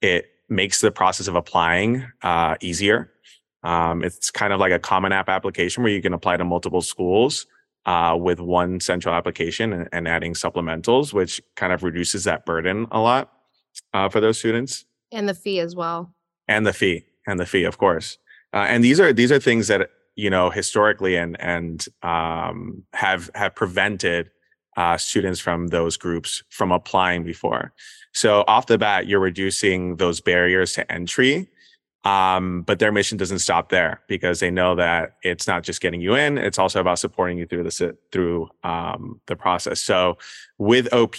it 0.00 0.26
makes 0.48 0.80
the 0.80 0.90
process 0.90 1.28
of 1.28 1.34
applying 1.34 2.06
uh, 2.22 2.56
easier. 2.60 3.10
Um, 3.62 4.02
it's 4.02 4.30
kind 4.30 4.52
of 4.52 4.58
like 4.58 4.72
a 4.72 4.78
common 4.78 5.12
app 5.12 5.28
application 5.28 5.82
where 5.82 5.92
you 5.92 6.02
can 6.02 6.12
apply 6.12 6.36
to 6.36 6.44
multiple 6.44 6.82
schools 6.82 7.46
uh, 7.86 8.16
with 8.20 8.40
one 8.40 8.80
central 8.80 9.14
application 9.14 9.72
and, 9.72 9.88
and, 9.92 10.08
adding 10.08 10.34
supplementals, 10.34 11.12
which 11.12 11.40
kind 11.54 11.72
of 11.72 11.82
reduces 11.82 12.24
that 12.24 12.44
burden 12.44 12.86
a 12.90 12.98
lot 12.98 13.31
uh, 13.94 14.08
for 14.08 14.20
those 14.20 14.38
students. 14.38 14.84
And 15.10 15.28
the 15.28 15.34
fee 15.34 15.60
as 15.60 15.76
well. 15.76 16.14
And 16.48 16.66
the 16.66 16.72
fee, 16.72 17.04
and 17.26 17.38
the 17.38 17.46
fee, 17.46 17.64
of 17.64 17.78
course. 17.78 18.18
Uh, 18.52 18.66
and 18.68 18.84
these 18.84 19.00
are 19.00 19.12
these 19.12 19.32
are 19.32 19.38
things 19.38 19.68
that 19.68 19.90
you 20.16 20.28
know 20.28 20.50
historically 20.50 21.16
and 21.16 21.40
and 21.40 21.86
um, 22.02 22.82
have 22.92 23.30
have 23.34 23.54
prevented 23.54 24.30
uh, 24.76 24.96
students 24.96 25.40
from 25.40 25.68
those 25.68 25.96
groups 25.96 26.42
from 26.50 26.72
applying 26.72 27.24
before. 27.24 27.72
So 28.14 28.44
off 28.46 28.66
the 28.66 28.78
bat, 28.78 29.06
you're 29.06 29.20
reducing 29.20 29.96
those 29.96 30.20
barriers 30.20 30.74
to 30.74 30.90
entry. 30.90 31.48
Um, 32.04 32.62
but 32.62 32.80
their 32.80 32.90
mission 32.90 33.16
doesn't 33.16 33.38
stop 33.38 33.68
there 33.68 34.00
because 34.08 34.40
they 34.40 34.50
know 34.50 34.74
that 34.74 35.14
it's 35.22 35.46
not 35.46 35.62
just 35.62 35.80
getting 35.80 36.00
you 36.00 36.16
in; 36.16 36.36
it's 36.36 36.58
also 36.58 36.80
about 36.80 36.98
supporting 36.98 37.38
you 37.38 37.46
through 37.46 37.62
the 37.62 37.96
through 38.10 38.48
um, 38.64 39.20
the 39.26 39.36
process. 39.36 39.80
So, 39.80 40.18
with 40.58 40.92
OP, 40.92 41.14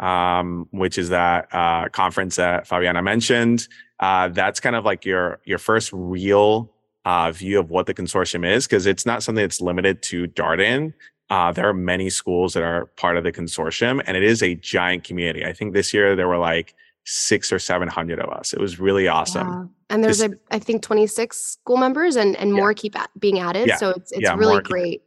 um, 0.00 0.66
which 0.72 0.98
is 0.98 1.10
that 1.10 1.48
uh, 1.52 1.88
conference 1.90 2.34
that 2.36 2.66
Fabiana 2.66 3.02
mentioned, 3.02 3.68
uh, 4.00 4.28
that's 4.28 4.58
kind 4.58 4.74
of 4.74 4.84
like 4.84 5.04
your 5.04 5.38
your 5.44 5.58
first 5.58 5.92
real 5.92 6.72
uh, 7.04 7.30
view 7.30 7.60
of 7.60 7.70
what 7.70 7.86
the 7.86 7.94
consortium 7.94 8.44
is 8.44 8.66
because 8.66 8.86
it's 8.86 9.06
not 9.06 9.22
something 9.22 9.42
that's 9.42 9.60
limited 9.60 10.02
to 10.02 10.26
Darden. 10.28 10.94
Uh, 11.30 11.52
there 11.52 11.68
are 11.68 11.74
many 11.74 12.10
schools 12.10 12.54
that 12.54 12.62
are 12.62 12.86
part 12.96 13.16
of 13.16 13.24
the 13.24 13.32
consortium, 13.32 14.02
and 14.06 14.16
it 14.16 14.22
is 14.22 14.42
a 14.42 14.54
giant 14.56 15.04
community. 15.04 15.44
I 15.44 15.52
think 15.52 15.74
this 15.74 15.94
year 15.94 16.16
there 16.16 16.28
were 16.28 16.38
like 16.38 16.74
six 17.04 17.52
or 17.52 17.58
seven 17.58 17.88
hundred 17.88 18.20
of 18.20 18.30
us. 18.30 18.52
It 18.52 18.60
was 18.60 18.78
really 18.78 19.08
awesome. 19.08 19.48
Yeah. 19.48 19.64
And 19.90 20.04
there's 20.04 20.18
this, 20.18 20.32
a, 20.32 20.54
I 20.54 20.58
think, 20.58 20.82
26 20.82 21.36
school 21.36 21.76
members, 21.76 22.16
and 22.16 22.36
and 22.36 22.50
yeah. 22.50 22.56
more 22.56 22.74
keep 22.74 22.98
at, 22.98 23.10
being 23.18 23.38
added. 23.38 23.68
Yeah. 23.68 23.76
So 23.76 23.90
it's 23.90 24.12
it's 24.12 24.30
really 24.34 24.62
great. 24.62 25.02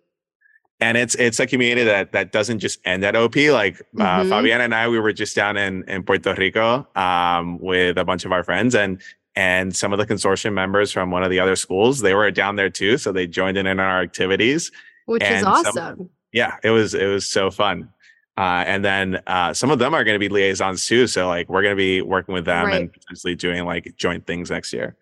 And 0.79 0.95
it's 0.95 1.15
it's 1.15 1.39
a 1.39 1.47
community 1.47 1.83
that 1.85 2.11
that 2.11 2.31
doesn't 2.31 2.59
just 2.59 2.79
end 2.85 3.03
at 3.03 3.15
OP. 3.15 3.35
Like 3.35 3.79
uh, 3.99 4.21
mm-hmm. 4.21 4.31
Fabiana 4.31 4.59
and 4.59 4.75
I, 4.75 4.87
we 4.87 4.99
were 4.99 5.13
just 5.13 5.35
down 5.35 5.57
in 5.57 5.83
in 5.89 6.03
Puerto 6.03 6.33
Rico 6.35 6.87
um, 6.95 7.57
with 7.59 7.97
a 7.97 8.05
bunch 8.05 8.25
of 8.25 8.31
our 8.31 8.43
friends, 8.43 8.75
and 8.75 9.01
and 9.35 9.75
some 9.75 9.91
of 9.93 9.99
the 9.99 10.05
consortium 10.05 10.53
members 10.53 10.91
from 10.91 11.11
one 11.11 11.23
of 11.23 11.29
the 11.29 11.39
other 11.39 11.55
schools 11.55 11.99
they 11.99 12.15
were 12.15 12.31
down 12.31 12.55
there 12.55 12.71
too 12.71 12.97
so 12.97 13.11
they 13.11 13.27
joined 13.27 13.55
in 13.55 13.67
in 13.67 13.79
our 13.79 14.01
activities 14.01 14.71
which 15.07 15.23
and 15.23 15.35
is 15.35 15.43
awesome. 15.43 15.73
Some, 15.73 16.09
yeah, 16.31 16.57
it 16.63 16.69
was 16.69 16.93
it 16.93 17.07
was 17.07 17.27
so 17.27 17.49
fun. 17.49 17.89
Uh, 18.37 18.63
and 18.67 18.85
then 18.85 19.19
uh, 19.25 19.51
some 19.53 19.71
of 19.71 19.79
them 19.79 19.95
are 19.95 20.03
going 20.03 20.15
to 20.15 20.19
be 20.19 20.29
liaisons 20.29 20.85
too. 20.85 21.07
So 21.07 21.27
like 21.27 21.49
we're 21.49 21.63
going 21.63 21.75
to 21.75 21.77
be 21.77 22.01
working 22.01 22.33
with 22.33 22.45
them 22.45 22.67
right. 22.67 22.81
and 22.81 22.93
potentially 22.93 23.35
doing 23.35 23.65
like 23.65 23.95
joint 23.97 24.27
things 24.27 24.51
next 24.51 24.71
year. 24.71 24.95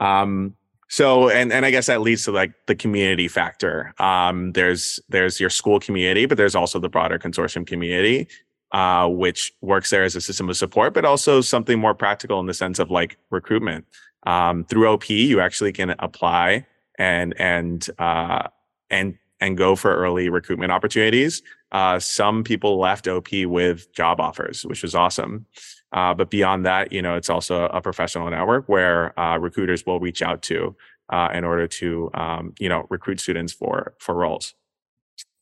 Um, 0.00 0.54
so 0.88 1.28
and 1.28 1.52
and 1.52 1.66
I 1.66 1.70
guess 1.70 1.86
that 1.86 2.00
leads 2.00 2.24
to 2.24 2.32
like 2.32 2.52
the 2.66 2.74
community 2.74 3.28
factor. 3.28 3.94
Um, 3.98 4.52
there's 4.52 4.98
there's 5.10 5.38
your 5.38 5.50
school 5.50 5.78
community, 5.78 6.24
but 6.24 6.38
there's 6.38 6.54
also 6.54 6.78
the 6.78 6.88
broader 6.88 7.18
consortium 7.18 7.66
community, 7.66 8.26
uh, 8.72 9.06
which 9.06 9.52
works 9.60 9.90
there 9.90 10.02
as 10.02 10.16
a 10.16 10.20
system 10.22 10.48
of 10.48 10.56
support, 10.56 10.94
but 10.94 11.04
also 11.04 11.42
something 11.42 11.78
more 11.78 11.94
practical 11.94 12.40
in 12.40 12.46
the 12.46 12.54
sense 12.54 12.78
of 12.78 12.90
like 12.90 13.18
recruitment. 13.28 13.84
Um, 14.26 14.64
through 14.64 14.88
OP, 14.88 15.10
you 15.10 15.40
actually 15.40 15.72
can 15.72 15.94
apply 15.98 16.66
and 16.98 17.38
and 17.38 17.86
uh, 17.98 18.48
and 18.88 19.18
and 19.40 19.58
go 19.58 19.76
for 19.76 19.94
early 19.94 20.30
recruitment 20.30 20.72
opportunities. 20.72 21.42
Uh, 21.70 21.98
some 21.98 22.44
people 22.44 22.78
left 22.78 23.06
OP 23.06 23.28
with 23.44 23.92
job 23.92 24.20
offers, 24.20 24.64
which 24.64 24.82
was 24.82 24.94
awesome. 24.94 25.46
Uh, 25.92 26.14
but 26.14 26.30
beyond 26.30 26.66
that, 26.66 26.92
you 26.92 27.00
know, 27.00 27.16
it's 27.16 27.30
also 27.30 27.64
a 27.66 27.80
professional 27.80 28.28
network 28.30 28.68
where 28.68 29.18
uh, 29.18 29.38
recruiters 29.38 29.86
will 29.86 30.00
reach 30.00 30.22
out 30.22 30.42
to 30.42 30.76
uh, 31.10 31.28
in 31.32 31.44
order 31.44 31.66
to, 31.66 32.10
um, 32.14 32.54
you 32.58 32.68
know, 32.68 32.86
recruit 32.90 33.20
students 33.20 33.52
for 33.52 33.94
for 33.98 34.14
roles. 34.14 34.54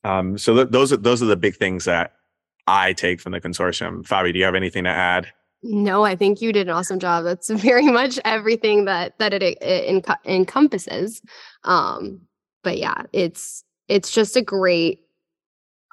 Um, 0.05 0.39
so 0.39 0.55
th- 0.55 0.69
those 0.71 0.93
are 0.93 0.97
those 0.97 1.23
are 1.23 1.27
the 1.27 1.37
big 1.37 1.57
things 1.57 1.85
that 1.85 2.15
I 2.67 2.93
take 2.93 3.21
from 3.21 3.33
the 3.33 3.41
consortium. 3.41 4.03
Fabi, 4.03 4.33
do 4.33 4.39
you 4.39 4.45
have 4.45 4.55
anything 4.55 4.85
to 4.85 4.91
add? 4.91 5.29
No, 5.63 6.05
I 6.05 6.15
think 6.15 6.41
you 6.41 6.53
did 6.53 6.69
an 6.69 6.75
awesome 6.75 7.01
job. 7.01 7.25
That's 7.25 7.51
very 7.51 7.87
much 7.87 8.19
everything 8.25 8.85
that 8.85 9.19
that 9.19 9.33
it, 9.33 9.43
it 9.61 10.07
encompasses. 10.25 11.23
Um, 11.65 12.21
but 12.63 12.79
yeah, 12.79 13.03
it's 13.13 13.65
it's 13.89 14.13
just 14.13 14.37
a 14.37 14.43
great 14.43 15.06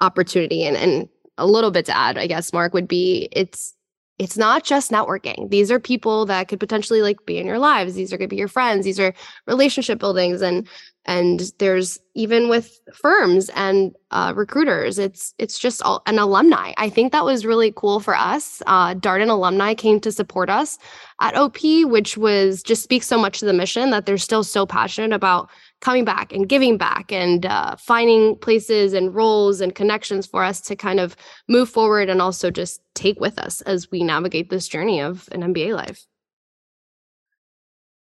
opportunity 0.00 0.64
and 0.64 0.76
and 0.76 1.08
a 1.38 1.46
little 1.46 1.70
bit 1.70 1.86
to 1.86 1.96
add 1.96 2.16
i 2.16 2.26
guess 2.26 2.52
mark 2.52 2.72
would 2.72 2.88
be 2.88 3.28
it's 3.32 3.74
it's 4.18 4.36
not 4.36 4.62
just 4.62 4.92
networking. 4.92 5.50
These 5.50 5.72
are 5.72 5.80
people 5.80 6.24
that 6.26 6.46
could 6.46 6.60
potentially 6.60 7.02
like 7.02 7.26
be 7.26 7.38
in 7.38 7.46
your 7.46 7.58
lives. 7.58 7.94
These 7.94 8.12
are 8.12 8.16
going 8.16 8.28
to 8.28 8.34
be 8.34 8.38
your 8.38 8.48
friends. 8.48 8.84
These 8.84 9.00
are 9.00 9.12
relationship 9.46 9.98
buildings 9.98 10.40
and 10.40 10.68
and 11.06 11.52
there's 11.58 11.98
even 12.14 12.48
with 12.48 12.80
firms 12.94 13.50
and 13.50 13.94
uh, 14.10 14.32
recruiters 14.34 14.98
it's 14.98 15.34
it's 15.38 15.58
just 15.58 15.82
all, 15.82 16.02
an 16.06 16.18
alumni. 16.18 16.72
I 16.76 16.90
think 16.90 17.10
that 17.10 17.24
was 17.24 17.44
really 17.44 17.72
cool 17.74 17.98
for 17.98 18.14
us. 18.14 18.62
Uh, 18.66 18.94
darden 18.94 19.30
alumni 19.30 19.74
came 19.74 19.98
to 20.00 20.12
support 20.12 20.48
us 20.48 20.78
at 21.20 21.36
op 21.36 21.58
which 21.62 22.16
was 22.16 22.62
just 22.62 22.84
speaks 22.84 23.08
so 23.08 23.18
much 23.18 23.40
to 23.40 23.46
the 23.46 23.52
mission 23.52 23.90
that 23.90 24.06
they're 24.06 24.16
still 24.16 24.44
so 24.44 24.64
passionate 24.64 25.12
about 25.12 25.50
coming 25.84 26.04
back 26.04 26.32
and 26.32 26.48
giving 26.48 26.78
back 26.78 27.12
and 27.12 27.44
uh, 27.44 27.76
finding 27.76 28.36
places 28.36 28.94
and 28.94 29.14
roles 29.14 29.60
and 29.60 29.74
connections 29.74 30.26
for 30.26 30.42
us 30.42 30.60
to 30.62 30.74
kind 30.74 30.98
of 30.98 31.14
move 31.46 31.68
forward 31.68 32.08
and 32.08 32.22
also 32.22 32.50
just 32.50 32.80
take 32.94 33.20
with 33.20 33.38
us 33.38 33.60
as 33.62 33.90
we 33.90 34.02
navigate 34.02 34.48
this 34.48 34.66
journey 34.66 35.02
of 35.02 35.28
an 35.30 35.42
MBA 35.42 35.76
life. 35.76 36.06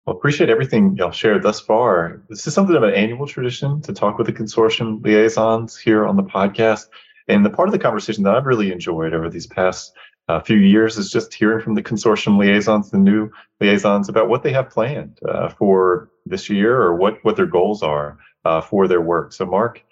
Well, 0.06 0.16
appreciate 0.16 0.50
everything 0.50 0.96
y'all 0.96 1.12
shared 1.12 1.44
thus 1.44 1.60
far. 1.60 2.24
This 2.30 2.48
is 2.48 2.54
something 2.54 2.76
of 2.76 2.82
an 2.82 2.96
annual 2.96 3.28
tradition 3.28 3.80
to 3.84 3.94
talk 3.94 4.18
with 4.18 4.26
the 4.26 4.34
consortium 4.34 5.04
liaisons 5.06 5.78
here 5.78 6.08
on 6.08 6.16
the 6.16 6.24
podcast. 6.24 6.88
And 7.28 7.46
the 7.46 7.50
part 7.52 7.68
of 7.68 7.74
the 7.74 7.80
conversation 7.80 8.24
that 8.24 8.34
I've 8.34 8.46
really 8.46 8.72
enjoyed 8.72 9.14
over 9.14 9.30
these 9.30 9.48
past 9.48 9.94
a 10.28 10.44
few 10.44 10.58
years 10.58 10.98
is 10.98 11.10
just 11.10 11.34
hearing 11.34 11.64
from 11.64 11.76
the 11.76 11.84
consortium 11.84 12.38
liaisons, 12.38 12.92
the 12.92 12.98
new 12.98 13.30
liaisons, 13.62 14.10
about 14.10 14.28
what 14.28 14.44
they 14.44 14.52
have 14.52 14.70
planned 14.70 15.20
uh, 15.28 15.50
for 15.50 16.10
this 16.26 16.50
year 16.50 16.82
or 16.82 16.96
what 16.96 17.24
what 17.24 17.36
their 17.36 17.46
goals 17.46 17.82
are 17.82 18.18
uh, 18.46 18.62
for 18.62 18.88
their 18.88 19.02
work. 19.02 19.32
So, 19.32 19.46
Mark, 19.46 19.84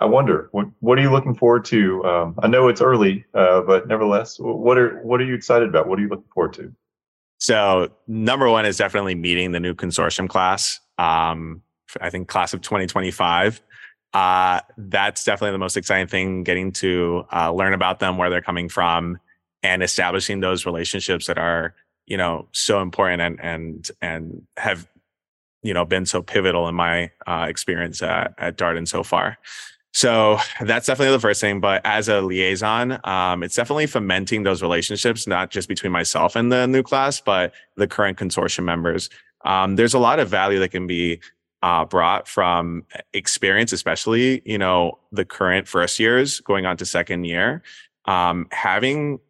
I 0.00 0.04
wonder 0.04 0.48
what 0.52 0.66
what 0.80 0.98
are 0.98 1.02
you 1.02 1.10
looking 1.10 1.34
forward 1.34 1.64
to? 1.66 2.04
Um, 2.04 2.34
I 2.42 2.48
know 2.48 2.68
it's 2.68 2.82
early, 2.82 3.24
uh, 3.34 3.62
but 3.62 3.88
nevertheless, 3.88 4.36
what 4.38 4.76
are 4.76 5.00
what 5.02 5.20
are 5.20 5.24
you 5.24 5.34
excited 5.34 5.68
about? 5.68 5.88
What 5.88 5.98
are 5.98 6.02
you 6.02 6.08
looking 6.08 6.30
forward 6.34 6.52
to? 6.54 6.72
So, 7.38 7.90
number 8.06 8.50
one 8.50 8.66
is 8.66 8.76
definitely 8.76 9.14
meeting 9.14 9.52
the 9.52 9.60
new 9.60 9.74
consortium 9.74 10.28
class. 10.28 10.78
Um, 10.98 11.62
I 12.00 12.10
think 12.10 12.28
class 12.28 12.52
of 12.52 12.60
2025. 12.60 13.62
Uh, 14.12 14.60
that's 14.76 15.24
definitely 15.24 15.52
the 15.52 15.58
most 15.58 15.76
exciting 15.78 16.06
thing. 16.06 16.44
Getting 16.44 16.72
to 16.72 17.24
uh, 17.32 17.50
learn 17.50 17.72
about 17.72 17.98
them, 17.98 18.18
where 18.18 18.28
they're 18.28 18.42
coming 18.42 18.68
from 18.68 19.18
and 19.62 19.82
establishing 19.82 20.40
those 20.40 20.66
relationships 20.66 21.26
that 21.26 21.38
are 21.38 21.74
you 22.06 22.16
know 22.16 22.48
so 22.52 22.80
important 22.80 23.22
and 23.22 23.40
and 23.40 23.90
and 24.00 24.46
have 24.56 24.88
you 25.62 25.74
know 25.74 25.84
been 25.84 26.06
so 26.06 26.22
pivotal 26.22 26.68
in 26.68 26.74
my 26.74 27.10
uh, 27.26 27.46
experience 27.48 28.02
at, 28.02 28.34
at 28.38 28.56
Darden 28.56 28.86
so 28.86 29.02
far. 29.02 29.38
So 29.92 30.38
that's 30.60 30.86
definitely 30.86 31.14
the 31.14 31.20
first 31.20 31.40
thing. 31.40 31.60
But 31.60 31.84
as 31.84 32.08
a 32.08 32.20
liaison, 32.20 33.00
um, 33.04 33.42
it's 33.42 33.56
definitely 33.56 33.86
fomenting 33.86 34.44
those 34.44 34.62
relationships, 34.62 35.26
not 35.26 35.50
just 35.50 35.68
between 35.68 35.92
myself 35.92 36.36
and 36.36 36.52
the 36.52 36.66
new 36.66 36.82
class, 36.82 37.20
but 37.20 37.52
the 37.76 37.88
current 37.88 38.16
consortium 38.16 38.64
members. 38.64 39.10
Um, 39.44 39.76
there's 39.76 39.94
a 39.94 39.98
lot 39.98 40.20
of 40.20 40.28
value 40.28 40.58
that 40.60 40.68
can 40.68 40.86
be 40.86 41.20
uh, 41.62 41.84
brought 41.84 42.28
from 42.28 42.84
experience, 43.12 43.72
especially 43.72 44.42
you 44.44 44.58
know 44.58 44.98
the 45.12 45.24
current 45.24 45.68
first 45.68 45.98
years 45.98 46.40
going 46.40 46.66
on 46.66 46.76
to 46.78 46.86
second 46.86 47.24
year. 47.24 47.62
Um, 48.06 48.48
having 48.50 49.20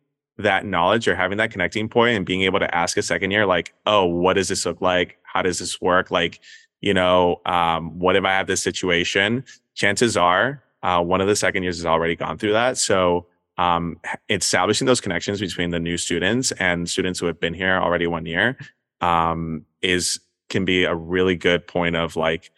that 0.41 0.64
knowledge 0.64 1.07
or 1.09 1.14
having 1.14 1.38
that 1.38 1.51
connecting 1.51 1.88
point 1.88 2.16
and 2.16 2.26
being 2.26 2.43
able 2.43 2.59
to 2.59 2.74
ask 2.74 2.97
a 2.97 3.03
second 3.03 3.30
year, 3.30 3.47
like, 3.47 3.74
oh, 3.86 4.05
what 4.05 4.34
does 4.34 4.49
this 4.49 4.66
look 4.66 4.80
like? 4.80 5.18
How 5.22 5.43
does 5.43 5.59
this 5.59 5.80
work? 5.80 6.11
Like, 6.11 6.41
you 6.80 6.95
know, 6.95 7.41
um, 7.47 7.99
what 7.99 8.16
if 8.16 8.24
I 8.24 8.32
have 8.32 8.47
this 8.47 8.62
situation? 8.62 9.45
Chances 9.74 10.16
are 10.16 10.62
uh, 10.82 11.03
one 11.03 11.20
of 11.20 11.28
the 11.28 11.36
second 11.36 11.62
years 11.62 11.76
has 11.78 11.86
already 11.86 12.16
gone 12.16 12.38
through 12.38 12.53
that. 12.53 12.78
So 12.78 13.26
um, 13.59 14.01
establishing 14.28 14.86
those 14.86 15.01
connections 15.01 15.41
between 15.41 15.70
the 15.70 15.80
new 15.80 15.97
students 15.97 16.53
and 16.53 16.88
students 16.88 17.20
who 17.20 17.26
have 17.26 17.38
been 17.38 17.55
here 17.55 17.76
already 17.76 18.07
one 18.07 18.24
year 18.26 18.57
um, 19.01 19.66
is 19.82 20.20
can 20.49 20.64
be 20.64 20.84
a 20.84 20.95
really 20.95 21.36
good 21.36 21.66
point 21.66 21.95
of 21.95 22.16
like, 22.16 22.51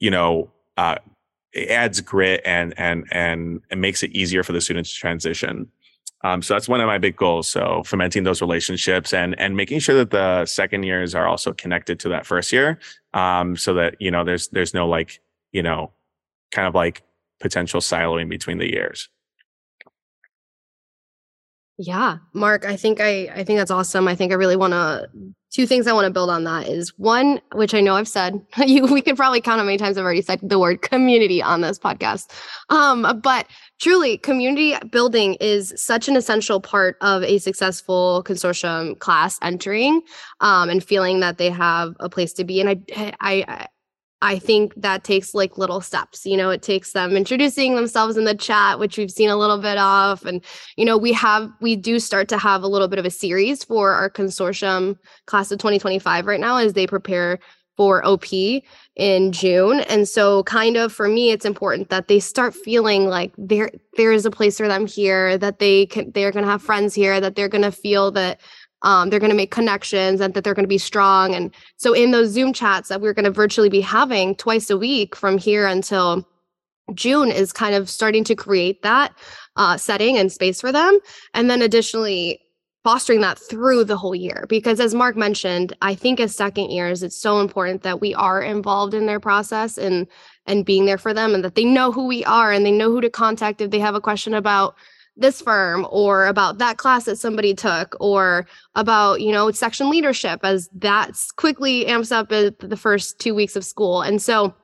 you 0.00 0.10
know, 0.10 0.50
uh, 0.76 0.96
it 1.52 1.70
adds 1.70 2.00
grit 2.00 2.42
and 2.44 2.74
and 2.76 3.06
and 3.12 3.60
it 3.70 3.78
makes 3.78 4.02
it 4.02 4.10
easier 4.10 4.42
for 4.42 4.52
the 4.52 4.60
students 4.60 4.92
to 4.92 4.98
transition. 4.98 5.70
Um, 6.24 6.40
so 6.40 6.54
that's 6.54 6.68
one 6.68 6.80
of 6.80 6.86
my 6.86 6.96
big 6.96 7.16
goals. 7.16 7.48
So 7.48 7.82
fomenting 7.84 8.24
those 8.24 8.40
relationships 8.40 9.12
and 9.12 9.38
and 9.38 9.56
making 9.56 9.80
sure 9.80 9.94
that 9.96 10.10
the 10.10 10.46
second 10.46 10.84
years 10.84 11.14
are 11.14 11.28
also 11.28 11.52
connected 11.52 12.00
to 12.00 12.08
that 12.08 12.26
first 12.26 12.50
year, 12.50 12.80
um, 13.12 13.56
so 13.56 13.74
that 13.74 14.00
you 14.00 14.10
know 14.10 14.24
there's 14.24 14.48
there's 14.48 14.72
no 14.72 14.88
like 14.88 15.20
you 15.52 15.62
know 15.62 15.92
kind 16.50 16.66
of 16.66 16.74
like 16.74 17.02
potential 17.40 17.80
siloing 17.80 18.30
between 18.30 18.56
the 18.56 18.72
years. 18.72 19.10
Yeah, 21.76 22.18
Mark, 22.32 22.64
I 22.64 22.76
think 22.76 23.00
I 23.00 23.28
I 23.34 23.44
think 23.44 23.58
that's 23.58 23.70
awesome. 23.70 24.08
I 24.08 24.14
think 24.14 24.32
I 24.32 24.36
really 24.36 24.56
want 24.56 24.72
to 24.72 25.10
two 25.54 25.66
things 25.66 25.86
I 25.86 25.92
want 25.92 26.04
to 26.06 26.10
build 26.10 26.30
on 26.30 26.42
that 26.44 26.66
is 26.66 26.98
one, 26.98 27.40
which 27.52 27.74
I 27.74 27.80
know 27.80 27.94
I've 27.94 28.08
said, 28.08 28.44
you 28.66 28.84
we 28.86 29.00
could 29.00 29.16
probably 29.16 29.40
count 29.40 29.60
how 29.60 29.64
many 29.64 29.78
times 29.78 29.96
I've 29.96 30.04
already 30.04 30.22
said 30.22 30.40
the 30.42 30.58
word 30.58 30.82
community 30.82 31.42
on 31.42 31.60
this 31.60 31.78
podcast. 31.78 32.32
Um, 32.70 33.20
but 33.22 33.46
truly, 33.80 34.18
community 34.18 34.76
building 34.90 35.34
is 35.40 35.74
such 35.76 36.08
an 36.08 36.16
essential 36.16 36.60
part 36.60 36.96
of 37.00 37.22
a 37.22 37.38
successful 37.38 38.22
consortium 38.26 38.98
class 38.98 39.38
entering 39.42 40.02
um, 40.40 40.68
and 40.68 40.82
feeling 40.82 41.20
that 41.20 41.38
they 41.38 41.50
have 41.50 41.94
a 42.00 42.08
place 42.08 42.32
to 42.34 42.44
be. 42.44 42.60
And 42.60 42.84
I 42.96 43.12
I 43.20 43.68
I 44.24 44.38
think 44.38 44.72
that 44.76 45.04
takes 45.04 45.34
like 45.34 45.58
little 45.58 45.82
steps. 45.82 46.24
You 46.24 46.38
know, 46.38 46.48
it 46.48 46.62
takes 46.62 46.92
them 46.92 47.14
introducing 47.14 47.76
themselves 47.76 48.16
in 48.16 48.24
the 48.24 48.34
chat, 48.34 48.78
which 48.78 48.96
we've 48.96 49.10
seen 49.10 49.28
a 49.28 49.36
little 49.36 49.58
bit 49.58 49.76
of. 49.76 50.24
And, 50.24 50.42
you 50.78 50.86
know, 50.86 50.96
we 50.96 51.12
have, 51.12 51.50
we 51.60 51.76
do 51.76 52.00
start 52.00 52.28
to 52.30 52.38
have 52.38 52.62
a 52.62 52.66
little 52.66 52.88
bit 52.88 52.98
of 52.98 53.04
a 53.04 53.10
series 53.10 53.64
for 53.64 53.92
our 53.92 54.08
consortium 54.08 54.96
class 55.26 55.52
of 55.52 55.58
2025 55.58 56.24
right 56.24 56.40
now 56.40 56.56
as 56.56 56.72
they 56.72 56.86
prepare 56.86 57.38
for 57.76 58.04
OP 58.06 58.26
in 58.96 59.32
June. 59.32 59.80
And 59.80 60.08
so 60.08 60.42
kind 60.44 60.76
of 60.76 60.92
for 60.92 61.08
me 61.08 61.30
it's 61.30 61.44
important 61.44 61.88
that 61.90 62.08
they 62.08 62.20
start 62.20 62.54
feeling 62.54 63.08
like 63.08 63.32
there 63.36 63.70
there 63.96 64.12
is 64.12 64.24
a 64.26 64.30
place 64.30 64.58
for 64.58 64.68
them 64.68 64.86
here 64.86 65.36
that 65.38 65.58
they 65.58 65.86
can 65.86 66.10
they're 66.12 66.32
going 66.32 66.44
to 66.44 66.50
have 66.50 66.62
friends 66.62 66.94
here 66.94 67.20
that 67.20 67.34
they're 67.34 67.48
going 67.48 67.62
to 67.62 67.72
feel 67.72 68.10
that 68.12 68.40
um, 68.84 69.08
they're 69.08 69.18
going 69.18 69.30
to 69.30 69.36
make 69.36 69.50
connections 69.50 70.20
and 70.20 70.34
that 70.34 70.44
they're 70.44 70.54
going 70.54 70.64
to 70.64 70.68
be 70.68 70.78
strong. 70.78 71.34
And 71.34 71.52
so, 71.78 71.94
in 71.94 72.10
those 72.10 72.28
Zoom 72.30 72.52
chats 72.52 72.90
that 72.90 73.00
we're 73.00 73.14
going 73.14 73.24
to 73.24 73.30
virtually 73.30 73.70
be 73.70 73.80
having 73.80 74.36
twice 74.36 74.70
a 74.70 74.76
week 74.76 75.16
from 75.16 75.38
here 75.38 75.66
until 75.66 76.28
June, 76.92 77.30
is 77.30 77.52
kind 77.52 77.74
of 77.74 77.88
starting 77.88 78.24
to 78.24 78.34
create 78.34 78.82
that 78.82 79.16
uh, 79.56 79.78
setting 79.78 80.18
and 80.18 80.30
space 80.30 80.60
for 80.60 80.70
them. 80.70 80.98
And 81.32 81.48
then, 81.48 81.62
additionally, 81.62 82.40
fostering 82.84 83.22
that 83.22 83.38
through 83.38 83.82
the 83.82 83.96
whole 83.96 84.14
year. 84.14 84.46
Because 84.48 84.78
as 84.78 84.94
mark 84.94 85.16
mentioned 85.16 85.76
i 85.82 85.94
think 85.94 86.20
as 86.20 86.34
second 86.34 86.70
years 86.70 87.02
it's 87.02 87.16
so 87.16 87.40
important 87.40 87.82
that 87.82 88.00
we 88.00 88.14
are 88.14 88.40
involved 88.42 88.94
in 88.94 89.06
their 89.06 89.20
process 89.20 89.76
and 89.78 90.06
and 90.46 90.64
being 90.64 90.84
there 90.84 90.98
for 90.98 91.12
them 91.12 91.34
and 91.34 91.42
that 91.42 91.54
they 91.54 91.64
know 91.64 91.90
who 91.90 92.06
we 92.06 92.24
are 92.24 92.52
and 92.52 92.64
they 92.64 92.70
know 92.70 92.90
who 92.90 93.00
to 93.00 93.10
contact 93.10 93.60
if 93.60 93.70
they 93.70 93.80
have 93.80 93.94
a 93.94 94.00
question 94.00 94.34
about 94.34 94.76
this 95.16 95.40
firm 95.40 95.86
or 95.90 96.26
about 96.26 96.58
that 96.58 96.76
class 96.76 97.04
that 97.04 97.16
somebody 97.16 97.54
took 97.54 97.96
or 98.00 98.46
about 98.74 99.20
you 99.20 99.30
know 99.30 99.50
section 99.50 99.88
leadership 99.90 100.40
as 100.42 100.68
that's 100.74 101.30
quickly 101.32 101.86
amps 101.86 102.10
up 102.10 102.28
the 102.28 102.78
first 102.78 103.18
two 103.18 103.34
weeks 103.34 103.56
of 103.56 103.64
school. 103.64 104.02
And 104.02 104.20
so 104.20 104.54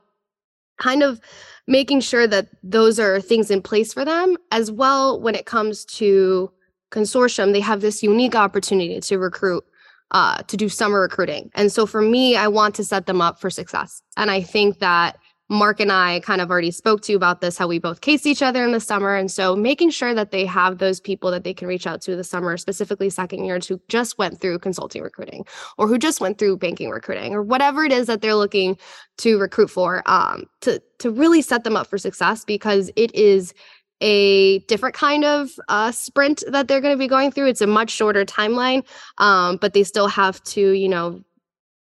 kind 0.78 1.02
of 1.02 1.20
making 1.66 2.00
sure 2.00 2.26
that 2.26 2.48
those 2.62 2.98
are 2.98 3.20
things 3.20 3.50
in 3.50 3.62
place 3.62 3.92
for 3.92 4.04
them 4.04 4.36
as 4.50 4.72
well 4.72 5.20
when 5.20 5.34
it 5.34 5.46
comes 5.46 5.84
to 5.84 6.50
consortium 6.90 7.52
they 7.52 7.60
have 7.60 7.80
this 7.80 8.02
unique 8.02 8.34
opportunity 8.34 9.00
to 9.00 9.18
recruit 9.18 9.64
uh, 10.12 10.42
to 10.42 10.56
do 10.56 10.68
summer 10.68 11.00
recruiting 11.00 11.50
and 11.54 11.70
so 11.70 11.86
for 11.86 12.02
me 12.02 12.36
i 12.36 12.48
want 12.48 12.74
to 12.74 12.84
set 12.84 13.06
them 13.06 13.20
up 13.20 13.40
for 13.40 13.50
success 13.50 14.02
and 14.16 14.30
i 14.30 14.42
think 14.42 14.78
that 14.78 15.18
Mark 15.50 15.80
and 15.80 15.90
I 15.90 16.20
kind 16.20 16.40
of 16.40 16.48
already 16.48 16.70
spoke 16.70 17.02
to 17.02 17.12
you 17.12 17.16
about 17.16 17.40
this, 17.40 17.58
how 17.58 17.66
we 17.66 17.80
both 17.80 18.02
case 18.02 18.24
each 18.24 18.40
other 18.40 18.64
in 18.64 18.70
the 18.70 18.78
summer. 18.78 19.16
And 19.16 19.28
so 19.28 19.56
making 19.56 19.90
sure 19.90 20.14
that 20.14 20.30
they 20.30 20.46
have 20.46 20.78
those 20.78 21.00
people 21.00 21.32
that 21.32 21.42
they 21.42 21.52
can 21.52 21.66
reach 21.66 21.88
out 21.88 22.00
to 22.02 22.14
the 22.14 22.22
summer, 22.22 22.56
specifically 22.56 23.10
second 23.10 23.44
years 23.44 23.66
who 23.66 23.80
just 23.88 24.16
went 24.16 24.40
through 24.40 24.60
consulting 24.60 25.02
recruiting 25.02 25.44
or 25.76 25.88
who 25.88 25.98
just 25.98 26.20
went 26.20 26.38
through 26.38 26.58
banking 26.58 26.88
recruiting 26.88 27.34
or 27.34 27.42
whatever 27.42 27.82
it 27.84 27.90
is 27.90 28.06
that 28.06 28.22
they're 28.22 28.36
looking 28.36 28.78
to 29.18 29.40
recruit 29.40 29.70
for, 29.70 30.08
um, 30.08 30.44
to, 30.60 30.80
to 31.00 31.10
really 31.10 31.42
set 31.42 31.64
them 31.64 31.76
up 31.76 31.88
for 31.88 31.98
success 31.98 32.44
because 32.44 32.92
it 32.94 33.12
is 33.12 33.52
a 34.00 34.60
different 34.60 34.94
kind 34.94 35.24
of 35.24 35.50
uh, 35.68 35.92
sprint 35.92 36.42
that 36.48 36.68
they're 36.68 36.80
going 36.80 36.94
to 36.94 36.98
be 36.98 37.08
going 37.08 37.30
through. 37.30 37.48
It's 37.48 37.60
a 37.60 37.66
much 37.66 37.90
shorter 37.90 38.24
timeline, 38.24 38.84
um, 39.18 39.56
but 39.56 39.74
they 39.74 39.84
still 39.84 40.08
have 40.08 40.42
to, 40.44 40.72
you 40.72 40.88
know, 40.88 41.22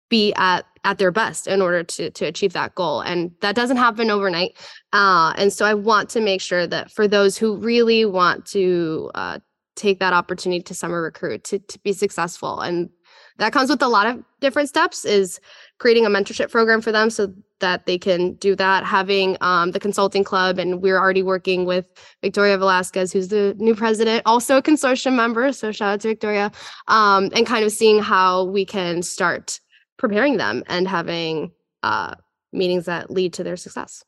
be 0.09 0.33
at 0.35 0.65
at 0.85 0.99
their 0.99 1.11
best 1.11 1.47
in 1.47 1.61
order 1.61 1.83
to 1.83 2.11
to 2.11 2.25
achieve 2.25 2.53
that 2.53 2.75
goal 2.75 3.01
and 3.01 3.33
that 3.41 3.55
doesn't 3.55 3.77
happen 3.77 4.11
overnight 4.11 4.57
uh, 4.93 5.33
and 5.37 5.53
so 5.53 5.67
i 5.67 5.75
want 5.75 6.09
to 6.09 6.21
make 6.21 6.41
sure 6.41 6.67
that 6.67 6.91
for 6.91 7.07
those 7.07 7.37
who 7.37 7.57
really 7.57 8.05
want 8.05 8.47
to 8.47 9.11
uh, 9.15 9.39
take 9.77 9.99
that 9.99 10.13
opportunity 10.13 10.63
to 10.63 10.75
summer 10.75 11.03
recruit 11.03 11.45
to, 11.45 11.59
to 11.59 11.79
be 11.81 11.93
successful 11.93 12.61
and 12.61 12.89
that 13.39 13.53
comes 13.53 13.71
with 13.71 13.83
a 13.83 13.89
lot 13.89 14.07
of 14.07 14.23
different 14.41 14.69
steps 14.69 15.05
is 15.05 15.41
creating 15.79 16.07
a 16.07 16.11
mentorship 16.11 16.51
program 16.51 16.81
for 16.81 16.93
them 16.93 17.11
so 17.11 17.33
that 17.61 17.87
they 17.87 17.99
can 17.99 18.35
do 18.35 18.55
that 18.55 18.85
having 18.85 19.37
um, 19.41 19.73
the 19.73 19.81
consulting 19.81 20.25
club 20.25 20.59
and 20.59 20.83
we're 20.83 20.99
already 20.99 21.23
working 21.23 21.65
with 21.65 21.93
victoria 22.23 22.57
velasquez 22.57 23.13
who's 23.13 23.29
the 23.29 23.55
new 23.59 23.75
president 23.75 24.23
also 24.27 24.59
a 24.59 24.63
consortium 24.63 25.15
member 25.15 25.53
so 25.53 25.73
shout 25.73 25.95
out 25.95 26.01
to 26.01 26.09
victoria 26.09 26.53
um, 26.89 27.31
and 27.35 27.47
kind 27.47 27.65
of 27.65 27.73
seeing 27.73 28.01
how 28.01 28.45
we 28.45 28.65
can 28.65 29.03
start 29.03 29.61
preparing 29.99 30.37
them 30.37 30.63
and 30.69 30.89
having 30.89 31.53
uh, 31.83 32.15
meetings 32.53 32.87
that 32.87 33.11
lead 33.11 33.35
to 33.35 33.45
their 33.45 33.57
success. 33.57 34.05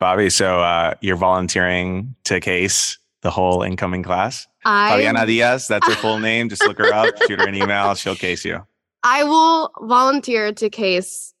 Fabi, 0.00 0.30
so 0.30 0.60
uh, 0.60 0.94
you're 1.00 1.16
volunteering 1.16 2.14
to 2.24 2.38
case 2.38 2.98
the 3.26 3.30
whole 3.32 3.64
incoming 3.64 4.04
class? 4.04 4.46
I, 4.64 5.02
Fabiana 5.02 5.26
Diaz, 5.26 5.66
that's 5.66 5.86
her 5.88 5.96
full 5.96 6.20
name. 6.20 6.48
Just 6.48 6.64
look 6.64 6.78
her 6.78 6.94
up, 6.94 7.08
shoot 7.26 7.40
her 7.40 7.48
an 7.48 7.56
email, 7.56 7.92
she'll 7.96 8.14
case 8.14 8.44
you. 8.44 8.64
I 9.02 9.24
will 9.24 9.72
volunteer 9.80 10.52
to 10.52 10.70
case 10.70 11.34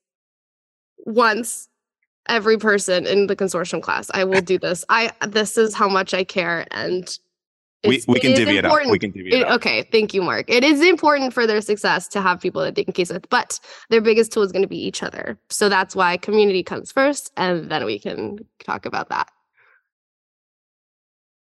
once 0.98 1.68
every 2.28 2.58
person 2.58 3.06
in 3.06 3.28
the 3.28 3.36
consortium 3.36 3.80
class. 3.80 4.10
I 4.12 4.24
will 4.24 4.40
do 4.40 4.58
this. 4.58 4.84
I 4.88 5.12
this 5.28 5.56
is 5.56 5.74
how 5.74 5.88
much 5.88 6.12
I 6.12 6.24
care 6.24 6.66
and 6.72 7.16
we, 7.84 8.02
we 8.08 8.18
can 8.18 8.34
divvy 8.34 8.58
it 8.58 8.64
up. 8.64 8.72
We 8.90 8.98
can 8.98 9.12
divvy 9.12 9.30
it, 9.30 9.40
it 9.40 9.46
up. 9.46 9.56
Okay, 9.56 9.88
thank 9.92 10.12
you, 10.12 10.22
Mark. 10.22 10.46
It 10.48 10.64
is 10.64 10.80
important 10.80 11.32
for 11.32 11.46
their 11.46 11.60
success 11.60 12.08
to 12.08 12.20
have 12.20 12.40
people 12.40 12.62
that 12.62 12.74
they 12.74 12.82
can 12.82 12.92
case 12.92 13.12
with, 13.12 13.28
but 13.28 13.60
their 13.90 14.00
biggest 14.00 14.32
tool 14.32 14.42
is 14.42 14.50
going 14.50 14.62
to 14.62 14.68
be 14.68 14.78
each 14.78 15.04
other. 15.04 15.38
So 15.50 15.68
that's 15.68 15.94
why 15.94 16.16
community 16.16 16.64
comes 16.64 16.90
first, 16.90 17.30
and 17.36 17.70
then 17.70 17.84
we 17.84 18.00
can 18.00 18.38
talk 18.64 18.86
about 18.86 19.08
that. 19.10 19.30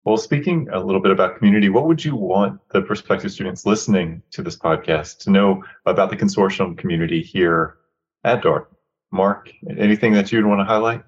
Well, 0.07 0.15
speaking 0.15 0.69
a 0.71 0.79
little 0.79 1.01
bit 1.01 1.11
about 1.11 1.37
community, 1.37 1.67
what 1.67 1.85
would 1.85 2.05
you 2.05 2.15
want 2.15 2.61
the 2.69 2.81
prospective 2.81 3.29
students 3.29 3.65
listening 3.65 4.21
to 4.31 4.41
this 4.41 4.55
podcast 4.55 5.17
to 5.23 5.29
know 5.29 5.65
about 5.85 6.09
the 6.09 6.15
consortium 6.15 6.77
community 6.77 7.21
here 7.21 7.75
at 8.23 8.41
Dart? 8.41 8.71
Mark, 9.11 9.51
anything 9.69 10.13
that 10.13 10.31
you'd 10.31 10.45
want 10.45 10.61
to 10.61 10.63
highlight? 10.63 11.03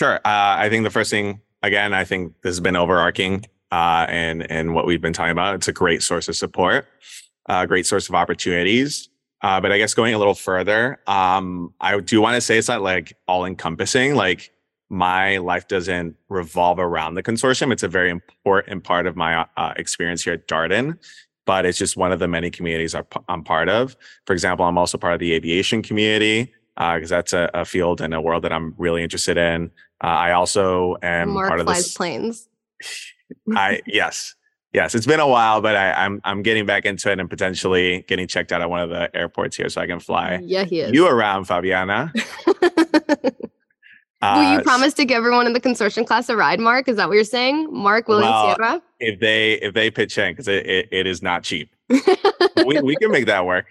Sure. 0.00 0.16
Uh, 0.16 0.18
I 0.24 0.68
think 0.68 0.82
the 0.82 0.90
first 0.90 1.12
thing, 1.12 1.42
again, 1.62 1.94
I 1.94 2.02
think 2.02 2.32
this 2.42 2.50
has 2.50 2.58
been 2.58 2.74
overarching 2.74 3.44
uh, 3.70 4.06
and 4.08 4.50
and 4.50 4.74
what 4.74 4.84
we've 4.84 5.00
been 5.00 5.12
talking 5.12 5.30
about. 5.30 5.54
It's 5.54 5.68
a 5.68 5.72
great 5.72 6.02
source 6.02 6.26
of 6.26 6.34
support, 6.34 6.88
a 7.48 7.52
uh, 7.52 7.66
great 7.66 7.86
source 7.86 8.08
of 8.08 8.16
opportunities. 8.16 9.10
Uh, 9.42 9.60
but 9.60 9.70
I 9.70 9.78
guess 9.78 9.94
going 9.94 10.12
a 10.12 10.18
little 10.18 10.34
further, 10.34 10.98
um, 11.06 11.72
I 11.80 12.00
do 12.00 12.20
want 12.20 12.34
to 12.34 12.40
say 12.40 12.58
it's 12.58 12.66
not 12.66 12.82
like 12.82 13.16
all 13.28 13.44
encompassing. 13.44 14.16
Like 14.16 14.50
my 14.90 15.38
life 15.38 15.68
doesn't 15.68 16.16
revolve 16.28 16.78
around 16.78 17.14
the 17.14 17.22
consortium. 17.22 17.72
It's 17.72 17.82
a 17.82 17.88
very 17.88 18.10
important 18.10 18.84
part 18.84 19.06
of 19.06 19.16
my 19.16 19.46
uh, 19.56 19.72
experience 19.76 20.22
here 20.22 20.34
at 20.34 20.46
Darden, 20.46 20.98
but 21.46 21.66
it's 21.66 21.78
just 21.78 21.96
one 21.96 22.12
of 22.12 22.18
the 22.18 22.28
many 22.28 22.50
communities 22.50 22.94
I'm 23.28 23.44
part 23.44 23.68
of. 23.68 23.96
For 24.26 24.32
example, 24.32 24.66
I'm 24.66 24.78
also 24.78 24.98
part 24.98 25.14
of 25.14 25.20
the 25.20 25.32
aviation 25.32 25.82
community 25.82 26.52
because 26.76 27.12
uh, 27.12 27.16
that's 27.16 27.32
a, 27.32 27.50
a, 27.54 27.64
field 27.64 28.00
and 28.00 28.12
a 28.14 28.20
world 28.20 28.42
that 28.42 28.52
I'm 28.52 28.74
really 28.78 29.02
interested 29.02 29.36
in. 29.36 29.70
Uh, 30.02 30.08
I 30.08 30.32
also 30.32 30.96
am 31.02 31.30
Mark 31.30 31.48
part 31.48 31.60
of 31.60 31.66
this. 31.66 31.94
planes. 31.94 32.48
I 33.54 33.80
yes. 33.86 34.34
Yes, 34.72 34.96
it's 34.96 35.06
been 35.06 35.20
a 35.20 35.28
while, 35.28 35.60
but 35.60 35.76
I, 35.76 35.90
am 35.90 36.14
I'm, 36.14 36.20
I'm 36.24 36.42
getting 36.42 36.66
back 36.66 36.84
into 36.84 37.08
it 37.12 37.20
and 37.20 37.30
potentially 37.30 38.04
getting 38.08 38.26
checked 38.26 38.50
out 38.50 38.60
at 38.60 38.68
one 38.68 38.80
of 38.80 38.90
the 38.90 39.08
airports 39.16 39.56
here 39.56 39.68
so 39.68 39.80
I 39.80 39.86
can 39.86 40.00
fly 40.00 40.40
yeah, 40.42 40.64
he 40.64 40.80
is. 40.80 40.92
you 40.92 41.06
around, 41.06 41.46
Fabiana. 41.46 42.10
uh, 44.24 44.34
will 44.36 44.52
you 44.52 44.62
promise 44.62 44.94
to 44.94 45.04
give 45.04 45.18
everyone 45.18 45.46
in 45.46 45.52
the 45.52 45.60
consortium 45.60 46.06
class 46.06 46.28
a 46.28 46.36
ride, 46.36 46.60
Mark? 46.60 46.88
Is 46.88 46.96
that 46.96 47.08
what 47.08 47.14
you're 47.14 47.24
saying? 47.24 47.68
Mark 47.72 48.08
William 48.08 48.30
well, 48.30 48.54
Sierra? 48.54 48.82
If 49.00 49.20
they 49.20 49.54
if 49.54 49.74
they 49.74 49.90
pitch 49.90 50.18
in, 50.18 50.32
because 50.32 50.48
it, 50.48 50.66
it, 50.66 50.88
it 50.90 51.06
is 51.06 51.22
not 51.22 51.42
cheap. 51.42 51.74
we, 51.88 52.80
we 52.80 52.96
can 52.96 53.10
make 53.10 53.26
that 53.26 53.44
work. 53.44 53.66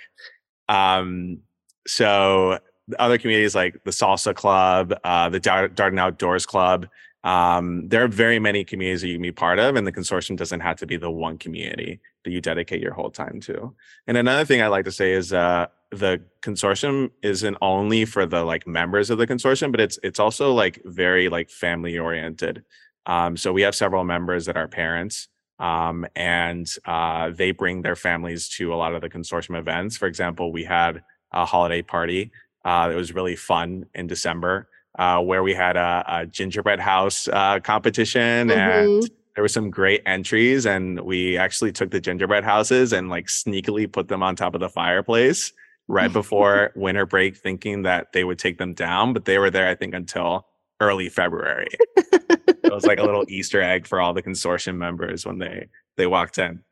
Um, 0.69 1.39
so 1.87 2.59
other 2.99 3.17
communities 3.17 3.55
like 3.55 3.83
the 3.83 3.91
Salsa 3.91 4.35
Club, 4.35 4.93
uh, 5.03 5.29
the 5.29 5.39
Darden 5.39 5.99
Outdoors 5.99 6.45
Club, 6.45 6.87
um, 7.23 7.87
there 7.87 8.03
are 8.03 8.09
very 8.09 8.39
many 8.39 8.65
communities 8.65 9.01
that 9.01 9.07
you 9.07 9.15
can 9.15 9.21
be 9.21 9.31
part 9.31 9.57
of, 9.57 9.75
and 9.75 9.87
the 9.87 9.91
consortium 9.91 10.35
doesn't 10.35 10.59
have 10.59 10.77
to 10.77 10.85
be 10.85 10.97
the 10.97 11.09
one 11.09 11.37
community 11.37 12.01
that 12.23 12.31
you 12.31 12.41
dedicate 12.41 12.81
your 12.81 12.93
whole 12.93 13.09
time 13.09 13.39
to. 13.41 13.73
And 14.07 14.17
another 14.17 14.43
thing 14.45 14.61
I 14.61 14.67
like 14.67 14.85
to 14.85 14.91
say 14.91 15.13
is 15.13 15.31
uh, 15.31 15.67
the 15.99 16.21
consortium 16.41 17.11
isn't 17.21 17.57
only 17.61 18.05
for 18.05 18.25
the 18.25 18.43
like 18.43 18.67
members 18.67 19.09
of 19.09 19.17
the 19.17 19.27
consortium, 19.27 19.71
but 19.71 19.79
it's 19.79 19.99
it's 20.03 20.19
also 20.19 20.53
like 20.53 20.81
very 20.85 21.29
like 21.29 21.49
family 21.49 21.97
oriented. 21.97 22.63
Um, 23.05 23.37
so 23.37 23.51
we 23.53 23.61
have 23.61 23.75
several 23.75 24.03
members 24.03 24.45
that 24.45 24.57
are 24.57 24.67
parents, 24.67 25.27
um, 25.59 26.05
and 26.15 26.67
uh, 26.85 27.31
they 27.31 27.51
bring 27.51 27.81
their 27.81 27.95
families 27.95 28.49
to 28.49 28.73
a 28.73 28.75
lot 28.75 28.93
of 28.93 29.01
the 29.01 29.09
consortium 29.09 29.57
events. 29.57 29.97
For 29.97 30.07
example, 30.07 30.51
we 30.51 30.63
had 30.63 31.03
a 31.31 31.45
holiday 31.45 31.81
party 31.81 32.31
uh, 32.65 32.87
that 32.89 32.95
was 32.95 33.13
really 33.13 33.35
fun 33.35 33.85
in 33.93 34.07
December, 34.07 34.69
uh, 34.97 35.19
where 35.19 35.43
we 35.43 35.53
had 35.53 35.75
a, 35.75 36.03
a 36.07 36.25
gingerbread 36.25 36.79
house 36.79 37.27
uh, 37.27 37.59
competition, 37.59 38.49
mm-hmm. 38.49 38.51
and 38.51 39.09
there 39.35 39.43
were 39.43 39.49
some 39.49 39.69
great 39.69 40.01
entries. 40.05 40.65
And 40.65 40.99
we 41.01 41.37
actually 41.37 41.71
took 41.71 41.91
the 41.91 41.99
gingerbread 41.99 42.43
houses 42.43 42.93
and 42.93 43.09
like 43.09 43.27
sneakily 43.27 43.91
put 43.91 44.07
them 44.07 44.21
on 44.23 44.35
top 44.35 44.53
of 44.53 44.61
the 44.61 44.69
fireplace 44.69 45.51
right 45.93 46.11
before 46.21 46.71
winter 46.75 47.05
break, 47.05 47.37
thinking 47.37 47.83
that 47.83 48.11
they 48.11 48.23
would 48.23 48.39
take 48.39 48.57
them 48.57 48.73
down, 48.73 49.13
but 49.13 49.25
they 49.25 49.37
were 49.37 49.49
there, 49.49 49.67
I 49.67 49.75
think, 49.75 49.93
until 49.93 50.47
early 50.81 51.09
February. 51.09 51.69
it 51.95 52.73
was 52.73 52.85
like 52.85 52.99
a 52.99 53.03
little 53.03 53.25
Easter 53.27 53.61
egg 53.61 53.87
for 53.87 54.01
all 54.01 54.13
the 54.13 54.23
consortium 54.23 54.75
members 54.75 55.25
when 55.25 55.37
they 55.37 55.67
they 55.95 56.07
walked 56.07 56.37
in. 56.37 56.63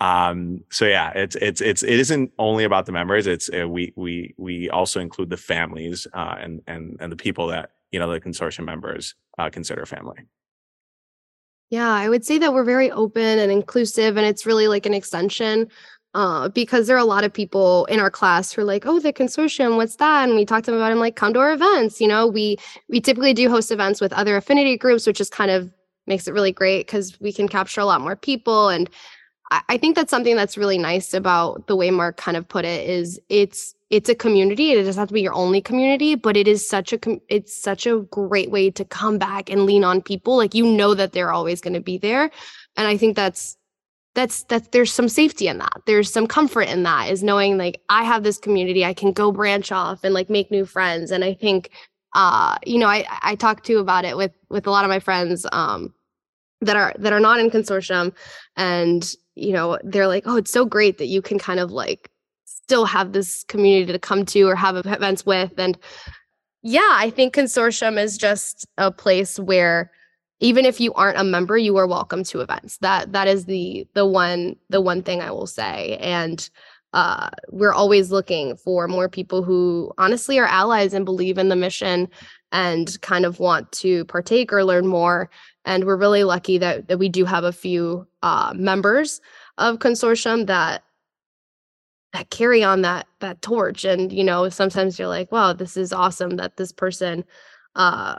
Um, 0.00 0.64
so 0.70 0.86
yeah, 0.86 1.10
it's 1.14 1.36
it's 1.36 1.60
it's 1.60 1.82
it 1.82 2.00
isn't 2.00 2.32
only 2.38 2.64
about 2.64 2.86
the 2.86 2.92
members. 2.92 3.26
It's 3.26 3.50
uh, 3.50 3.68
we 3.68 3.92
we 3.96 4.34
we 4.38 4.70
also 4.70 5.00
include 5.00 5.30
the 5.30 5.36
families 5.36 6.06
uh, 6.14 6.36
and 6.38 6.62
and 6.66 6.96
and 7.00 7.12
the 7.12 7.16
people 7.16 7.48
that 7.48 7.72
you 7.92 7.98
know 7.98 8.10
the 8.10 8.20
consortium 8.20 8.64
members 8.64 9.14
uh, 9.38 9.50
consider 9.50 9.84
family. 9.84 10.20
Yeah, 11.68 11.92
I 11.92 12.08
would 12.08 12.24
say 12.24 12.38
that 12.38 12.52
we're 12.52 12.64
very 12.64 12.90
open 12.90 13.38
and 13.38 13.52
inclusive, 13.52 14.16
and 14.16 14.26
it's 14.26 14.44
really 14.44 14.68
like 14.68 14.86
an 14.86 14.94
extension 14.94 15.68
uh, 16.14 16.48
because 16.48 16.86
there 16.86 16.96
are 16.96 17.00
a 17.00 17.04
lot 17.04 17.24
of 17.24 17.32
people 17.32 17.84
in 17.86 18.00
our 18.00 18.10
class 18.10 18.52
who 18.52 18.62
are 18.62 18.64
like, 18.64 18.86
"Oh, 18.86 18.98
the 18.98 19.12
consortium, 19.12 19.76
what's 19.76 19.96
that?" 19.96 20.28
And 20.28 20.36
we 20.36 20.44
talk 20.44 20.64
to 20.64 20.70
them 20.70 20.80
about, 20.80 20.92
it, 20.92 20.96
like, 20.96 21.16
come 21.16 21.32
to 21.34 21.40
our 21.40 21.52
events. 21.52 22.00
You 22.00 22.08
know, 22.08 22.26
we 22.26 22.56
we 22.88 23.00
typically 23.00 23.34
do 23.34 23.48
host 23.48 23.70
events 23.70 24.00
with 24.00 24.12
other 24.12 24.36
affinity 24.36 24.76
groups, 24.76 25.06
which 25.06 25.20
is 25.20 25.30
kind 25.30 25.50
of 25.50 25.72
makes 26.06 26.26
it 26.26 26.34
really 26.34 26.52
great 26.52 26.86
because 26.86 27.18
we 27.20 27.32
can 27.32 27.48
capture 27.48 27.80
a 27.80 27.86
lot 27.86 28.00
more 28.00 28.16
people. 28.16 28.68
And 28.68 28.90
I, 29.50 29.62
I 29.70 29.78
think 29.78 29.96
that's 29.96 30.10
something 30.10 30.36
that's 30.36 30.58
really 30.58 30.78
nice 30.78 31.14
about 31.14 31.66
the 31.66 31.76
way 31.76 31.90
Mark 31.90 32.16
kind 32.16 32.36
of 32.36 32.48
put 32.48 32.64
it 32.64 32.88
is 32.88 33.20
it's 33.28 33.74
it's 33.90 34.08
a 34.08 34.14
community. 34.14 34.72
It 34.72 34.84
doesn't 34.84 35.00
have 35.00 35.08
to 35.08 35.14
be 35.14 35.22
your 35.22 35.34
only 35.34 35.60
community, 35.60 36.14
but 36.14 36.36
it 36.36 36.46
is 36.46 36.68
such 36.68 36.92
a 36.92 36.98
com- 36.98 37.20
it's 37.28 37.56
such 37.56 37.86
a 37.86 38.00
great 38.10 38.50
way 38.50 38.70
to 38.70 38.84
come 38.84 39.18
back 39.18 39.50
and 39.50 39.66
lean 39.66 39.84
on 39.84 40.02
people. 40.02 40.36
Like 40.36 40.54
you 40.54 40.66
know 40.66 40.94
that 40.94 41.12
they're 41.12 41.32
always 41.32 41.60
going 41.60 41.74
to 41.74 41.80
be 41.80 41.98
there, 41.98 42.30
and 42.76 42.86
I 42.86 42.96
think 42.96 43.16
that's 43.16 43.56
that's 44.14 44.44
that 44.44 44.72
there's 44.72 44.92
some 44.92 45.08
safety 45.08 45.46
in 45.46 45.58
that. 45.58 45.82
There's 45.86 46.12
some 46.12 46.26
comfort 46.26 46.68
in 46.68 46.82
that 46.82 47.10
is 47.10 47.22
knowing 47.22 47.58
like 47.58 47.80
i 47.88 48.02
have 48.02 48.22
this 48.22 48.38
community 48.38 48.84
i 48.84 48.92
can 48.92 49.12
go 49.12 49.30
branch 49.30 49.70
off 49.70 50.02
and 50.02 50.14
like 50.14 50.28
make 50.30 50.50
new 50.50 50.66
friends. 50.66 51.10
And 51.10 51.24
i 51.24 51.34
think 51.34 51.70
uh 52.14 52.56
you 52.66 52.78
know 52.78 52.88
i 52.88 53.04
i 53.22 53.34
talk 53.36 53.62
to 53.64 53.78
about 53.78 54.04
it 54.04 54.16
with 54.16 54.32
with 54.48 54.66
a 54.66 54.70
lot 54.70 54.84
of 54.84 54.88
my 54.88 54.98
friends 54.98 55.46
um 55.52 55.94
that 56.60 56.76
are 56.76 56.92
that 56.98 57.12
are 57.12 57.20
not 57.20 57.40
in 57.40 57.50
consortium. 57.50 58.12
And 58.56 59.08
you 59.36 59.52
know 59.52 59.78
they're 59.84 60.08
like 60.08 60.24
oh 60.26 60.36
it's 60.36 60.50
so 60.50 60.64
great 60.64 60.98
that 60.98 61.06
you 61.06 61.22
can 61.22 61.38
kind 61.38 61.60
of 61.60 61.70
like 61.70 62.10
still 62.44 62.84
have 62.84 63.12
this 63.12 63.44
community 63.44 63.92
to 63.92 63.98
come 63.98 64.24
to 64.26 64.42
or 64.42 64.56
have 64.56 64.76
events 64.76 65.24
with. 65.24 65.52
And 65.58 65.78
yeah 66.62 66.90
i 66.92 67.08
think 67.08 67.34
consortium 67.34 67.98
is 67.98 68.18
just 68.18 68.66
a 68.76 68.90
place 68.90 69.38
where 69.38 69.90
even 70.40 70.64
if 70.64 70.80
you 70.80 70.92
aren't 70.94 71.18
a 71.18 71.24
member 71.24 71.56
you 71.56 71.76
are 71.76 71.86
welcome 71.86 72.24
to 72.24 72.40
events. 72.40 72.78
That 72.78 73.12
that 73.12 73.28
is 73.28 73.44
the 73.44 73.86
the 73.94 74.06
one 74.06 74.56
the 74.68 74.80
one 74.80 75.02
thing 75.02 75.20
i 75.20 75.30
will 75.30 75.46
say. 75.46 75.96
And 76.00 76.48
uh, 76.92 77.30
we're 77.50 77.72
always 77.72 78.10
looking 78.10 78.56
for 78.56 78.88
more 78.88 79.08
people 79.08 79.42
who 79.44 79.92
honestly 79.96 80.38
are 80.38 80.46
allies 80.46 80.92
and 80.92 81.04
believe 81.04 81.38
in 81.38 81.48
the 81.48 81.54
mission 81.54 82.08
and 82.50 83.00
kind 83.00 83.24
of 83.24 83.38
want 83.38 83.70
to 83.70 84.04
partake 84.06 84.52
or 84.52 84.64
learn 84.64 84.86
more. 84.88 85.30
And 85.64 85.84
we're 85.84 85.96
really 85.96 86.24
lucky 86.24 86.58
that, 86.58 86.88
that 86.88 86.98
we 86.98 87.08
do 87.08 87.24
have 87.24 87.44
a 87.44 87.52
few 87.52 88.08
uh, 88.22 88.52
members 88.56 89.20
of 89.58 89.78
consortium 89.78 90.46
that 90.46 90.82
that 92.12 92.30
carry 92.30 92.64
on 92.64 92.82
that 92.82 93.06
that 93.20 93.40
torch. 93.40 93.84
And 93.84 94.12
you 94.12 94.24
know 94.24 94.48
sometimes 94.48 94.98
you're 94.98 95.06
like 95.06 95.30
wow 95.30 95.52
this 95.52 95.76
is 95.76 95.92
awesome 95.92 96.36
that 96.38 96.56
this 96.56 96.72
person 96.72 97.24
uh 97.76 98.16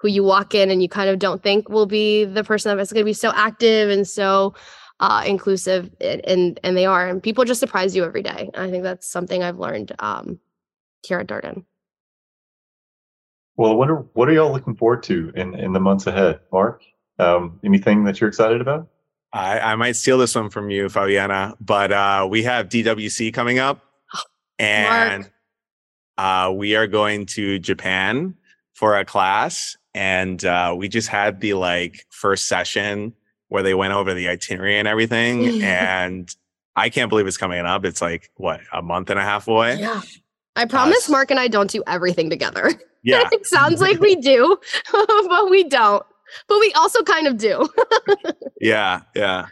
who 0.00 0.08
you 0.08 0.24
walk 0.24 0.54
in 0.54 0.70
and 0.70 0.82
you 0.82 0.88
kind 0.88 1.10
of 1.10 1.18
don't 1.18 1.42
think 1.42 1.68
will 1.68 1.86
be 1.86 2.24
the 2.24 2.42
person 2.42 2.76
that's 2.76 2.92
going 2.92 3.02
to 3.02 3.08
be 3.08 3.12
so 3.12 3.32
active 3.34 3.90
and 3.90 4.08
so 4.08 4.54
uh, 5.00 5.22
inclusive 5.26 5.90
and, 6.00 6.24
and, 6.26 6.60
and 6.62 6.76
they 6.76 6.86
are 6.86 7.08
and 7.08 7.22
people 7.22 7.44
just 7.44 7.60
surprise 7.60 7.94
you 7.94 8.04
every 8.04 8.22
day. 8.22 8.50
I 8.54 8.70
think 8.70 8.82
that's 8.82 9.06
something 9.06 9.42
i've 9.42 9.58
learned 9.58 9.92
um, 9.98 10.38
here 11.06 11.18
at 11.18 11.26
darden. 11.26 11.64
Well 13.56 13.76
what 13.76 13.90
are 13.90 14.06
what 14.14 14.28
are 14.28 14.32
y'all 14.32 14.52
looking 14.52 14.74
forward 14.74 15.02
to 15.04 15.32
in 15.34 15.54
in 15.54 15.72
the 15.72 15.80
months 15.80 16.06
ahead? 16.06 16.40
Mark 16.52 16.82
um, 17.18 17.60
anything 17.64 18.04
that 18.04 18.20
you're 18.20 18.28
excited 18.28 18.60
about? 18.60 18.88
I, 19.32 19.60
I 19.60 19.74
might 19.76 19.92
steal 19.92 20.18
this 20.18 20.34
one 20.34 20.50
from 20.50 20.70
you, 20.70 20.86
Fabiana, 20.86 21.54
but 21.60 21.92
uh, 21.92 22.26
we 22.28 22.42
have 22.42 22.68
DWC 22.68 23.32
coming 23.32 23.60
up, 23.60 23.84
and 24.58 25.30
uh, 26.18 26.52
we 26.54 26.74
are 26.74 26.88
going 26.88 27.26
to 27.26 27.58
Japan 27.60 28.34
for 28.72 28.98
a 28.98 29.04
class, 29.04 29.76
and 29.94 30.44
uh, 30.44 30.74
we 30.76 30.88
just 30.88 31.08
had 31.08 31.40
the 31.40 31.54
like 31.54 32.06
first 32.10 32.46
session 32.46 33.14
where 33.48 33.62
they 33.62 33.74
went 33.74 33.92
over 33.92 34.14
the 34.14 34.28
itinerary 34.28 34.78
and 34.78 34.86
everything 34.86 35.62
and 35.62 36.34
i 36.76 36.88
can't 36.88 37.08
believe 37.08 37.26
it's 37.26 37.36
coming 37.36 37.60
up. 37.60 37.84
It's 37.84 38.00
like 38.00 38.30
what 38.36 38.60
a 38.72 38.82
month 38.82 39.10
and 39.10 39.18
a 39.18 39.22
half 39.22 39.48
away? 39.48 39.78
Yeah. 39.78 40.00
I 40.56 40.64
promise 40.64 41.08
uh, 41.08 41.12
mark 41.12 41.30
and 41.30 41.40
i 41.40 41.48
don't 41.48 41.70
do 41.70 41.82
everything 41.86 42.30
together. 42.30 42.72
Yeah. 43.02 43.30
It 43.32 43.46
sounds 43.46 43.80
like 43.80 43.98
we 43.98 44.14
do 44.14 44.58
but 44.92 45.48
we 45.48 45.64
don't. 45.64 46.04
But 46.48 46.60
we 46.60 46.70
also 46.74 47.02
kind 47.02 47.26
of 47.26 47.38
do. 47.38 47.66
Yeah 48.60 49.00
yeah. 49.16 49.46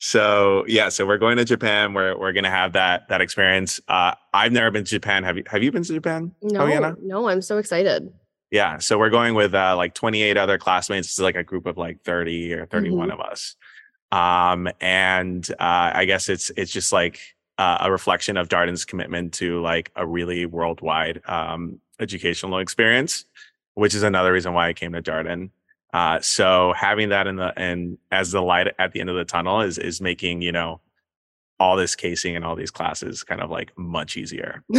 So 0.00 0.66
yeah 0.68 0.90
so 0.90 1.06
we're 1.06 1.16
going 1.16 1.38
to 1.38 1.46
japan. 1.46 1.94
We're, 1.94 2.18
we're 2.18 2.34
gonna 2.34 2.50
have 2.50 2.74
that 2.74 3.08
that 3.08 3.22
experience. 3.22 3.80
Uh 3.88 4.12
i've 4.34 4.52
never 4.52 4.70
been 4.70 4.84
to 4.84 4.90
japan. 4.90 5.24
Have 5.24 5.38
you 5.38 5.44
have 5.46 5.62
you 5.62 5.72
been 5.72 5.82
to 5.82 5.94
japan 5.94 6.34
no 6.42 6.94
no 7.00 7.26
i'm 7.26 7.40
so 7.40 7.56
excited 7.56 8.12
yeah. 8.50 8.78
So 8.78 8.98
we're 8.98 9.10
going 9.10 9.34
with 9.34 9.54
uh, 9.54 9.76
like 9.76 9.94
28 9.94 10.36
other 10.36 10.58
classmates. 10.58 11.08
It's 11.08 11.18
like 11.18 11.36
a 11.36 11.44
group 11.44 11.66
of 11.66 11.76
like 11.76 12.02
30 12.02 12.54
or 12.54 12.66
31 12.66 13.08
mm-hmm. 13.08 13.20
of 13.20 13.20
us. 13.20 13.56
Um, 14.12 14.68
and 14.80 15.48
uh, 15.52 15.92
I 15.94 16.04
guess 16.04 16.28
it's 16.28 16.50
it's 16.56 16.72
just 16.72 16.92
like 16.92 17.20
uh, 17.58 17.78
a 17.82 17.92
reflection 17.92 18.36
of 18.36 18.48
Darden's 18.48 18.84
commitment 18.84 19.34
to 19.34 19.60
like 19.60 19.92
a 19.94 20.06
really 20.06 20.46
worldwide 20.46 21.22
um, 21.26 21.80
educational 22.00 22.58
experience, 22.58 23.24
which 23.74 23.94
is 23.94 24.02
another 24.02 24.32
reason 24.32 24.52
why 24.52 24.68
I 24.68 24.72
came 24.72 24.92
to 24.92 25.02
Darden. 25.02 25.50
Uh, 25.92 26.20
so 26.20 26.72
having 26.76 27.10
that 27.10 27.26
in 27.26 27.36
the 27.36 27.52
and 27.56 27.98
as 28.10 28.32
the 28.32 28.42
light 28.42 28.68
at 28.78 28.92
the 28.92 29.00
end 29.00 29.10
of 29.10 29.16
the 29.16 29.24
tunnel 29.24 29.60
is 29.60 29.78
is 29.78 30.00
making 30.00 30.40
you 30.40 30.52
know 30.52 30.80
all 31.60 31.76
this 31.76 31.94
casing 31.94 32.34
and 32.34 32.44
all 32.44 32.56
these 32.56 32.70
classes 32.70 33.22
kind 33.22 33.40
of 33.40 33.50
like 33.50 33.76
much 33.78 34.16
easier. 34.16 34.64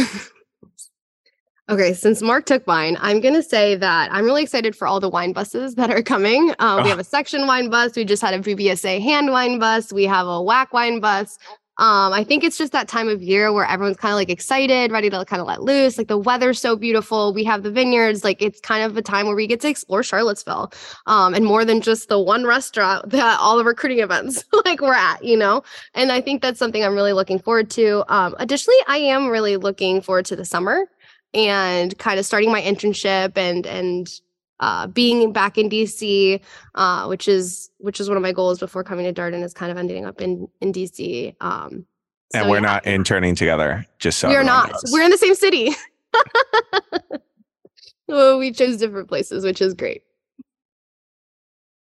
Okay, 1.68 1.94
since 1.94 2.20
Mark 2.20 2.44
took 2.44 2.66
mine, 2.66 2.98
I'm 3.00 3.20
going 3.20 3.34
to 3.34 3.42
say 3.42 3.76
that 3.76 4.12
I'm 4.12 4.24
really 4.24 4.42
excited 4.42 4.74
for 4.74 4.88
all 4.88 4.98
the 4.98 5.08
wine 5.08 5.32
buses 5.32 5.76
that 5.76 5.90
are 5.90 6.02
coming. 6.02 6.50
Um, 6.58 6.80
oh. 6.80 6.82
We 6.82 6.88
have 6.88 6.98
a 6.98 7.04
section 7.04 7.46
wine 7.46 7.70
bus. 7.70 7.94
We 7.94 8.04
just 8.04 8.20
had 8.20 8.34
a 8.34 8.40
VBSA 8.40 9.00
hand 9.00 9.30
wine 9.30 9.60
bus. 9.60 9.92
We 9.92 10.04
have 10.04 10.26
a 10.26 10.42
whack 10.42 10.72
wine 10.72 10.98
bus. 10.98 11.38
Um, 11.78 12.12
I 12.12 12.22
think 12.22 12.44
it's 12.44 12.58
just 12.58 12.72
that 12.72 12.86
time 12.86 13.08
of 13.08 13.22
year 13.22 13.50
where 13.52 13.64
everyone's 13.64 13.96
kind 13.96 14.12
of 14.12 14.16
like 14.16 14.28
excited, 14.28 14.92
ready 14.92 15.08
to 15.08 15.24
kind 15.24 15.40
of 15.40 15.46
let 15.46 15.62
loose. 15.62 15.96
Like 15.96 16.08
the 16.08 16.18
weather's 16.18 16.60
so 16.60 16.76
beautiful. 16.76 17.32
We 17.32 17.44
have 17.44 17.62
the 17.62 17.70
vineyards. 17.70 18.24
Like 18.24 18.42
it's 18.42 18.60
kind 18.60 18.84
of 18.84 18.96
a 18.96 19.02
time 19.02 19.26
where 19.26 19.34
we 19.34 19.46
get 19.46 19.60
to 19.62 19.68
explore 19.68 20.02
Charlottesville, 20.02 20.72
um, 21.06 21.32
and 21.32 21.46
more 21.46 21.64
than 21.64 21.80
just 21.80 22.08
the 22.08 22.20
one 22.20 22.44
restaurant 22.44 23.08
that 23.10 23.40
all 23.40 23.56
the 23.56 23.64
recruiting 23.64 24.00
events 24.00 24.44
like 24.64 24.80
we're 24.80 24.92
at, 24.94 25.24
you 25.24 25.36
know. 25.36 25.62
And 25.94 26.12
I 26.12 26.20
think 26.20 26.42
that's 26.42 26.58
something 26.58 26.84
I'm 26.84 26.94
really 26.94 27.14
looking 27.14 27.38
forward 27.38 27.70
to. 27.70 28.04
Um, 28.08 28.34
additionally, 28.38 28.78
I 28.86 28.98
am 28.98 29.28
really 29.28 29.56
looking 29.56 30.02
forward 30.02 30.26
to 30.26 30.36
the 30.36 30.44
summer 30.44 30.86
and 31.34 31.96
kind 31.98 32.18
of 32.18 32.26
starting 32.26 32.50
my 32.50 32.62
internship 32.62 33.36
and 33.36 33.66
and 33.66 34.20
uh, 34.60 34.86
being 34.86 35.32
back 35.32 35.58
in 35.58 35.68
DC, 35.68 36.40
uh, 36.76 37.06
which 37.06 37.26
is 37.26 37.70
which 37.78 38.00
is 38.00 38.08
one 38.08 38.16
of 38.16 38.22
my 38.22 38.32
goals 38.32 38.60
before 38.60 38.84
coming 38.84 39.12
to 39.12 39.20
Darden, 39.20 39.42
is 39.42 39.52
kind 39.52 39.72
of 39.72 39.78
ending 39.78 40.04
up 40.04 40.20
in 40.20 40.48
in 40.60 40.72
DC. 40.72 41.34
Um, 41.40 41.84
so 42.32 42.40
and 42.40 42.48
we're 42.48 42.56
yeah. 42.56 42.62
not 42.62 42.86
interning 42.86 43.34
together, 43.34 43.84
just 43.98 44.18
so 44.18 44.28
we're 44.28 44.42
not. 44.42 44.70
Knows. 44.70 44.92
We're 44.92 45.02
in 45.02 45.10
the 45.10 45.18
same 45.18 45.34
city. 45.34 45.70
well, 48.08 48.38
we 48.38 48.52
chose 48.52 48.78
different 48.78 49.08
places, 49.08 49.44
which 49.44 49.60
is 49.60 49.74
great. 49.74 50.02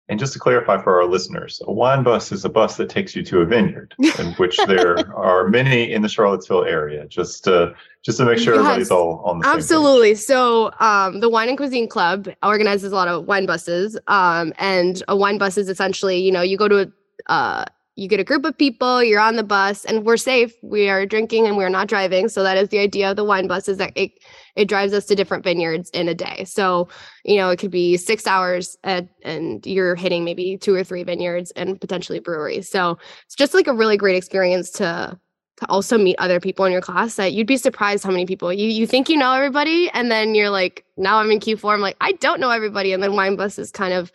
And 0.07 0.19
just 0.19 0.33
to 0.33 0.39
clarify 0.39 0.81
for 0.83 1.01
our 1.01 1.07
listeners, 1.07 1.61
a 1.65 1.71
wine 1.71 2.03
bus 2.03 2.31
is 2.31 2.45
a 2.45 2.49
bus 2.49 2.77
that 2.77 2.89
takes 2.89 3.15
you 3.15 3.23
to 3.23 3.41
a 3.41 3.45
vineyard, 3.45 3.95
in 4.19 4.33
which 4.33 4.57
there 4.67 4.97
are 5.15 5.47
many 5.47 5.91
in 5.91 6.03
the 6.03 6.09
Charlottesville 6.09 6.65
area. 6.65 7.07
Just 7.07 7.43
to 7.45 7.73
just 8.05 8.19
to 8.19 8.25
make 8.25 8.37
sure 8.37 8.53
yes, 8.53 8.59
everybody's 8.59 8.91
all 8.91 9.19
on 9.25 9.39
the 9.39 9.47
absolutely. 9.47 10.13
So, 10.13 10.71
um, 10.79 11.21
the 11.21 11.29
Wine 11.29 11.49
and 11.49 11.57
Cuisine 11.57 11.89
Club 11.89 12.29
organizes 12.43 12.91
a 12.91 12.95
lot 12.95 13.07
of 13.07 13.25
wine 13.25 13.47
buses, 13.47 13.97
um, 14.07 14.53
and 14.59 15.01
a 15.07 15.17
wine 15.17 15.39
bus 15.39 15.57
is 15.57 15.69
essentially, 15.69 16.19
you 16.19 16.31
know, 16.31 16.43
you 16.43 16.55
go 16.55 16.67
to 16.67 16.81
a, 16.81 17.31
uh, 17.31 17.65
you 17.95 18.07
get 18.07 18.19
a 18.19 18.23
group 18.23 18.45
of 18.45 18.55
people, 18.55 19.03
you're 19.03 19.19
on 19.19 19.37
the 19.37 19.43
bus, 19.43 19.85
and 19.85 20.05
we're 20.05 20.17
safe. 20.17 20.53
We 20.61 20.87
are 20.87 21.05
drinking 21.07 21.47
and 21.47 21.57
we're 21.57 21.69
not 21.69 21.87
driving. 21.87 22.29
So 22.29 22.43
that 22.43 22.57
is 22.57 22.69
the 22.69 22.77
idea 22.77 23.09
of 23.09 23.15
the 23.15 23.23
wine 23.23 23.47
bus 23.47 23.67
is 23.67 23.77
that 23.77 23.93
it 23.95 24.11
it 24.55 24.67
drives 24.67 24.93
us 24.93 25.05
to 25.05 25.15
different 25.15 25.43
vineyards 25.43 25.89
in 25.89 26.07
a 26.07 26.13
day. 26.13 26.45
So, 26.45 26.87
you 27.23 27.37
know, 27.37 27.49
it 27.49 27.57
could 27.57 27.71
be 27.71 27.97
six 27.97 28.27
hours 28.27 28.77
at, 28.83 29.07
and 29.23 29.65
you're 29.65 29.95
hitting 29.95 30.23
maybe 30.23 30.57
two 30.57 30.75
or 30.75 30.83
three 30.83 31.03
vineyards 31.03 31.51
and 31.51 31.81
potentially 31.81 32.19
breweries. 32.19 32.69
So 32.69 32.97
it's 33.25 33.35
just 33.35 33.53
like 33.53 33.67
a 33.67 33.73
really 33.73 33.97
great 33.97 34.15
experience 34.15 34.69
to 34.71 35.19
to 35.57 35.65
also 35.69 35.97
meet 35.97 36.15
other 36.19 36.39
people 36.39 36.65
in 36.65 36.71
your 36.71 36.81
class 36.81 37.15
that 37.15 37.33
you'd 37.33 37.47
be 37.47 37.57
surprised 37.57 38.03
how 38.03 38.11
many 38.11 38.25
people 38.25 38.51
you 38.51 38.67
you 38.67 38.85
think 38.85 39.07
you 39.07 39.17
know 39.17 39.31
everybody 39.31 39.89
and 39.93 40.11
then 40.11 40.35
you're 40.35 40.49
like 40.49 40.83
now 40.97 41.17
I'm 41.17 41.31
in 41.31 41.39
Q4 41.39 41.73
I'm 41.73 41.81
like 41.81 41.97
I 42.01 42.11
don't 42.13 42.39
know 42.39 42.51
everybody 42.51 42.91
and 42.91 43.01
then 43.01 43.13
wine 43.13 43.35
bus 43.35 43.57
is 43.57 43.71
kind 43.71 43.93
of 43.93 44.11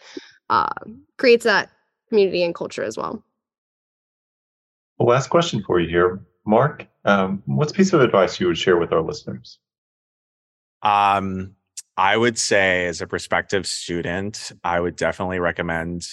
uh, 0.51 0.69
creates 1.17 1.45
that 1.45 1.71
community 2.09 2.43
and 2.43 2.55
culture 2.55 2.83
as 2.83 2.97
well. 2.97 3.23
Well, 4.99 5.09
last 5.09 5.29
question 5.29 5.63
for 5.63 5.81
you 5.81 5.89
here, 5.89 6.21
Mark. 6.45 6.87
Um, 7.07 7.43
what's 7.47 7.73
a 7.73 7.75
piece 7.75 7.95
of 7.95 8.03
advice 8.03 8.39
you 8.39 8.49
would 8.49 8.59
share 8.59 8.77
with 8.77 8.93
our 8.93 9.01
listeners? 9.01 9.59
Um, 10.83 11.55
I 11.97 12.17
would 12.17 12.39
say, 12.39 12.87
as 12.87 13.01
a 13.01 13.07
prospective 13.07 13.67
student, 13.67 14.53
I 14.63 14.81
would 14.81 14.97
definitely 14.97 15.39
recommend 15.39 16.07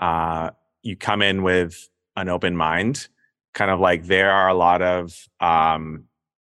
uh, 0.00 0.50
you 0.82 0.96
come 0.96 1.22
in 1.22 1.42
with 1.42 1.88
an 2.16 2.28
open 2.28 2.56
mind. 2.56 3.08
Kind 3.56 3.72
of 3.72 3.80
like 3.80 4.04
there 4.04 4.30
are 4.30 4.48
a 4.48 4.54
lot 4.54 4.82
of, 4.82 5.28
um, 5.40 6.04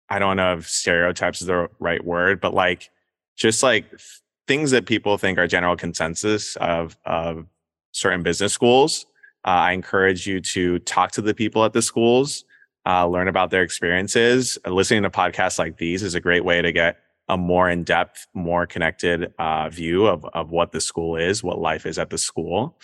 I 0.09 0.19
don't 0.19 0.35
know 0.35 0.57
if 0.57 0.67
stereotypes 0.67 1.39
is 1.41 1.47
the 1.47 1.69
right 1.79 2.03
word, 2.03 2.41
but 2.41 2.53
like 2.53 2.89
just 3.37 3.63
like 3.63 3.85
things 4.47 4.71
that 4.71 4.85
people 4.85 5.17
think 5.17 5.37
are 5.37 5.47
general 5.47 5.77
consensus 5.77 6.57
of 6.57 6.97
of 7.05 7.45
certain 7.93 8.23
business 8.23 8.51
schools 8.51 9.05
uh, 9.47 9.51
I 9.51 9.71
encourage 9.71 10.27
you 10.27 10.41
to 10.41 10.79
talk 10.79 11.13
to 11.13 11.21
the 11.21 11.33
people 11.33 11.63
at 11.63 11.71
the 11.71 11.81
schools, 11.81 12.43
uh, 12.85 13.07
learn 13.07 13.29
about 13.29 13.49
their 13.49 13.63
experiences. 13.63 14.57
Uh, 14.65 14.71
listening 14.71 15.03
to 15.03 15.09
podcasts 15.09 15.57
like 15.57 15.77
these 15.77 16.03
is 16.03 16.15
a 16.15 16.19
great 16.19 16.43
way 16.43 16.61
to 16.61 16.73
get 16.73 16.97
a 17.29 17.37
more 17.37 17.69
in 17.69 17.85
depth, 17.85 18.27
more 18.33 18.67
connected 18.67 19.33
uh, 19.39 19.69
view 19.69 20.05
of, 20.05 20.25
of 20.33 20.51
what 20.51 20.73
the 20.73 20.81
school 20.81 21.15
is, 21.15 21.43
what 21.43 21.59
life 21.59 21.85
is 21.85 21.97
at 21.97 22.09
the 22.09 22.17
school. 22.17 22.77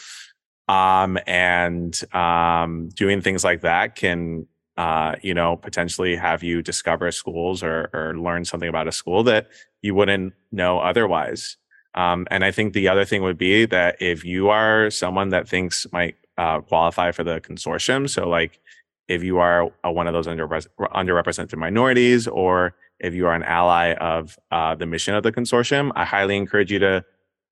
Um, 0.67 1.19
and 1.27 1.99
um, 2.13 2.89
doing 2.95 3.21
things 3.21 3.43
like 3.43 3.61
that 3.61 3.95
can, 3.95 4.47
uh, 4.77 5.15
you 5.21 5.33
know, 5.33 5.57
potentially 5.57 6.15
have 6.15 6.41
you 6.41 6.61
discover 6.61 7.11
schools 7.11 7.61
or, 7.61 7.89
or 7.93 8.17
learn 8.17 8.45
something 8.45 8.69
about 8.69 8.87
a 8.87 8.91
school 8.91 9.23
that 9.23 9.49
you 9.81 9.93
wouldn't 9.93 10.33
know 10.51 10.79
otherwise. 10.79 11.57
Um, 11.95 12.27
and 12.31 12.43
I 12.43 12.51
think 12.51 12.73
the 12.73 12.87
other 12.87 13.05
thing 13.05 13.21
would 13.21 13.37
be 13.37 13.65
that 13.65 14.01
if 14.01 14.25
you 14.25 14.49
are 14.49 14.89
someone 14.89 15.29
that 15.29 15.47
thinks 15.47 15.85
might 15.91 16.15
uh, 16.37 16.61
qualify 16.61 17.11
for 17.11 17.23
the 17.23 17.39
consortium. 17.41 18.09
So, 18.09 18.27
like, 18.27 18.59
if 19.07 19.23
you 19.23 19.37
are 19.39 19.71
a, 19.83 19.91
one 19.91 20.07
of 20.07 20.13
those 20.13 20.27
underrepresented 20.27 21.57
minorities, 21.57 22.27
or 22.27 22.75
if 22.99 23.13
you 23.13 23.27
are 23.27 23.35
an 23.35 23.43
ally 23.43 23.93
of 23.93 24.39
uh, 24.51 24.75
the 24.75 24.85
mission 24.85 25.13
of 25.13 25.23
the 25.23 25.31
consortium, 25.31 25.91
I 25.95 26.05
highly 26.05 26.37
encourage 26.37 26.71
you 26.71 26.79
to 26.79 27.05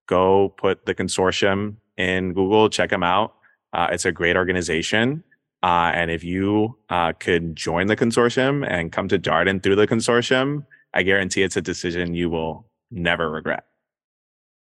go 0.08 0.50
put 0.58 0.86
the 0.86 0.96
consortium 0.96 1.76
in 2.02 2.34
Google, 2.34 2.70
check 2.70 2.90
them 2.90 3.04
out. 3.04 3.36
Uh, 3.74 3.88
it's 3.92 4.06
a 4.06 4.12
great 4.12 4.36
organization. 4.36 5.24
Uh, 5.64 5.92
and 5.94 6.10
if 6.10 6.24
you 6.24 6.78
uh, 6.90 7.14
could 7.14 7.56
join 7.56 7.88
the 7.88 7.96
consortium 7.96 8.68
and 8.68 8.92
come 8.92 9.08
to 9.08 9.20
Darden 9.20 9.62
through 9.62 9.76
the 9.76 9.88
consortium, 9.88 10.66
I 10.94 11.04
guarantee 11.04 11.44
it's 11.44 11.56
a 11.56 11.62
decision 11.62 12.16
you 12.16 12.30
will 12.30 12.66
never 12.90 13.30
regret. 13.30 13.66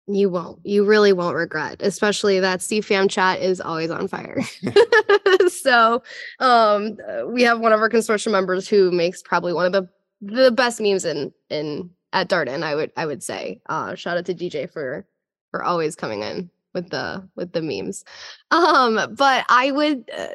You 0.07 0.30
won't. 0.30 0.59
You 0.63 0.86
really 0.86 1.13
won't 1.13 1.36
regret, 1.36 1.78
especially 1.80 2.39
that 2.39 2.59
CFAM 2.59 3.09
chat 3.09 3.41
is 3.41 3.59
always 3.59 3.89
on 3.89 4.07
fire. 4.07 4.39
so, 5.47 6.03
um, 6.39 6.97
uh, 7.09 7.26
we 7.26 7.41
have 7.41 7.59
one 7.59 7.73
of 7.73 7.80
our 7.80 7.89
consortium 7.89 8.32
members 8.32 8.67
who 8.67 8.91
makes 8.91 9.23
probably 9.23 9.51
one 9.51 9.65
of 9.65 9.71
the 9.71 9.89
the 10.21 10.51
best 10.51 10.80
memes 10.80 11.05
in 11.05 11.34
in 11.49 11.89
at 12.13 12.30
Darden. 12.30 12.61
I 12.61 12.76
would 12.76 12.91
I 12.95 13.07
would 13.07 13.23
say. 13.23 13.61
Uh, 13.65 13.95
shout 13.95 14.17
out 14.17 14.26
to 14.26 14.36
DJ 14.36 14.71
for 14.71 15.07
for 15.49 15.63
always 15.63 15.95
coming 15.95 16.21
in 16.21 16.51
with 16.76 16.91
the 16.91 17.28
with 17.36 17.53
the 17.53 17.63
memes. 17.63 18.03
Um, 18.51 19.15
but 19.15 19.45
I 19.49 19.71
would. 19.71 20.11
Uh, 20.15 20.28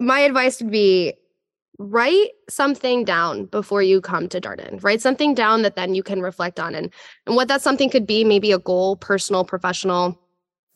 my 0.00 0.20
advice 0.20 0.60
would 0.62 0.72
be 0.72 1.14
write 1.78 2.30
something 2.48 3.04
down 3.04 3.46
before 3.46 3.82
you 3.82 4.00
come 4.00 4.28
to 4.28 4.40
Darden. 4.40 4.82
Write 4.82 5.00
something 5.00 5.34
down 5.34 5.62
that 5.62 5.76
then 5.76 5.94
you 5.94 6.02
can 6.02 6.22
reflect 6.22 6.60
on. 6.60 6.74
And, 6.74 6.92
and 7.26 7.36
what 7.36 7.48
that 7.48 7.62
something 7.62 7.90
could 7.90 8.06
be 8.06 8.24
maybe 8.24 8.52
a 8.52 8.58
goal, 8.58 8.96
personal, 8.96 9.44
professional, 9.44 10.18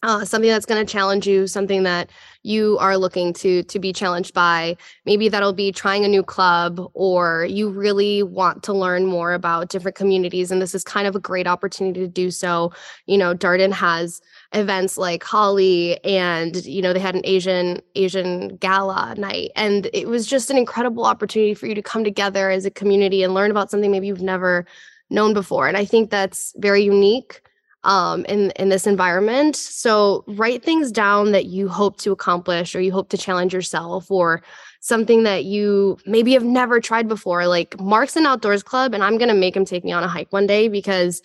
uh, 0.02 0.24
something 0.24 0.50
that's 0.50 0.66
going 0.66 0.84
to 0.84 0.90
challenge 0.90 1.26
you, 1.26 1.46
something 1.46 1.82
that 1.82 2.10
you 2.42 2.76
are 2.78 2.96
looking 2.96 3.32
to 3.32 3.62
to 3.64 3.78
be 3.78 3.92
challenged 3.92 4.34
by. 4.34 4.76
Maybe 5.04 5.28
that'll 5.28 5.52
be 5.52 5.72
trying 5.72 6.04
a 6.04 6.08
new 6.08 6.22
club, 6.22 6.80
or 6.94 7.46
you 7.48 7.70
really 7.70 8.22
want 8.22 8.62
to 8.64 8.72
learn 8.72 9.06
more 9.06 9.32
about 9.32 9.68
different 9.68 9.96
communities, 9.96 10.50
and 10.50 10.60
this 10.60 10.74
is 10.74 10.84
kind 10.84 11.06
of 11.06 11.16
a 11.16 11.20
great 11.20 11.46
opportunity 11.46 12.00
to 12.00 12.08
do 12.08 12.30
so. 12.30 12.72
You 13.06 13.18
know, 13.18 13.34
Darden 13.34 13.72
has 13.72 14.20
events 14.52 14.96
like 14.96 15.24
Holi 15.24 16.02
and 16.04 16.64
you 16.64 16.80
know 16.80 16.92
they 16.92 17.00
had 17.00 17.14
an 17.14 17.22
Asian 17.24 17.80
Asian 17.94 18.56
gala 18.56 19.14
night. 19.16 19.50
And 19.56 19.90
it 19.92 20.08
was 20.08 20.26
just 20.26 20.50
an 20.50 20.58
incredible 20.58 21.04
opportunity 21.04 21.54
for 21.54 21.66
you 21.66 21.74
to 21.74 21.82
come 21.82 22.04
together 22.04 22.50
as 22.50 22.64
a 22.64 22.70
community 22.70 23.22
and 23.22 23.34
learn 23.34 23.50
about 23.50 23.70
something 23.70 23.90
maybe 23.90 24.06
you've 24.06 24.22
never 24.22 24.66
known 25.10 25.34
before. 25.34 25.68
And 25.68 25.76
I 25.76 25.84
think 25.84 26.10
that's 26.10 26.54
very 26.56 26.82
unique 26.82 27.42
um, 27.84 28.24
in 28.26 28.50
in 28.52 28.68
this 28.68 28.86
environment. 28.86 29.56
So 29.56 30.24
write 30.26 30.62
things 30.62 30.90
down 30.90 31.32
that 31.32 31.46
you 31.46 31.68
hope 31.68 31.98
to 31.98 32.12
accomplish 32.12 32.74
or 32.74 32.80
you 32.80 32.92
hope 32.92 33.08
to 33.10 33.18
challenge 33.18 33.54
yourself 33.54 34.10
or 34.10 34.42
something 34.80 35.24
that 35.24 35.44
you 35.44 35.98
maybe 36.06 36.32
have 36.32 36.44
never 36.44 36.80
tried 36.80 37.08
before. 37.08 37.46
Like 37.46 37.78
Mark's 37.80 38.16
an 38.16 38.26
outdoors 38.26 38.62
club 38.62 38.94
and 38.94 39.02
I'm 39.02 39.18
to 39.18 39.34
make 39.34 39.56
him 39.56 39.64
take 39.64 39.84
me 39.84 39.92
on 39.92 40.04
a 40.04 40.08
hike 40.08 40.32
one 40.32 40.46
day 40.46 40.68
because 40.68 41.22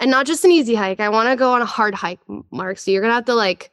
and 0.00 0.10
not 0.10 0.26
just 0.26 0.44
an 0.44 0.50
easy 0.50 0.74
hike. 0.74 1.00
I 1.00 1.08
want 1.08 1.28
to 1.28 1.36
go 1.36 1.52
on 1.52 1.62
a 1.62 1.66
hard 1.66 1.94
hike, 1.94 2.20
Mark. 2.50 2.78
So 2.78 2.90
you're 2.90 3.02
gonna 3.02 3.14
have 3.14 3.26
to 3.26 3.34
like 3.34 3.70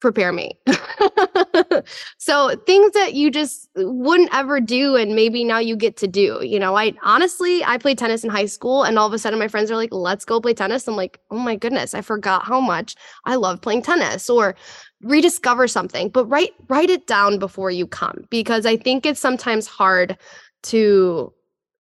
prepare 0.00 0.32
me. 0.32 0.58
so 2.18 2.56
things 2.66 2.92
that 2.92 3.14
you 3.14 3.30
just 3.30 3.68
uh, 3.78 3.82
wouldn't 3.84 4.34
ever 4.34 4.60
do 4.60 4.96
and 4.96 5.14
maybe 5.14 5.44
now 5.44 5.58
you 5.58 5.76
get 5.76 5.96
to 5.98 6.08
do. 6.08 6.40
You 6.42 6.58
know, 6.58 6.76
I 6.76 6.94
honestly 7.02 7.62
I 7.64 7.78
played 7.78 7.98
tennis 7.98 8.24
in 8.24 8.30
high 8.30 8.46
school 8.46 8.82
and 8.82 8.98
all 8.98 9.06
of 9.06 9.12
a 9.12 9.18
sudden 9.18 9.38
my 9.38 9.48
friends 9.48 9.70
are 9.70 9.76
like, 9.76 9.92
"Let's 9.92 10.24
go 10.24 10.40
play 10.40 10.54
tennis." 10.54 10.88
I'm 10.88 10.96
like, 10.96 11.20
"Oh 11.30 11.38
my 11.38 11.56
goodness, 11.56 11.94
I 11.94 12.00
forgot 12.00 12.44
how 12.44 12.60
much 12.60 12.96
I 13.24 13.36
love 13.36 13.60
playing 13.60 13.82
tennis." 13.82 14.28
Or 14.30 14.56
rediscover 15.02 15.66
something, 15.68 16.08
but 16.08 16.26
write 16.26 16.54
write 16.68 16.90
it 16.90 17.06
down 17.06 17.38
before 17.38 17.70
you 17.70 17.86
come 17.86 18.24
because 18.30 18.66
I 18.66 18.76
think 18.76 19.06
it's 19.06 19.20
sometimes 19.20 19.66
hard 19.66 20.16
to 20.64 21.32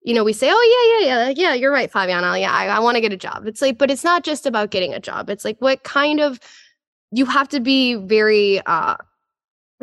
you 0.08 0.14
know, 0.14 0.24
we 0.24 0.32
say, 0.32 0.48
oh, 0.50 1.00
yeah, 1.02 1.06
yeah, 1.06 1.28
yeah, 1.28 1.34
yeah, 1.36 1.54
you're 1.54 1.72
right, 1.72 1.92
Fabiana. 1.92 2.40
Yeah, 2.40 2.54
I, 2.54 2.68
I 2.68 2.80
want 2.80 2.96
to 2.96 3.02
get 3.02 3.12
a 3.12 3.18
job. 3.18 3.46
It's 3.46 3.62
like, 3.62 3.78
but 3.78 3.92
it's 3.92 4.06
not 4.06 4.24
just 4.24 4.46
about 4.46 4.72
getting 4.72 4.94
a 4.94 5.02
job. 5.02 5.30
It's 5.30 5.44
like, 5.44 5.58
what 5.60 5.84
kind 5.84 6.22
of, 6.22 6.40
you 7.12 7.26
have 7.26 7.50
to 7.50 7.60
be 7.60 7.96
very 7.96 8.62
uh, 8.66 8.96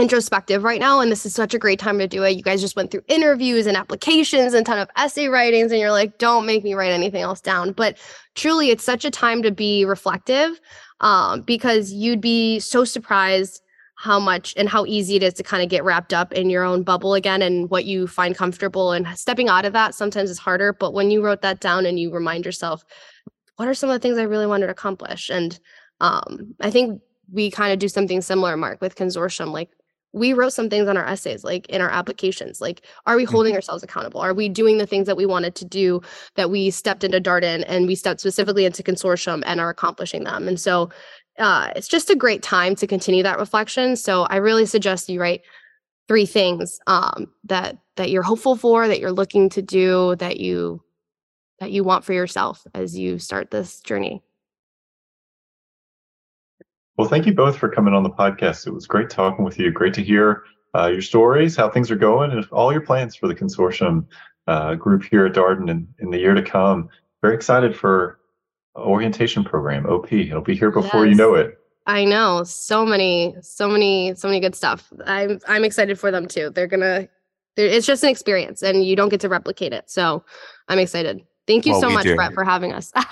introspective 0.00 0.64
right 0.64 0.80
now. 0.80 1.00
And 1.00 1.12
this 1.12 1.26
is 1.26 1.34
such 1.34 1.52
a 1.52 1.58
great 1.58 1.78
time 1.78 1.98
to 1.98 2.08
do 2.08 2.22
it. 2.22 2.36
You 2.38 2.42
guys 2.42 2.62
just 2.62 2.74
went 2.74 2.90
through 2.90 3.02
interviews 3.06 3.66
and 3.66 3.76
applications 3.76 4.54
and 4.54 4.64
ton 4.64 4.78
of 4.78 4.88
essay 4.96 5.28
writings, 5.28 5.70
and 5.70 5.78
you're 5.78 5.90
like, 5.90 6.16
don't 6.16 6.46
make 6.46 6.64
me 6.64 6.72
write 6.72 6.92
anything 6.92 7.20
else 7.20 7.42
down. 7.42 7.72
But 7.72 7.98
truly, 8.34 8.70
it's 8.70 8.82
such 8.82 9.04
a 9.04 9.10
time 9.10 9.42
to 9.42 9.50
be 9.50 9.84
reflective 9.84 10.58
um, 11.00 11.42
because 11.42 11.92
you'd 11.92 12.22
be 12.22 12.60
so 12.60 12.86
surprised 12.86 13.60
how 13.96 14.18
much 14.18 14.54
and 14.56 14.68
how 14.68 14.84
easy 14.86 15.16
it 15.16 15.22
is 15.22 15.34
to 15.34 15.42
kind 15.42 15.62
of 15.62 15.68
get 15.68 15.84
wrapped 15.84 16.12
up 16.12 16.32
in 16.32 16.50
your 16.50 16.64
own 16.64 16.82
bubble 16.82 17.14
again 17.14 17.42
and 17.42 17.70
what 17.70 17.84
you 17.84 18.06
find 18.06 18.36
comfortable 18.36 18.92
and 18.92 19.06
stepping 19.16 19.48
out 19.48 19.64
of 19.64 19.72
that 19.72 19.94
sometimes 19.94 20.30
is 20.30 20.38
harder 20.38 20.72
but 20.72 20.92
when 20.92 21.10
you 21.10 21.22
wrote 21.22 21.42
that 21.42 21.60
down 21.60 21.86
and 21.86 21.98
you 21.98 22.10
remind 22.12 22.44
yourself 22.44 22.84
what 23.56 23.68
are 23.68 23.74
some 23.74 23.88
of 23.88 23.94
the 23.94 24.00
things 24.00 24.18
i 24.18 24.22
really 24.22 24.46
wanted 24.46 24.66
to 24.66 24.72
accomplish? 24.72 25.30
and 25.30 25.60
um, 26.00 26.54
i 26.60 26.70
think 26.70 27.00
we 27.32 27.50
kind 27.50 27.72
of 27.72 27.78
do 27.78 27.88
something 27.88 28.20
similar 28.20 28.56
mark 28.56 28.80
with 28.80 28.96
consortium 28.96 29.52
like 29.52 29.70
we 30.14 30.32
wrote 30.32 30.52
some 30.52 30.70
things 30.70 30.88
on 30.88 30.96
our 30.96 31.04
essays 31.04 31.42
like 31.42 31.66
in 31.66 31.80
our 31.80 31.90
applications 31.90 32.60
like 32.60 32.86
are 33.04 33.16
we 33.16 33.24
holding 33.24 33.50
mm-hmm. 33.50 33.56
ourselves 33.56 33.82
accountable? 33.82 34.20
Are 34.20 34.32
we 34.32 34.48
doing 34.48 34.78
the 34.78 34.86
things 34.86 35.06
that 35.06 35.16
we 35.16 35.26
wanted 35.26 35.56
to 35.56 35.64
do 35.64 36.00
that 36.36 36.50
we 36.50 36.70
stepped 36.70 37.02
into 37.02 37.20
darden 37.20 37.64
and 37.66 37.88
we 37.88 37.96
stepped 37.96 38.20
specifically 38.20 38.64
into 38.64 38.84
consortium 38.84 39.42
and 39.44 39.60
are 39.60 39.70
accomplishing 39.70 40.22
them? 40.22 40.46
And 40.46 40.58
so 40.58 40.88
uh, 41.38 41.70
it's 41.74 41.88
just 41.88 42.10
a 42.10 42.16
great 42.16 42.42
time 42.42 42.74
to 42.76 42.86
continue 42.86 43.22
that 43.22 43.38
reflection. 43.38 43.96
So 43.96 44.22
I 44.24 44.36
really 44.36 44.66
suggest 44.66 45.08
you 45.08 45.20
write 45.20 45.42
three 46.06 46.26
things 46.26 46.78
um, 46.86 47.30
that 47.44 47.78
that 47.96 48.10
you're 48.10 48.22
hopeful 48.22 48.56
for, 48.56 48.88
that 48.88 49.00
you're 49.00 49.12
looking 49.12 49.48
to 49.50 49.62
do, 49.62 50.16
that 50.16 50.38
you 50.38 50.82
that 51.60 51.72
you 51.72 51.84
want 51.84 52.04
for 52.04 52.12
yourself 52.12 52.66
as 52.74 52.96
you 52.98 53.18
start 53.18 53.50
this 53.50 53.80
journey. 53.80 54.22
Well, 56.96 57.08
thank 57.08 57.26
you 57.26 57.34
both 57.34 57.56
for 57.56 57.68
coming 57.68 57.94
on 57.94 58.04
the 58.04 58.10
podcast. 58.10 58.66
It 58.66 58.72
was 58.72 58.86
great 58.86 59.10
talking 59.10 59.44
with 59.44 59.58
you. 59.58 59.72
Great 59.72 59.94
to 59.94 60.02
hear 60.02 60.44
uh, 60.76 60.86
your 60.86 61.02
stories, 61.02 61.56
how 61.56 61.68
things 61.68 61.90
are 61.90 61.96
going, 61.96 62.30
and 62.30 62.46
all 62.52 62.70
your 62.70 62.82
plans 62.82 63.16
for 63.16 63.26
the 63.26 63.34
consortium 63.34 64.06
uh, 64.46 64.74
group 64.74 65.04
here 65.04 65.26
at 65.26 65.32
Darden 65.32 65.68
in, 65.68 65.88
in 65.98 66.10
the 66.10 66.18
year 66.18 66.34
to 66.34 66.42
come. 66.42 66.88
Very 67.22 67.34
excited 67.34 67.76
for 67.76 68.20
orientation 68.76 69.44
program, 69.44 69.86
OP. 69.86 70.12
It'll 70.12 70.40
be 70.40 70.54
here 70.54 70.70
before 70.70 71.06
yes. 71.06 71.12
you 71.12 71.16
know 71.16 71.34
it. 71.34 71.58
I 71.86 72.04
know 72.04 72.44
so 72.44 72.86
many, 72.86 73.36
so 73.42 73.68
many, 73.68 74.14
so 74.14 74.28
many 74.28 74.40
good 74.40 74.54
stuff. 74.54 74.92
I'm 75.06 75.38
I'm 75.46 75.64
excited 75.64 75.98
for 75.98 76.10
them 76.10 76.26
too. 76.26 76.50
They're 76.50 76.66
gonna. 76.66 77.08
They're, 77.56 77.66
it's 77.66 77.86
just 77.86 78.02
an 78.02 78.08
experience, 78.08 78.62
and 78.62 78.84
you 78.84 78.96
don't 78.96 79.10
get 79.10 79.20
to 79.20 79.28
replicate 79.28 79.72
it. 79.72 79.90
So 79.90 80.24
I'm 80.68 80.78
excited. 80.78 81.22
Thank 81.46 81.66
you 81.66 81.72
Well, 81.72 81.82
so 81.82 81.90
much, 81.90 82.04
do. 82.04 82.16
Brett, 82.16 82.32
for 82.32 82.42
having 82.44 82.72
us. 82.72 82.92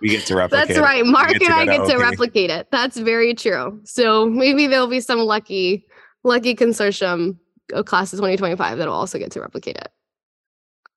We 0.00 0.10
get 0.10 0.26
to 0.26 0.36
replicate. 0.36 0.68
That's 0.68 0.78
it. 0.78 0.82
right. 0.82 1.04
Mark 1.04 1.30
and 1.30 1.52
I 1.52 1.64
get 1.64 1.86
to 1.88 1.94
OP. 1.96 2.00
replicate 2.00 2.50
it. 2.50 2.68
That's 2.70 2.96
very 2.96 3.34
true. 3.34 3.80
So 3.84 4.26
maybe 4.26 4.66
there'll 4.66 4.86
be 4.86 5.00
some 5.00 5.18
lucky, 5.18 5.86
lucky 6.24 6.54
consortium 6.54 7.36
uh, 7.72 7.78
of 7.78 7.86
class 7.86 8.12
of 8.12 8.18
2025 8.18 8.78
that'll 8.78 8.94
also 8.94 9.18
get 9.18 9.30
to 9.32 9.40
replicate 9.40 9.76
it. 9.76 9.88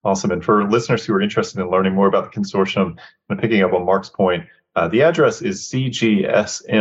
Awesome. 0.04 0.32
And 0.32 0.44
for 0.44 0.68
listeners 0.70 1.06
who 1.06 1.14
are 1.14 1.22
interested 1.22 1.62
in 1.62 1.70
learning 1.70 1.94
more 1.94 2.08
about 2.08 2.32
the 2.32 2.40
consortium 2.40 2.98
and 3.30 3.40
picking 3.40 3.62
up 3.62 3.74
on 3.74 3.86
Mark's 3.86 4.10
point, 4.10 4.46
uh, 4.76 4.88
the 4.88 5.04
address 5.04 5.42
is 5.42 5.62
cgsm.org. 5.70 6.72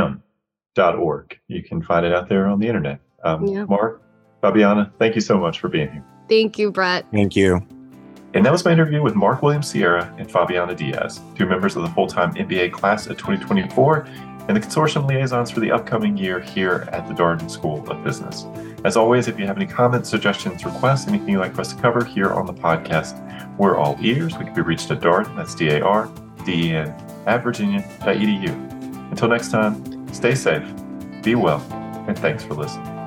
You 1.49 1.63
can 1.63 1.83
find 1.83 2.07
it 2.07 2.15
out 2.15 2.29
there 2.29 2.47
on 2.47 2.61
the 2.61 2.69
internet. 2.69 3.01
Um, 3.25 3.45
Yeah. 3.45 3.65
Mark, 3.65 4.03
Fabiana, 4.43 4.91
thank 4.99 5.15
you 5.15 5.21
so 5.21 5.39
much 5.39 5.61
for 5.61 5.69
being 5.69 5.91
here. 5.91 6.05
Thank 6.29 6.59
you, 6.59 6.71
Brett. 6.71 7.07
Thank 7.13 7.37
you. 7.37 7.67
And 8.33 8.47
that 8.47 8.53
was 8.53 8.65
my 8.65 8.73
interview 8.73 9.03
with 9.03 9.15
Mark 9.15 9.43
Williams 9.43 9.69
Sierra 9.69 10.15
and 10.19 10.29
Fabiana 10.29 10.77
Diaz, 10.77 11.21
two 11.35 11.47
members 11.47 11.77
of 11.77 11.83
the 11.83 11.89
full 11.91 12.07
time 12.07 12.33
MBA 12.35 12.73
class 12.73 13.07
of 13.07 13.17
2024 13.19 14.07
and 14.49 14.57
the 14.57 14.61
consortium 14.61 15.07
liaisons 15.07 15.51
for 15.51 15.61
the 15.61 15.71
upcoming 15.71 16.17
year 16.17 16.41
here 16.41 16.89
at 16.93 17.07
the 17.07 17.15
Darden 17.15 17.51
School 17.51 17.89
of 17.89 18.03
Business. 18.03 18.47
As 18.85 18.97
always, 18.97 19.29
if 19.29 19.39
you 19.39 19.47
have 19.47 19.57
any 19.57 19.67
comments, 19.67 20.09
suggestions, 20.09 20.65
requests, 20.65 21.07
anything 21.07 21.29
you'd 21.29 21.41
like 21.41 21.55
for 21.55 21.61
us 21.61 21.73
to 21.73 21.81
cover 21.81 22.05
here 22.05 22.33
on 22.33 22.47
the 22.47 22.55
podcast, 22.55 23.17
we're 23.59 23.77
all 23.77 23.97
ears. 24.01 24.37
We 24.39 24.45
can 24.45 24.55
be 24.55 24.63
reached 24.63 24.91
at 24.91 25.01
Darden, 25.01 25.37
that's 25.37 25.55
D 25.55 25.69
A 25.69 25.83
R 25.83 26.11
D 26.45 26.71
E 26.71 26.75
N, 26.75 26.89
at 27.27 27.43
virginia.edu. 27.43 29.11
Until 29.11 29.29
next 29.29 29.51
time, 29.51 30.13
stay 30.15 30.35
safe, 30.35 30.65
be 31.23 31.35
well, 31.35 31.61
and 32.09 32.19
thanks 32.19 32.43
for 32.43 32.55
listening. 32.55 33.00